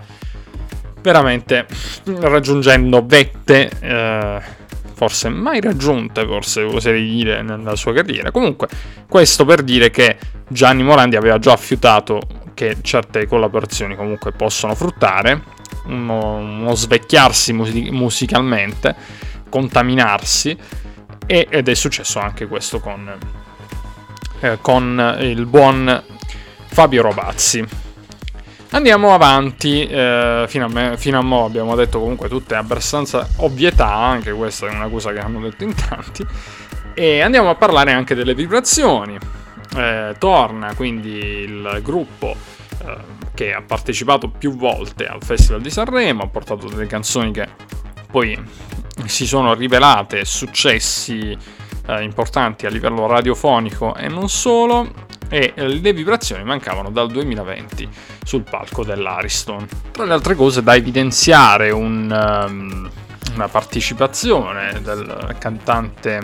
veramente 1.02 1.66
raggiungendo 2.04 3.06
vette 3.06 3.70
eh, 3.80 4.42
forse 4.94 5.30
mai 5.30 5.62
raggiunte, 5.62 6.26
forse 6.26 6.64
oserei 6.64 7.10
dire, 7.10 7.42
nella 7.42 7.78
sua 7.78 7.94
carriera. 7.94 8.30
Comunque, 8.30 8.68
questo 9.08 9.46
per 9.46 9.64
dire 9.64 9.90
che 9.90 10.18
Gianni 10.50 10.84
Morandi 10.84 11.16
aveva 11.16 11.40
già 11.40 11.56
fiutato 11.56 12.20
che 12.54 12.80
certe 12.82 13.26
collaborazioni 13.26 13.96
comunque 13.96 14.34
possono 14.34 14.76
fruttare, 14.76 15.44
uno, 15.86 16.36
uno 16.36 16.76
svecchiarsi 16.76 17.54
music- 17.54 17.90
musicalmente, 17.90 18.96
contaminarsi, 19.54 20.58
e, 21.28 21.48
ed 21.48 21.70
è 21.70 21.76
successo 21.76 22.18
anche 22.18 22.48
questo 22.48 22.80
con, 22.80 23.08
eh, 24.40 24.58
con 24.62 25.18
il 25.20 25.46
buon 25.46 26.04
Fabio 26.66 27.04
Robazzi. 27.04 27.64
Andiamo 28.72 29.14
avanti, 29.14 29.86
eh, 29.86 30.46
fino, 30.48 30.66
a 30.66 30.70
me, 30.70 30.98
fino 30.98 31.20
a 31.20 31.22
mo 31.22 31.46
abbiamo 31.46 31.76
detto 31.76 32.00
comunque 32.00 32.30
tutte 32.30 32.56
abbastanza 32.56 33.28
ovvietà, 33.38 33.94
anche 33.94 34.32
questa 34.32 34.66
è 34.66 34.74
una 34.74 34.88
cosa 34.88 35.14
che 35.14 35.20
hanno 35.20 35.40
detto 35.40 35.64
in 35.64 35.76
tanti, 35.76 36.26
e 36.96 37.22
andiamo 37.22 37.52
a 37.52 37.56
parlare 37.56 37.92
anche 37.92 38.16
delle 38.16 38.34
vibrazioni. 38.34 39.16
Eh, 39.76 40.16
torna 40.18 40.74
quindi 40.74 41.16
il 41.16 41.80
gruppo 41.84 42.36
eh, 42.84 42.98
che 43.36 43.54
ha 43.54 43.62
partecipato 43.62 44.30
più 44.30 44.56
volte 44.56 45.06
al 45.06 45.22
Festival 45.24 45.62
di 45.62 45.70
Sanremo, 45.70 46.24
ha 46.24 46.28
portato 46.28 46.68
delle 46.68 46.88
canzoni 46.88 47.32
che 47.32 47.48
poi 48.10 48.40
si 49.06 49.26
sono 49.26 49.54
rivelate 49.54 50.26
successi 50.26 51.38
eh, 51.88 52.02
importanti 52.04 52.66
a 52.66 52.70
livello 52.70 53.08
radiofonico 53.08 53.96
e 53.96 54.08
non 54.08 54.30
solo, 54.30 54.92
e 55.30 55.54
le 55.56 55.94
vibrazioni 55.94 56.44
mancavano 56.44 56.92
dal 56.92 57.10
2020 57.10 57.90
sul 58.24 58.44
palco 58.44 58.84
dell'Ariston. 58.84 59.68
Tra 59.92 60.06
le 60.06 60.14
altre 60.14 60.36
cose 60.36 60.62
da 60.62 60.76
evidenziare 60.76 61.72
un, 61.72 62.46
um, 62.48 62.90
una 63.34 63.48
partecipazione 63.48 64.80
del 64.82 65.36
cantante 65.40 66.22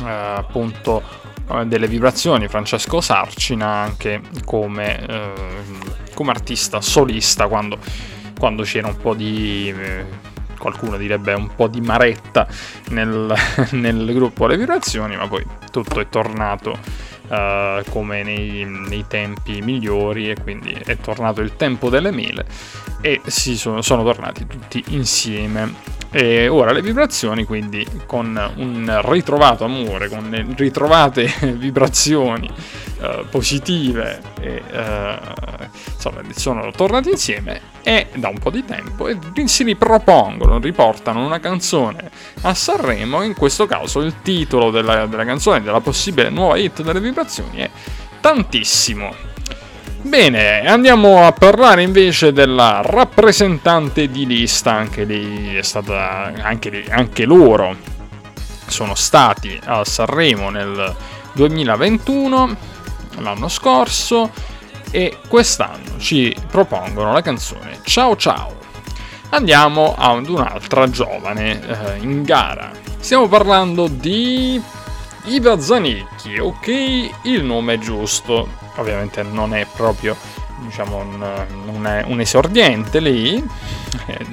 uh, 0.00 0.04
appunto 0.06 1.02
uh, 1.48 1.64
delle 1.64 1.88
vibrazioni 1.88 2.48
Francesco 2.48 3.00
Sarcina 3.00 3.66
anche 3.66 4.22
come, 4.44 5.06
uh, 5.08 6.14
come 6.14 6.30
artista 6.30 6.80
solista 6.80 7.48
quando, 7.48 7.78
quando, 8.38 8.62
c'era 8.62 8.88
un 8.88 8.96
po' 8.96 9.14
di 9.14 9.74
qualcuno 10.58 10.96
direbbe 10.96 11.32
un 11.32 11.54
po' 11.54 11.68
di 11.68 11.80
maretta 11.80 12.46
nel, 12.90 13.32
nel 13.72 14.12
gruppo 14.12 14.46
Le 14.46 14.56
Vibrazioni, 14.56 15.16
ma 15.16 15.26
poi 15.26 15.44
tutto 15.70 16.00
è 16.00 16.08
tornato 16.08 16.78
uh, 17.28 17.82
come 17.90 18.22
nei, 18.22 18.64
nei, 18.64 19.04
tempi 19.06 19.60
migliori 19.60 20.30
e 20.30 20.36
quindi 20.40 20.70
è 20.84 20.96
tornato 20.98 21.40
il 21.40 21.56
tempo 21.56 21.88
delle 21.88 22.10
mele 22.10 22.46
e 23.00 23.20
si 23.26 23.56
sono, 23.56 23.82
sono 23.82 24.02
tornati 24.02 24.46
tutti 24.46 24.82
insieme. 24.88 25.96
E 26.10 26.48
ora 26.48 26.72
le 26.72 26.80
vibrazioni, 26.80 27.44
quindi 27.44 27.86
con 28.06 28.52
un 28.56 29.00
ritrovato 29.04 29.64
amore, 29.64 30.08
con 30.08 30.54
ritrovate 30.56 31.30
vibrazioni 31.54 32.50
uh, 33.00 33.26
positive, 33.28 34.20
e, 34.40 34.62
uh, 34.70 35.64
insomma, 35.92 36.20
sono 36.34 36.70
tornati 36.70 37.10
insieme 37.10 37.60
e 37.82 38.08
da 38.14 38.28
un 38.28 38.38
po' 38.38 38.50
di 38.50 38.64
tempo 38.64 39.08
e 39.08 39.16
si 39.44 39.62
ripropongono, 39.62 40.58
riportano 40.58 41.24
una 41.24 41.40
canzone 41.40 42.10
a 42.42 42.54
Sanremo. 42.54 43.22
In 43.22 43.34
questo 43.34 43.66
caso 43.66 44.00
il 44.00 44.16
titolo 44.22 44.70
della, 44.70 45.06
della 45.06 45.24
canzone, 45.24 45.62
della 45.62 45.80
possibile 45.80 46.28
nuova 46.30 46.56
hit 46.56 46.82
delle 46.82 47.00
vibrazioni 47.00 47.58
è 47.58 47.70
Tantissimo. 48.20 49.14
Bene, 50.00 50.66
andiamo 50.66 51.26
a 51.26 51.32
parlare 51.32 51.82
invece 51.82 52.32
della 52.32 52.80
rappresentante 52.84 54.08
di 54.08 54.26
lista, 54.26 54.72
anche 54.72 55.04
lei 55.04 55.56
è 55.56 55.62
stata, 55.62 56.32
anche, 56.40 56.70
lei, 56.70 56.84
anche 56.88 57.24
loro 57.24 57.76
sono 58.66 58.94
stati 58.94 59.58
a 59.64 59.84
Sanremo 59.84 60.50
nel 60.50 60.94
2021, 61.32 62.56
l'anno 63.20 63.48
scorso, 63.48 64.30
e 64.90 65.18
quest'anno 65.28 65.98
ci 65.98 66.34
propongono 66.48 67.12
la 67.12 67.20
canzone 67.20 67.80
Ciao 67.82 68.16
Ciao. 68.16 68.56
Andiamo 69.30 69.94
ad 69.96 70.28
un'altra 70.28 70.88
giovane 70.88 71.60
eh, 71.60 71.98
in 71.98 72.22
gara. 72.22 72.70
Stiamo 72.98 73.28
parlando 73.28 73.86
di 73.86 74.60
Iva 75.24 75.60
Zanicchi, 75.60 76.38
ok, 76.38 77.10
il 77.24 77.44
nome 77.44 77.74
è 77.74 77.78
giusto 77.78 78.48
ovviamente 78.80 79.22
non 79.22 79.54
è 79.54 79.66
proprio 79.74 80.16
diciamo 80.60 80.96
un, 80.96 81.46
un, 81.66 82.04
un 82.06 82.20
esordiente 82.20 83.00
lì 83.00 83.36
eh, 84.06 84.26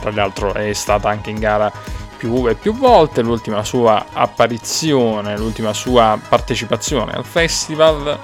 tra 0.00 0.10
l'altro 0.12 0.54
è 0.54 0.72
stata 0.72 1.08
anche 1.08 1.30
in 1.30 1.38
gara 1.38 1.72
più 2.18 2.46
e 2.48 2.54
più 2.54 2.74
volte 2.74 3.22
l'ultima 3.22 3.64
sua 3.64 4.06
apparizione 4.12 5.38
l'ultima 5.38 5.72
sua 5.72 6.18
partecipazione 6.28 7.12
al 7.12 7.24
festival 7.24 8.18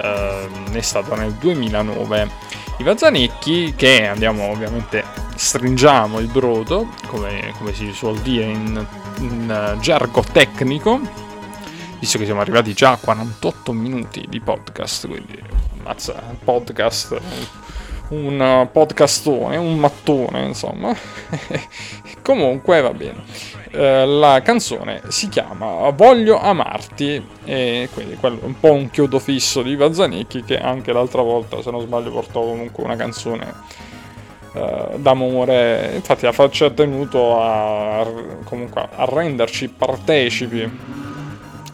eh, 0.00 0.48
è 0.70 0.80
stata 0.80 1.16
nel 1.16 1.32
2009 1.32 2.30
Iva 2.76 2.96
Zanicchi 2.96 3.74
che 3.74 4.06
andiamo 4.06 4.44
ovviamente 4.50 5.02
stringiamo 5.34 6.20
il 6.20 6.28
brodo 6.28 6.88
come, 7.06 7.52
come 7.58 7.72
si 7.72 7.92
suol 7.92 8.18
dire 8.20 8.44
in, 8.44 8.86
in 9.18 9.76
gergo 9.80 10.22
tecnico 10.30 11.00
visto 11.98 12.18
che 12.18 12.24
siamo 12.24 12.40
arrivati 12.40 12.72
già 12.74 12.92
a 12.92 12.96
48 12.96 13.72
minuti 13.72 14.24
di 14.28 14.40
podcast, 14.40 15.08
quindi 15.08 15.40
mazza, 15.82 16.14
podcast, 16.42 17.20
un 18.08 18.68
podcastone, 18.70 19.56
un 19.56 19.78
mattone, 19.78 20.44
insomma. 20.46 20.94
Comunque 22.22 22.80
va 22.80 22.92
bene. 22.92 23.24
Eh, 23.70 24.06
la 24.06 24.40
canzone 24.42 25.02
si 25.08 25.28
chiama 25.28 25.90
Voglio 25.90 26.40
amarti 26.40 27.22
e 27.44 27.88
quindi 27.92 28.16
quello, 28.16 28.38
un 28.44 28.58
po' 28.58 28.72
un 28.72 28.88
chiodo 28.88 29.18
fisso 29.18 29.60
di 29.60 29.76
Vazzanicchi 29.76 30.42
che 30.42 30.58
anche 30.58 30.92
l'altra 30.92 31.20
volta, 31.20 31.60
se 31.60 31.70
non 31.70 31.82
sbaglio, 31.82 32.10
portò 32.10 32.40
comunque 32.40 32.82
una 32.82 32.96
canzone 32.96 33.52
eh, 34.54 34.96
d'amore. 34.96 35.92
Infatti 35.96 36.26
ci 36.50 36.64
ha 36.64 36.70
tenuto 36.70 37.40
a, 37.40 38.06
comunque, 38.44 38.88
a 38.94 39.04
renderci 39.04 39.68
partecipi 39.68 40.96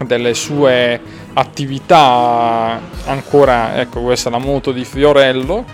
delle 0.05 0.35
sue 0.35 1.01
attività 1.35 2.81
ancora 3.07 3.81
ecco 3.81 4.03
questa 4.03 4.29
è 4.29 4.33
la 4.33 4.39
moto 4.39 4.73
di 4.73 4.85
Fiorello 4.85 5.65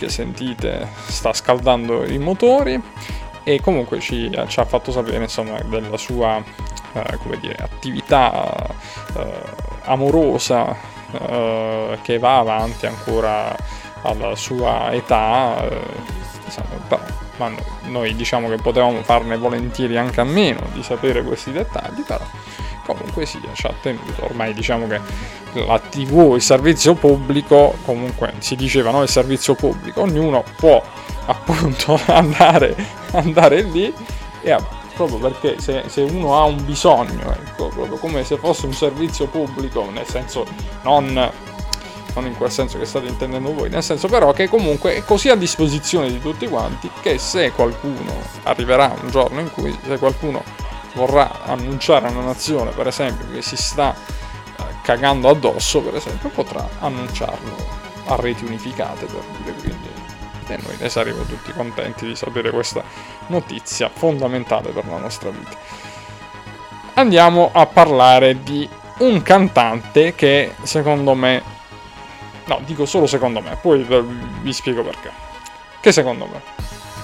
che 0.00 0.08
sentite 0.08 0.88
sta 1.08 1.34
scaldando 1.34 2.06
i 2.06 2.18
motori 2.18 2.80
e 3.44 3.60
comunque 3.60 4.00
ci, 4.00 4.30
ci 4.48 4.60
ha 4.60 4.64
fatto 4.64 4.90
sapere 4.90 5.22
insomma 5.22 5.60
della 5.60 5.98
sua 5.98 6.42
eh, 6.92 7.38
dire, 7.38 7.56
attività 7.58 8.56
eh, 9.16 9.42
amorosa 9.84 10.74
eh, 11.12 11.98
che 12.00 12.18
va 12.18 12.38
avanti 12.38 12.86
ancora 12.86 13.54
alla 14.02 14.34
sua 14.34 14.90
età 14.92 15.62
eh, 15.68 16.08
però 16.88 17.02
ma 17.36 17.48
noi, 17.48 17.62
noi 17.86 18.14
diciamo 18.16 18.48
che 18.48 18.56
potevamo 18.56 19.02
farne 19.02 19.36
volentieri 19.36 19.96
anche 19.96 20.20
a 20.20 20.24
meno 20.24 20.60
di 20.74 20.82
sapere 20.82 21.22
questi 21.22 21.52
dettagli, 21.52 22.02
però 22.06 22.24
comunque 22.94 23.26
sia, 23.26 23.40
ci 23.52 23.66
ha 23.66 23.74
tenuto. 23.80 24.24
Ormai 24.24 24.54
diciamo 24.54 24.86
che 24.86 25.00
la 25.52 25.78
TV, 25.78 26.34
il 26.34 26.42
servizio 26.42 26.94
pubblico, 26.94 27.76
comunque 27.84 28.34
si 28.38 28.56
diceva 28.56 28.90
no, 28.90 29.02
il 29.02 29.08
servizio 29.08 29.54
pubblico, 29.54 30.02
ognuno 30.02 30.44
può 30.56 30.82
appunto 31.26 31.98
andare, 32.06 32.74
andare 33.12 33.62
lì 33.62 33.92
e 34.42 34.56
proprio 34.94 35.18
perché 35.18 35.60
se, 35.60 35.84
se, 35.86 36.02
uno 36.02 36.36
ha 36.36 36.44
un 36.44 36.64
bisogno, 36.64 37.32
ecco, 37.32 37.68
proprio 37.68 37.96
come 37.96 38.24
se 38.24 38.36
fosse 38.36 38.66
un 38.66 38.74
servizio 38.74 39.26
pubblico, 39.26 39.88
nel 39.90 40.06
senso 40.06 40.44
non 40.82 41.30
non 42.14 42.26
in 42.26 42.36
quel 42.36 42.50
senso 42.50 42.78
che 42.78 42.84
state 42.84 43.06
intendendo 43.06 43.52
voi, 43.52 43.68
nel 43.68 43.82
senso 43.82 44.08
però 44.08 44.32
che 44.32 44.48
comunque 44.48 44.96
è 44.96 45.04
così 45.04 45.28
a 45.28 45.36
disposizione 45.36 46.10
di 46.10 46.20
tutti 46.20 46.48
quanti 46.48 46.90
che 47.00 47.18
se 47.18 47.52
qualcuno 47.52 48.12
arriverà 48.44 48.94
un 49.00 49.10
giorno 49.10 49.40
in 49.40 49.50
cui 49.52 49.76
se 49.86 49.98
qualcuno 49.98 50.42
vorrà 50.94 51.44
annunciare 51.44 52.06
a 52.06 52.10
una 52.10 52.24
nazione, 52.24 52.70
per 52.70 52.86
esempio, 52.86 53.30
che 53.32 53.42
si 53.42 53.56
sta 53.56 53.94
eh, 53.94 54.62
cagando 54.82 55.28
addosso, 55.28 55.80
per 55.80 55.96
esempio, 55.96 56.28
potrà 56.30 56.68
annunciarlo 56.80 57.78
a 58.06 58.16
reti 58.16 58.44
unificate, 58.44 59.06
per 59.06 59.22
dire, 59.42 59.54
quindi 59.54 59.88
e 60.52 60.58
noi 60.62 60.76
ne 60.78 60.88
saremo 60.88 61.22
tutti 61.22 61.52
contenti 61.52 62.06
di 62.06 62.16
sapere 62.16 62.50
questa 62.50 62.82
notizia 63.28 63.88
fondamentale 63.88 64.70
per 64.70 64.86
la 64.86 64.98
nostra 64.98 65.30
vita. 65.30 65.56
Andiamo 66.94 67.50
a 67.52 67.66
parlare 67.66 68.42
di 68.42 68.68
un 68.98 69.22
cantante 69.22 70.14
che 70.14 70.54
secondo 70.62 71.14
me, 71.14 71.42
no, 72.46 72.60
dico 72.64 72.84
solo 72.84 73.06
secondo 73.06 73.40
me, 73.40 73.56
poi 73.60 73.86
vi 74.40 74.52
spiego 74.52 74.82
perché. 74.82 75.10
Che 75.80 75.92
secondo 75.92 76.26
me, 76.26 76.42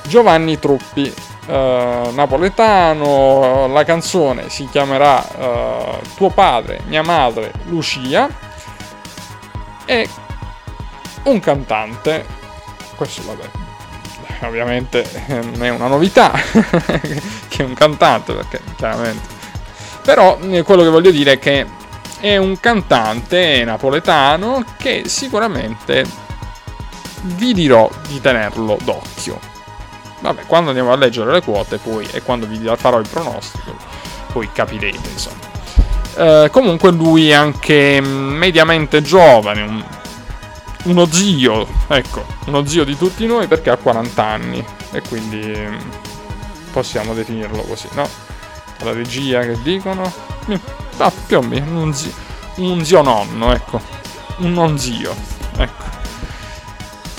Giovanni 0.06 0.58
Truppi 0.58 1.12
eh, 1.48 2.10
napoletano, 2.12 3.68
la 3.68 3.84
canzone 3.84 4.48
si 4.48 4.68
chiamerà 4.68 5.24
uh, 5.38 6.06
Tuo 6.16 6.30
padre, 6.30 6.80
mia 6.86 7.02
madre, 7.02 7.52
Lucia 7.66 8.28
e 9.84 10.08
un 11.24 11.38
cantante, 11.38 12.24
questo 12.96 13.22
vabbè, 13.24 13.48
ovviamente 14.46 15.08
non 15.26 15.62
è 15.62 15.68
una 15.68 15.86
novità 15.86 16.32
che 17.48 17.62
è 17.62 17.62
un 17.62 17.74
cantante 17.74 18.32
perché 18.32 18.60
chiaramente. 18.76 19.34
Però 20.02 20.38
eh, 20.40 20.62
quello 20.62 20.82
che 20.82 20.88
voglio 20.88 21.10
dire 21.10 21.32
è 21.32 21.38
che 21.38 21.66
è 22.18 22.36
un 22.36 22.58
cantante 22.58 23.62
napoletano 23.64 24.64
che 24.76 25.04
sicuramente 25.06 26.04
vi 27.22 27.52
dirò 27.52 27.88
di 28.08 28.20
tenerlo 28.20 28.78
d'occhio 28.82 29.54
Vabbè, 30.20 30.46
quando 30.46 30.70
andiamo 30.70 30.92
a 30.92 30.96
leggere 30.96 31.30
le 31.32 31.42
quote 31.42 31.78
poi 31.78 32.06
e 32.10 32.22
quando 32.22 32.46
vi 32.46 32.58
farò 32.76 32.98
il 32.98 33.08
pronostico, 33.08 33.76
poi 34.32 34.50
capirete, 34.50 35.08
insomma. 35.08 35.54
Eh, 36.16 36.48
comunque 36.50 36.90
lui 36.92 37.28
è 37.28 37.34
anche 37.34 38.00
mediamente 38.00 39.02
giovane, 39.02 39.62
un, 39.62 39.84
uno 40.84 41.06
zio, 41.06 41.66
ecco, 41.88 42.24
uno 42.46 42.64
zio 42.64 42.84
di 42.84 42.96
tutti 42.96 43.26
noi 43.26 43.46
perché 43.46 43.70
ha 43.70 43.76
40 43.76 44.24
anni 44.24 44.64
e 44.92 45.02
quindi 45.02 45.52
mm, 45.54 45.78
possiamo 46.72 47.12
definirlo 47.12 47.62
così, 47.62 47.88
no? 47.92 48.08
La 48.78 48.92
regia 48.92 49.40
che 49.40 49.60
dicono? 49.62 50.10
Ah, 50.98 51.12
più 51.26 51.36
o 51.36 51.42
meno, 51.42 51.82
un 51.82 51.92
zio, 51.92 52.12
un 52.56 52.82
zio 52.82 53.02
nonno, 53.02 53.52
ecco, 53.52 53.78
un 54.38 54.54
non 54.54 54.78
zio, 54.78 55.14
ecco. 55.58 55.84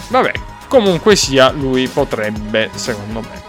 Vabbè, 0.08 0.32
Comunque 0.68 1.16
sia, 1.16 1.52
lui 1.52 1.88
potrebbe, 1.88 2.70
secondo 2.74 3.22
me, 3.22 3.42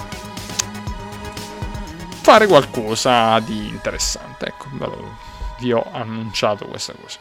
fare 2.22 2.46
qualcosa 2.46 3.38
di 3.40 3.68
interessante. 3.68 4.46
Ecco, 4.46 4.66
vi 5.60 5.72
ho 5.72 5.84
annunciato 5.92 6.66
questa 6.66 6.92
cosa. 6.92 7.18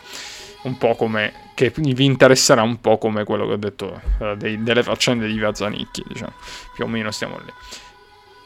Un 0.63 0.77
po' 0.77 0.95
come 0.95 1.33
che 1.53 1.73
vi 1.75 2.05
interesserà 2.05 2.61
un 2.61 2.79
po' 2.81 2.97
come 2.97 3.23
quello 3.23 3.47
che 3.47 3.53
ho 3.53 3.57
detto 3.57 4.01
uh, 4.19 4.35
dei, 4.35 4.61
delle 4.61 4.83
faccende 4.83 5.25
di 5.25 5.33
Via 5.33 5.53
Zanicchi, 5.53 6.03
diciamo. 6.07 6.33
Più 6.75 6.83
o 6.83 6.87
meno 6.87 7.09
stiamo 7.09 7.39
lì. 7.43 7.51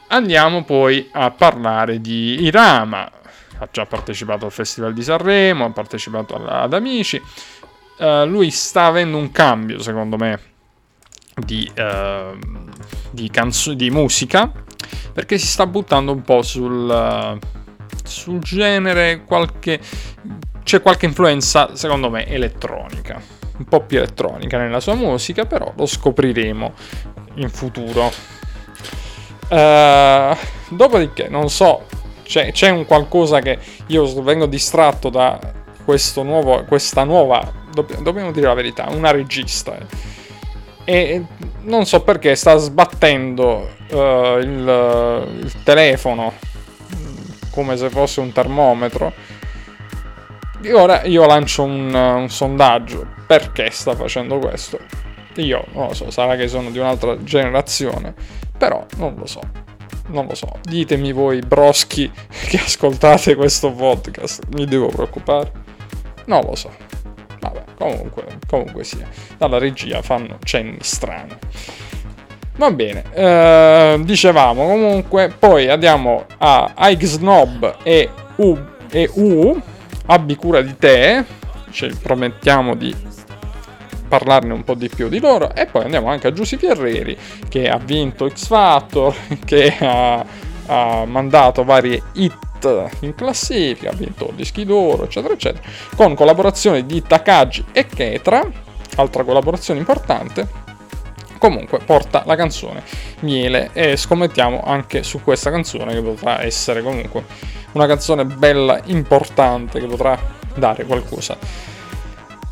Andiamo 0.08 0.64
poi 0.64 1.08
a 1.12 1.30
parlare 1.30 2.00
di 2.00 2.42
Irama. 2.44 3.10
Ha 3.58 3.68
già 3.70 3.86
partecipato 3.86 4.46
al 4.46 4.52
Festival 4.52 4.94
di 4.94 5.02
Sanremo, 5.02 5.64
ha 5.64 5.70
partecipato 5.70 6.34
ad 6.34 6.72
Amici. 6.72 7.20
Uh, 7.98 8.24
lui 8.24 8.50
sta 8.50 8.86
avendo 8.86 9.18
un 9.18 9.30
cambio, 9.30 9.80
secondo 9.80 10.16
me, 10.16 10.51
di, 11.34 11.70
uh, 11.76 12.36
di, 13.10 13.30
canzo- 13.30 13.74
di 13.74 13.90
musica 13.90 14.50
perché 15.12 15.38
si 15.38 15.46
sta 15.46 15.66
buttando 15.66 16.12
un 16.12 16.22
po' 16.22 16.42
sul, 16.42 16.88
uh, 16.88 17.38
sul 18.02 18.38
genere, 18.40 19.24
qualche, 19.24 19.80
c'è 20.62 20.80
qualche 20.80 21.06
influenza 21.06 21.74
secondo 21.74 22.10
me 22.10 22.26
elettronica, 22.26 23.20
un 23.58 23.64
po' 23.64 23.80
più 23.82 23.98
elettronica 23.98 24.58
nella 24.58 24.80
sua 24.80 24.94
musica, 24.94 25.44
però 25.44 25.72
lo 25.76 25.86
scopriremo 25.86 26.72
in 27.34 27.50
futuro. 27.50 28.10
Uh, 29.48 30.34
dopodiché, 30.68 31.28
non 31.28 31.50
so, 31.50 31.86
c'è, 32.22 32.52
c'è, 32.52 32.70
un 32.70 32.86
qualcosa 32.86 33.40
che 33.40 33.58
io 33.88 34.22
vengo 34.22 34.46
distratto 34.46 35.10
da 35.10 35.38
nuovo, 36.22 36.64
questa 36.64 37.04
nuova, 37.04 37.52
dobbiamo 37.70 38.32
dire 38.32 38.46
la 38.46 38.54
verità, 38.54 38.88
una 38.88 39.10
regista. 39.10 39.76
Eh 39.76 40.20
e 40.84 41.24
non 41.62 41.86
so 41.86 42.02
perché 42.02 42.34
sta 42.34 42.56
sbattendo 42.56 43.68
uh, 43.90 44.38
il, 44.38 45.40
il, 45.42 45.62
telefono 45.62 46.32
come 47.50 47.76
se 47.76 47.88
fosse 47.90 48.20
un 48.20 48.32
termometro. 48.32 49.12
E 50.62 50.72
ora 50.72 51.02
io 51.04 51.26
lancio 51.26 51.64
un, 51.64 51.92
un, 51.94 52.28
sondaggio. 52.28 53.06
Perché 53.26 53.70
sta 53.70 53.94
facendo 53.94 54.38
questo? 54.38 54.78
Io 55.36 55.64
non 55.72 55.88
lo 55.88 55.94
so, 55.94 56.10
sarà 56.10 56.36
che 56.36 56.48
sono 56.48 56.70
di 56.70 56.78
un'altra 56.78 57.22
generazione, 57.22 58.14
però 58.56 58.84
non 58.96 59.14
lo 59.16 59.26
so. 59.26 59.40
Non 60.08 60.26
lo 60.26 60.34
so. 60.34 60.58
Ditemi 60.62 61.12
voi, 61.12 61.40
broschi, 61.40 62.10
che 62.48 62.58
ascoltate 62.58 63.34
questo 63.34 63.72
podcast. 63.72 64.42
Mi 64.54 64.66
devo 64.66 64.88
preoccupare? 64.88 65.52
Non 66.26 66.44
lo 66.44 66.54
so. 66.54 66.91
Comunque, 67.82 68.24
comunque 68.46 68.84
sia. 68.84 69.08
Dalla 69.36 69.58
regia 69.58 70.02
fanno 70.02 70.38
cenni 70.44 70.78
strani. 70.80 71.36
Va 72.56 72.70
bene, 72.70 73.04
eh, 73.14 74.00
dicevamo 74.04 74.66
comunque, 74.66 75.32
poi 75.36 75.68
andiamo 75.68 76.26
a 76.36 76.72
Ike 76.76 77.06
Snob 77.06 77.78
e 77.82 78.10
U, 78.36 78.58
e 78.90 79.10
U, 79.14 79.58
abbi 80.06 80.36
cura 80.36 80.60
di 80.60 80.76
te, 80.76 81.24
ci 81.70 81.88
promettiamo 82.00 82.74
di 82.74 82.94
parlarne 84.06 84.52
un 84.52 84.62
po' 84.62 84.74
di 84.74 84.90
più 84.90 85.08
di 85.08 85.18
loro 85.18 85.54
e 85.54 85.64
poi 85.64 85.84
andiamo 85.84 86.10
anche 86.10 86.26
a 86.26 86.32
Giussi 86.34 86.58
Pierreri 86.58 87.16
che 87.48 87.70
ha 87.70 87.78
vinto 87.78 88.28
X 88.28 88.46
Factor, 88.46 89.14
che 89.46 89.74
ha, 89.80 90.22
ha 90.66 91.04
mandato 91.04 91.64
varie 91.64 92.02
hit 92.12 92.50
in 93.00 93.14
classifica, 93.16 93.90
ha 93.90 93.94
vinto 93.94 94.32
dischi 94.36 94.64
d'oro, 94.64 95.04
eccetera, 95.04 95.34
eccetera, 95.34 95.68
con 95.96 96.14
collaborazioni 96.14 96.86
di 96.86 97.02
Takagi 97.02 97.64
e 97.72 97.86
Ketra, 97.86 98.48
altra 98.96 99.24
collaborazione 99.24 99.80
importante. 99.80 100.60
Comunque 101.38 101.80
porta 101.80 102.22
la 102.24 102.36
canzone 102.36 102.84
Miele 103.20 103.70
e 103.72 103.96
scommettiamo 103.96 104.62
anche 104.64 105.02
su 105.02 105.22
questa 105.24 105.50
canzone 105.50 105.92
che 105.92 106.00
potrà 106.00 106.44
essere 106.44 106.82
comunque 106.82 107.24
una 107.72 107.86
canzone 107.86 108.24
bella, 108.24 108.80
importante, 108.84 109.80
che 109.80 109.86
potrà 109.86 110.16
dare 110.54 110.84
qualcosa 110.84 111.36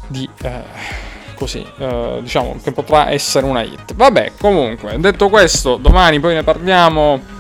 di... 0.09 0.29
Eh, 0.43 1.09
così, 1.41 1.65
eh, 1.79 2.19
diciamo 2.21 2.59
che 2.63 2.73
potrà 2.73 3.11
essere 3.11 3.47
una 3.47 3.63
hit. 3.63 3.95
Vabbè, 3.95 4.33
comunque, 4.39 4.99
detto 4.99 5.31
questo, 5.31 5.77
domani 5.77 6.21
poi 6.21 6.35
ne 6.35 6.43
parliamo 6.43 7.39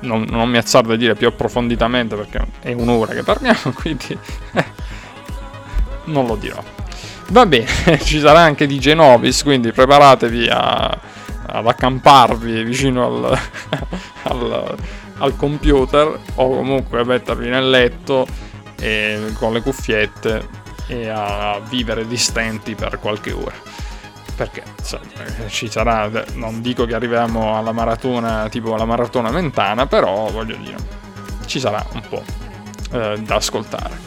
non, 0.00 0.26
non 0.28 0.48
mi 0.48 0.58
azzardo 0.58 0.92
a 0.92 0.96
dire 0.96 1.14
più 1.14 1.26
approfonditamente 1.26 2.16
perché 2.16 2.44
è 2.60 2.72
un'ora 2.72 3.14
che 3.14 3.22
parliamo, 3.22 3.72
quindi 3.74 4.18
eh, 4.52 4.64
non 6.04 6.26
lo 6.26 6.36
dirò. 6.36 6.62
Va 7.28 7.46
bene, 7.46 7.66
ci 8.02 8.20
sarà 8.20 8.40
anche 8.40 8.66
di 8.66 8.78
Genovis, 8.78 9.42
quindi 9.42 9.72
preparatevi 9.72 10.48
a, 10.48 10.98
ad 11.46 11.66
accamparvi 11.66 12.62
vicino 12.62 13.06
al, 13.06 13.38
al, 14.24 14.76
al, 15.18 15.36
computer 15.36 16.18
o 16.34 16.48
comunque 16.48 17.00
a 17.00 17.04
mettervi 17.04 17.48
nel 17.48 17.68
letto 17.68 18.26
e, 18.80 19.32
con 19.34 19.52
le 19.52 19.60
cuffiette 19.60 20.48
e 20.86 21.08
a 21.08 21.60
vivere 21.68 22.06
distenti 22.06 22.74
per 22.74 22.98
qualche 22.98 23.32
ora 23.32 23.54
perché 24.38 24.62
eh, 24.62 25.48
ci 25.48 25.68
sarà, 25.68 26.08
non 26.34 26.60
dico 26.62 26.86
che 26.86 26.94
arriviamo 26.94 27.58
alla 27.58 27.72
maratona 27.72 28.48
tipo 28.48 28.72
alla 28.72 28.84
maratona 28.84 29.32
mentana, 29.32 29.86
però 29.86 30.30
voglio 30.30 30.54
dire, 30.54 30.76
ci 31.46 31.58
sarà 31.58 31.84
un 31.92 32.02
po' 32.08 32.22
eh, 32.92 33.18
da 33.18 33.34
ascoltare. 33.34 34.06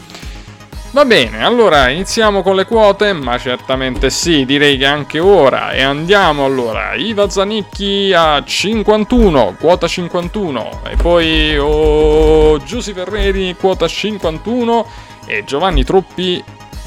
Va 0.92 1.04
bene, 1.04 1.44
allora 1.44 1.88
iniziamo 1.88 2.42
con 2.42 2.56
le 2.56 2.64
quote, 2.64 3.12
ma 3.12 3.38
certamente 3.38 4.08
sì, 4.08 4.46
direi 4.46 4.78
che 4.78 4.86
anche 4.86 5.18
ora. 5.18 5.72
E 5.72 5.82
andiamo 5.82 6.46
allora, 6.46 6.94
Iva 6.94 7.28
Zanicchi 7.28 8.12
a 8.14 8.42
51, 8.42 9.56
quota 9.58 9.86
51, 9.86 10.80
e 10.88 10.96
poi 10.96 11.58
oh, 11.58 12.62
Giussi 12.62 12.94
Ferreri, 12.94 13.54
quota 13.58 13.86
51, 13.86 14.86
e 15.26 15.44
Giovanni 15.44 15.84
Truppi, 15.84 16.42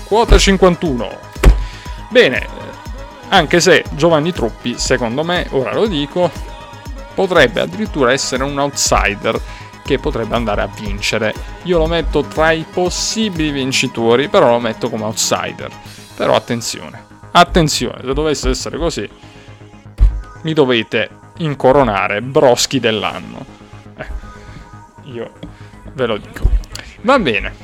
quota 0.06 0.38
51. 0.38 1.10
Bene, 2.10 2.65
anche 3.30 3.60
se 3.60 3.84
Giovanni 3.92 4.32
Truppi, 4.32 4.78
secondo 4.78 5.24
me, 5.24 5.48
ora 5.52 5.74
lo 5.74 5.88
dico, 5.88 6.32
potrebbe 7.14 7.62
addirittura 7.62 8.12
essere 8.12 8.44
un 8.44 8.58
outsider 8.58 9.40
che 9.84 10.00
potrebbe 10.00 10.36
andare 10.36 10.62
a 10.62 10.68
vincere. 10.68 11.34
Io 11.64 11.78
lo 11.78 11.88
metto 11.88 12.24
tra 12.24 12.52
i 12.52 12.66
possibili 12.72 13.52
vincitori, 13.52 14.30
però 14.30 14.50
lo 14.50 14.60
metto 14.60 14.90
come 14.90 15.04
outsider. 15.04 15.72
Però 16.16 16.36
attenzione, 16.36 17.06
attenzione, 17.32 18.02
se 18.04 18.14
dovesse 18.14 18.50
essere 18.50 18.78
così, 18.78 19.08
mi 20.44 20.54
dovete 20.54 21.10
incoronare 21.38 22.22
Broschi 22.22 22.80
dell'anno. 22.80 23.46
Eh, 23.98 24.08
io 25.04 25.32
ve 25.94 26.06
lo 26.06 26.18
dico. 26.18 26.50
Va 27.02 27.20
bene. 27.20 27.64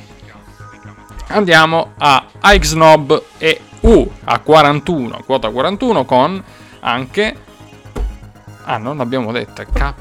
Andiamo 1.28 1.94
a 1.98 2.26
Ixnob 2.42 3.22
e 3.38 3.60
U 3.82 4.10
a 4.24 4.38
41, 4.38 5.22
quota 5.24 5.50
41 5.50 6.04
con 6.04 6.42
anche... 6.80 7.36
Ah, 8.64 8.78
non 8.78 8.96
l'abbiamo 8.96 9.32
detto, 9.32 9.64
K 9.64 9.94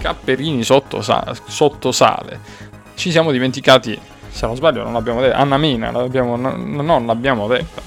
Capperini 0.00 0.62
sotto, 0.62 1.02
sa- 1.02 1.34
sotto 1.46 1.92
sale. 1.92 2.40
Ci 2.94 3.10
siamo 3.10 3.30
dimenticati, 3.30 3.98
se 4.28 4.46
non 4.46 4.56
sbaglio, 4.56 4.82
non 4.82 4.94
l'abbiamo 4.94 5.20
detto. 5.20 5.36
Anna 5.36 5.58
Mina, 5.58 5.90
l'abbiamo, 5.90 6.36
no, 6.36 6.56
non 6.56 7.06
l'abbiamo 7.06 7.46
detto. 7.46 7.82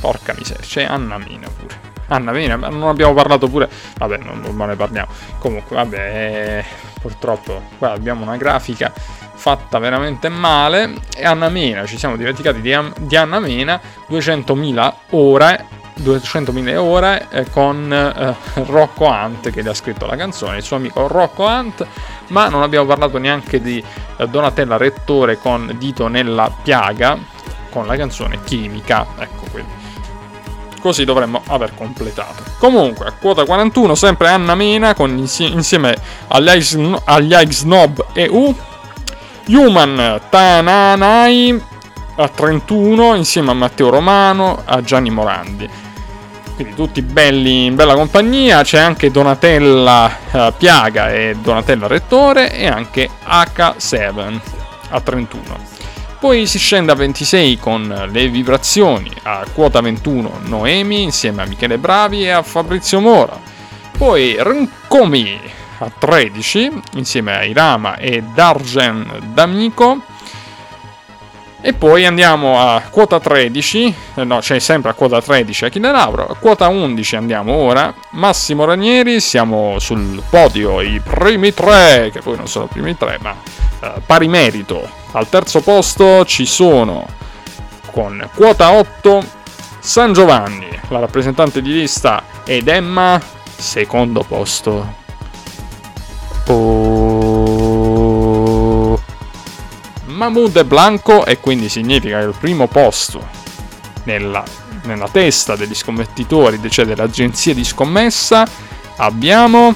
Porca 0.00 0.34
miseria, 0.36 0.62
c'è 0.62 0.84
Anna 0.84 1.18
Mina 1.18 1.48
pure. 1.48 1.94
Anna 2.08 2.32
Mina, 2.32 2.56
non 2.56 2.88
abbiamo 2.88 3.12
parlato 3.12 3.48
pure. 3.48 3.68
Vabbè, 3.96 4.18
non, 4.18 4.40
non 4.40 4.68
ne 4.68 4.76
parliamo. 4.76 5.10
Comunque, 5.38 5.76
vabbè, 5.76 6.64
purtroppo 7.00 7.62
qua 7.78 7.92
abbiamo 7.92 8.22
una 8.22 8.36
grafica 8.36 8.92
fatta 9.36 9.78
veramente 9.78 10.28
male. 10.28 10.94
E 11.14 11.24
Anna 11.24 11.48
Mena, 11.48 11.86
ci 11.86 11.96
siamo 11.98 12.16
dimenticati 12.16 12.60
di, 12.60 12.76
di 12.98 13.16
Anna 13.16 13.38
Mena, 13.38 13.80
200.000 14.10 14.92
ore 15.10 15.84
200.000 15.98 16.76
ore 16.76 17.26
eh, 17.30 17.48
con 17.50 17.90
eh, 17.90 18.34
Rocco 18.64 19.06
Hunt 19.06 19.50
che 19.50 19.62
gli 19.62 19.68
ha 19.68 19.74
scritto 19.74 20.06
la 20.06 20.16
canzone, 20.16 20.58
il 20.58 20.62
suo 20.62 20.76
amico 20.76 21.06
Rocco 21.06 21.44
Hunt, 21.44 21.86
ma 22.28 22.48
non 22.48 22.62
abbiamo 22.62 22.86
parlato 22.86 23.18
neanche 23.18 23.60
di 23.60 23.82
eh, 24.16 24.26
Donatella 24.28 24.76
Rettore 24.76 25.38
con 25.38 25.74
Dito 25.78 26.08
nella 26.08 26.54
piaga 26.62 27.18
con 27.70 27.86
la 27.86 27.96
canzone 27.96 28.42
Chimica, 28.44 29.06
ecco 29.18 29.44
quindi. 29.50 29.84
Così 30.80 31.04
dovremmo 31.04 31.42
aver 31.46 31.74
completato. 31.74 32.44
Comunque, 32.58 33.06
a 33.06 33.12
quota 33.12 33.44
41, 33.44 33.94
sempre 33.94 34.28
Anna 34.28 34.54
Mena 34.54 34.94
con, 34.94 35.16
insieme 35.16 35.96
agli 36.28 36.48
Ice, 36.54 37.52
Snob 37.52 38.06
e 38.12 38.28
U. 38.30 38.54
Human 39.48 40.20
Tananai 40.28 41.62
a 42.16 42.28
31 42.28 43.14
insieme 43.14 43.50
a 43.50 43.54
Matteo 43.54 43.90
Romano, 43.90 44.62
a 44.64 44.82
Gianni 44.82 45.10
Morandi 45.10 45.84
quindi 46.56 46.74
tutti 46.74 47.02
belli 47.02 47.66
in 47.66 47.74
bella 47.74 47.94
compagnia, 47.94 48.62
c'è 48.62 48.78
anche 48.78 49.10
Donatella 49.10 50.16
uh, 50.30 50.54
Piaga 50.56 51.12
e 51.12 51.36
Donatella 51.38 51.86
Rettore 51.86 52.50
e 52.50 52.66
anche 52.66 53.10
H7 53.26 54.40
a 54.88 55.00
31. 55.00 55.74
Poi 56.18 56.46
si 56.46 56.58
scende 56.58 56.92
a 56.92 56.94
26 56.94 57.58
con 57.58 58.08
le 58.10 58.28
vibrazioni 58.28 59.12
a 59.24 59.44
quota 59.52 59.82
21 59.82 60.40
Noemi 60.44 61.02
insieme 61.02 61.42
a 61.42 61.46
Michele 61.46 61.76
Bravi 61.76 62.22
e 62.22 62.30
a 62.30 62.42
Fabrizio 62.42 63.00
Mora. 63.00 63.38
Poi 63.96 64.36
Rincomi 64.38 65.38
a 65.78 65.90
13 65.96 66.72
insieme 66.94 67.36
a 67.36 67.44
Irama 67.44 67.96
e 67.96 68.22
Dargen 68.22 69.30
D'Amico 69.32 70.00
e 71.66 71.72
poi 71.72 72.06
andiamo 72.06 72.60
a 72.60 72.80
quota 72.90 73.18
13, 73.18 73.94
eh, 74.14 74.22
no, 74.24 74.38
c'è 74.38 74.60
sempre 74.60 74.90
a 74.90 74.94
quota 74.94 75.20
13 75.20 75.64
Achille 75.64 75.90
Lauro, 75.90 76.24
a 76.24 76.36
quota 76.36 76.68
11 76.68 77.16
andiamo 77.16 77.54
ora, 77.54 77.92
Massimo 78.10 78.64
Ranieri, 78.64 79.20
siamo 79.20 79.80
sul 79.80 80.22
podio, 80.30 80.80
i 80.80 81.00
primi 81.00 81.52
tre, 81.52 82.10
che 82.12 82.20
poi 82.20 82.36
non 82.36 82.46
sono 82.46 82.66
i 82.66 82.68
primi 82.68 82.96
tre, 82.96 83.18
ma 83.20 83.34
eh, 83.80 83.94
pari 84.06 84.28
merito. 84.28 84.88
Al 85.10 85.28
terzo 85.28 85.60
posto 85.60 86.24
ci 86.24 86.46
sono, 86.46 87.04
con 87.90 88.28
quota 88.32 88.70
8, 88.70 89.24
San 89.80 90.12
Giovanni, 90.12 90.68
la 90.90 91.00
rappresentante 91.00 91.60
di 91.62 91.72
lista, 91.72 92.22
ed 92.44 92.68
Emma, 92.68 93.20
secondo 93.56 94.22
posto. 94.22 95.05
Oh. 96.48 97.96
Mahmoud 100.06 100.58
è 100.58 100.64
blanco 100.64 101.24
e 101.26 101.40
quindi 101.40 101.68
significa 101.68 102.18
che 102.20 102.24
il 102.24 102.34
primo 102.38 102.66
posto 102.68 103.26
nella, 104.04 104.42
nella 104.84 105.08
testa 105.08 105.56
degli 105.56 105.74
scommettitori, 105.74 106.58
cioè 106.70 106.86
dell'agenzia 106.86 107.52
di 107.52 107.64
scommessa, 107.64 108.46
abbiamo 108.96 109.74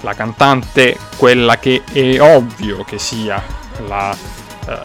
la 0.00 0.14
cantante, 0.14 0.98
quella 1.16 1.58
che 1.58 1.82
è 1.92 2.20
ovvio 2.20 2.84
che 2.84 2.98
sia 2.98 3.42
la, 3.86 4.16
eh, 4.66 4.80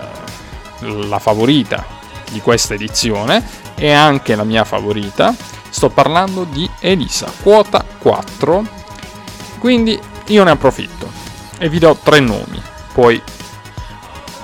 la 1.07 1.19
favorita 1.19 1.85
di 2.31 2.39
questa 2.41 2.73
edizione 2.75 3.43
e 3.75 3.91
anche 3.91 4.35
la 4.35 4.43
mia 4.43 4.63
favorita. 4.63 5.33
Sto 5.69 5.89
parlando 5.89 6.43
di 6.43 6.69
Elisa, 6.79 7.31
quota 7.41 7.83
4. 7.97 8.63
Quindi 9.59 9.99
io 10.27 10.43
ne 10.43 10.51
approfitto 10.51 11.11
e 11.57 11.69
vi 11.69 11.79
do 11.79 11.97
tre 12.01 12.19
nomi. 12.19 12.61
Poi 12.93 13.21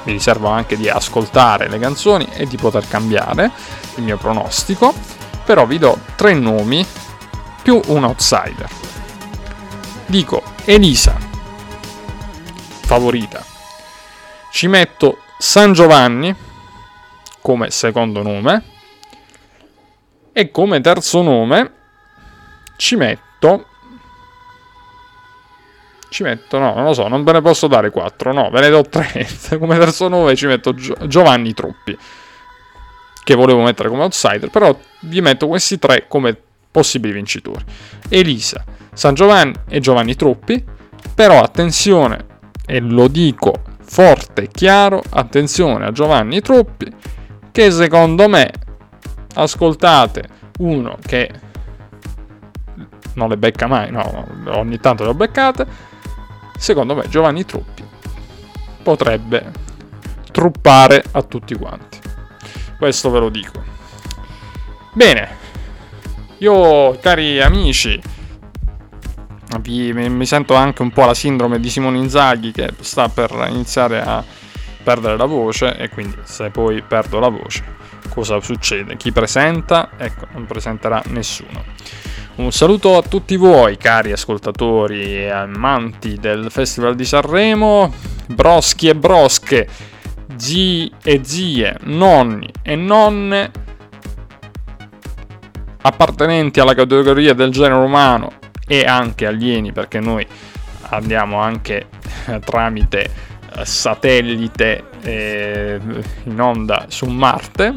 mi 0.03 0.11
riservo 0.11 0.49
anche 0.49 0.77
di 0.77 0.89
ascoltare 0.89 1.69
le 1.69 1.79
canzoni 1.79 2.27
e 2.33 2.45
di 2.45 2.57
poter 2.57 2.87
cambiare 2.87 3.51
il 3.95 4.03
mio 4.03 4.17
pronostico, 4.17 4.93
però 5.45 5.65
vi 5.65 5.77
do 5.77 5.99
tre 6.15 6.33
nomi 6.33 6.85
più 7.61 7.79
un 7.87 8.03
outsider. 8.03 8.69
Dico 10.05 10.43
Elisa, 10.65 11.15
favorita. 12.81 13.43
Ci 14.51 14.67
metto 14.67 15.19
San 15.37 15.73
Giovanni 15.73 16.35
come 17.41 17.71
secondo 17.71 18.21
nome 18.21 18.63
e 20.31 20.51
come 20.51 20.81
terzo 20.81 21.21
nome 21.21 21.73
ci 22.77 22.95
metto 22.95 23.67
ci 26.13 26.21
metto, 26.21 26.59
no, 26.59 26.75
non 26.75 26.83
lo 26.85 26.93
so, 26.93 27.07
non 27.07 27.23
ve 27.23 27.31
ne 27.33 27.41
posso 27.41 27.65
dare 27.65 27.89
4, 27.89 28.31
no, 28.31 28.49
ve 28.51 28.61
ne 28.61 28.69
do 28.69 28.83
3. 28.83 29.27
come 29.57 29.79
terzo 29.79 30.07
nome 30.07 30.35
ci 30.35 30.45
metto 30.45 30.75
Gio- 30.75 30.95
Giovanni 31.07 31.53
Truppi, 31.53 31.97
che 33.23 33.35
volevo 33.35 33.63
mettere 33.63 33.89
come 33.89 34.03
outsider, 34.03 34.49
però 34.51 34.77
vi 35.01 35.21
metto 35.21 35.47
questi 35.47 35.79
tre 35.79 36.05
come 36.07 36.37
possibili 36.69 37.13
vincitori. 37.13 37.65
Elisa, 38.09 38.63
San 38.93 39.15
Giovanni 39.15 39.53
e 39.67 39.79
Giovanni 39.79 40.15
Truppi, 40.15 40.63
però 41.15 41.41
attenzione, 41.41 42.25
e 42.65 42.79
lo 42.79 43.07
dico 43.07 43.61
forte 43.81 44.43
e 44.43 44.47
chiaro, 44.49 45.01
attenzione 45.09 45.85
a 45.85 45.91
Giovanni 45.91 46.41
Truppi, 46.41 46.91
che 47.51 47.71
secondo 47.71 48.29
me, 48.29 48.51
ascoltate, 49.33 50.29
uno 50.59 50.97
che 51.03 51.31
non 53.15 53.29
le 53.29 53.37
becca 53.37 53.65
mai, 53.65 53.89
no, 53.89 54.27
ogni 54.49 54.79
tanto 54.79 55.03
le 55.03 55.09
ho 55.09 55.15
beccate, 55.15 55.91
secondo 56.57 56.95
me 56.95 57.07
Giovanni 57.09 57.45
Truppi 57.45 57.83
potrebbe 58.81 59.51
truppare 60.31 61.03
a 61.11 61.21
tutti 61.23 61.55
quanti. 61.55 61.99
Questo 62.77 63.09
ve 63.09 63.19
lo 63.19 63.29
dico. 63.29 63.63
Bene, 64.93 65.37
io 66.39 66.97
cari 66.99 67.41
amici, 67.41 68.01
vi, 69.61 69.93
mi 69.93 70.25
sento 70.25 70.55
anche 70.55 70.81
un 70.81 70.91
po' 70.91 71.05
la 71.05 71.13
sindrome 71.13 71.59
di 71.59 71.69
Simone 71.69 71.97
Inzaghi 71.97 72.51
che 72.51 72.69
sta 72.79 73.09
per 73.09 73.31
iniziare 73.49 74.01
a 74.01 74.23
perdere 74.83 75.15
la 75.17 75.25
voce 75.25 75.77
e 75.77 75.89
quindi 75.89 76.17
se 76.23 76.49
poi 76.49 76.81
perdo 76.81 77.19
la 77.19 77.29
voce 77.29 77.81
cosa 78.13 78.39
succede? 78.41 78.95
Chi 78.95 79.11
presenta? 79.11 79.89
Ecco, 79.97 80.27
non 80.33 80.45
presenterà 80.45 81.01
nessuno. 81.07 81.63
Un 82.35 82.51
saluto 82.51 82.97
a 82.97 83.03
tutti 83.03 83.35
voi, 83.35 83.77
cari 83.77 84.11
ascoltatori 84.11 85.17
e 85.17 85.29
amanti 85.29 86.15
del 86.15 86.49
Festival 86.49 86.95
di 86.95 87.05
Sanremo, 87.05 87.93
broschi 88.25 88.87
e 88.87 88.95
brosche, 88.95 89.67
zii 90.35 90.91
e 91.03 91.21
zie, 91.23 91.77
nonni 91.83 92.51
e 92.63 92.75
nonne, 92.75 93.51
appartenenti 95.83 96.59
alla 96.59 96.73
categoria 96.73 97.35
del 97.35 97.51
genere 97.51 97.83
umano 97.83 98.31
e 98.65 98.83
anche 98.83 99.27
alieni, 99.27 99.71
perché 99.71 99.99
noi 99.99 100.25
andiamo 100.89 101.37
anche 101.37 101.85
tramite 102.43 103.11
eh, 103.57 103.63
satellite 103.63 104.85
eh, 105.03 105.79
in 106.23 106.41
onda 106.41 106.85
su 106.87 107.05
Marte. 107.05 107.75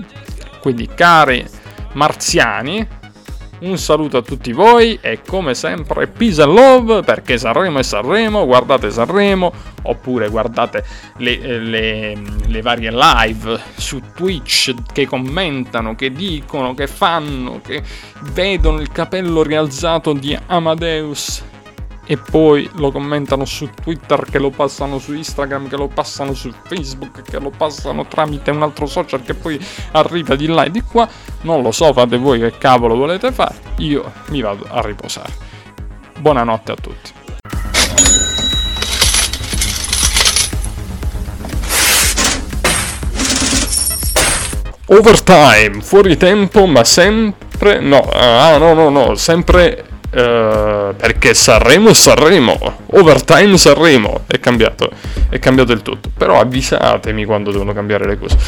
Quindi, 0.61 0.89
cari 0.95 1.47
marziani, 1.93 2.87
un 3.61 3.79
saluto 3.79 4.19
a 4.19 4.23
tutti 4.23 4.53
voi 4.53 4.99
e 5.01 5.21
come 5.27 5.55
sempre 5.55 6.07
peace 6.07 6.43
and 6.43 6.53
love 6.53 7.03
perché 7.03 7.39
Sanremo 7.39 7.79
è 7.79 7.83
Sanremo, 7.83 8.45
guardate 8.45 8.91
Sanremo 8.91 9.53
oppure 9.83 10.29
guardate 10.29 10.85
le, 11.19 11.59
le, 11.59 12.19
le, 12.47 12.63
varie 12.63 12.91
live 12.93 13.61
su 13.77 14.01
Twitch 14.15 14.75
che 14.93 15.07
commentano, 15.07 15.95
che 15.95 16.11
dicono, 16.11 16.75
che 16.75 16.87
fanno, 16.87 17.61
che 17.63 17.83
vedono 18.33 18.81
il 18.81 18.91
capello 18.91 19.43
rialzato 19.43 20.13
di 20.13 20.37
Amadeus 20.47 21.55
e 22.07 22.17
poi 22.17 22.71
lo 22.75 22.93
commentano 22.93 23.45
su 23.45 23.69
Twitter, 23.83 24.25
che 24.31 24.39
lo 24.39 24.51
passano 24.51 24.99
su 24.99 25.13
Instagram, 25.13 25.69
che 25.69 25.77
lo 25.77 25.89
passano 25.89 26.35
su 26.35 26.53
Facebook, 26.65 27.23
che 27.23 27.41
lo 27.41 27.51
passano 27.51 28.07
tramite 28.07 28.53
un 28.53 28.63
altro 28.63 28.87
social 28.87 29.23
che 29.23 29.35
poi 29.35 29.59
arriva 29.93 30.37
di 30.37 30.47
là 30.47 30.65
e 30.65 30.71
di 30.71 30.83
qua. 30.83 31.09
Non 31.43 31.63
lo 31.63 31.73
so, 31.73 31.93
fate 31.93 32.17
voi 32.17 32.39
che 32.39 32.57
cavolo 32.59 32.95
volete 32.97 33.33
fare. 33.33 33.57
Io 33.79 34.11
mi 34.29 34.41
vado 34.41 34.67
a 34.69 34.81
riposare. 34.81 35.33
Buonanotte 36.19 36.73
a 36.73 36.77
tutti. 36.77 37.11
Overtime, 44.89 45.81
fuori 45.81 46.17
tempo, 46.17 46.67
ma 46.67 46.85
sempre. 46.85 47.81
No, 47.81 48.09
ah, 48.13 48.57
no, 48.59 48.73
no, 48.75 48.89
no, 48.91 49.17
sempre 49.17 49.96
Uh, 50.17 50.95
perché 50.97 51.35
Sanremo 51.35 51.91
è 51.91 51.95
Sanremo, 51.95 52.59
Overtime 52.93 53.59
Sanremo, 53.59 54.23
è 54.27 54.41
cambiato, 54.41 54.89
è 55.29 55.39
cambiato 55.39 55.73
il 55.73 55.83
tutto. 55.83 56.09
Però 56.17 56.41
avvisatemi 56.41 57.27
quando 57.27 57.51
devono 57.51 57.75
cambiare 57.75 58.07
le 58.07 58.19
cose. 58.19 58.39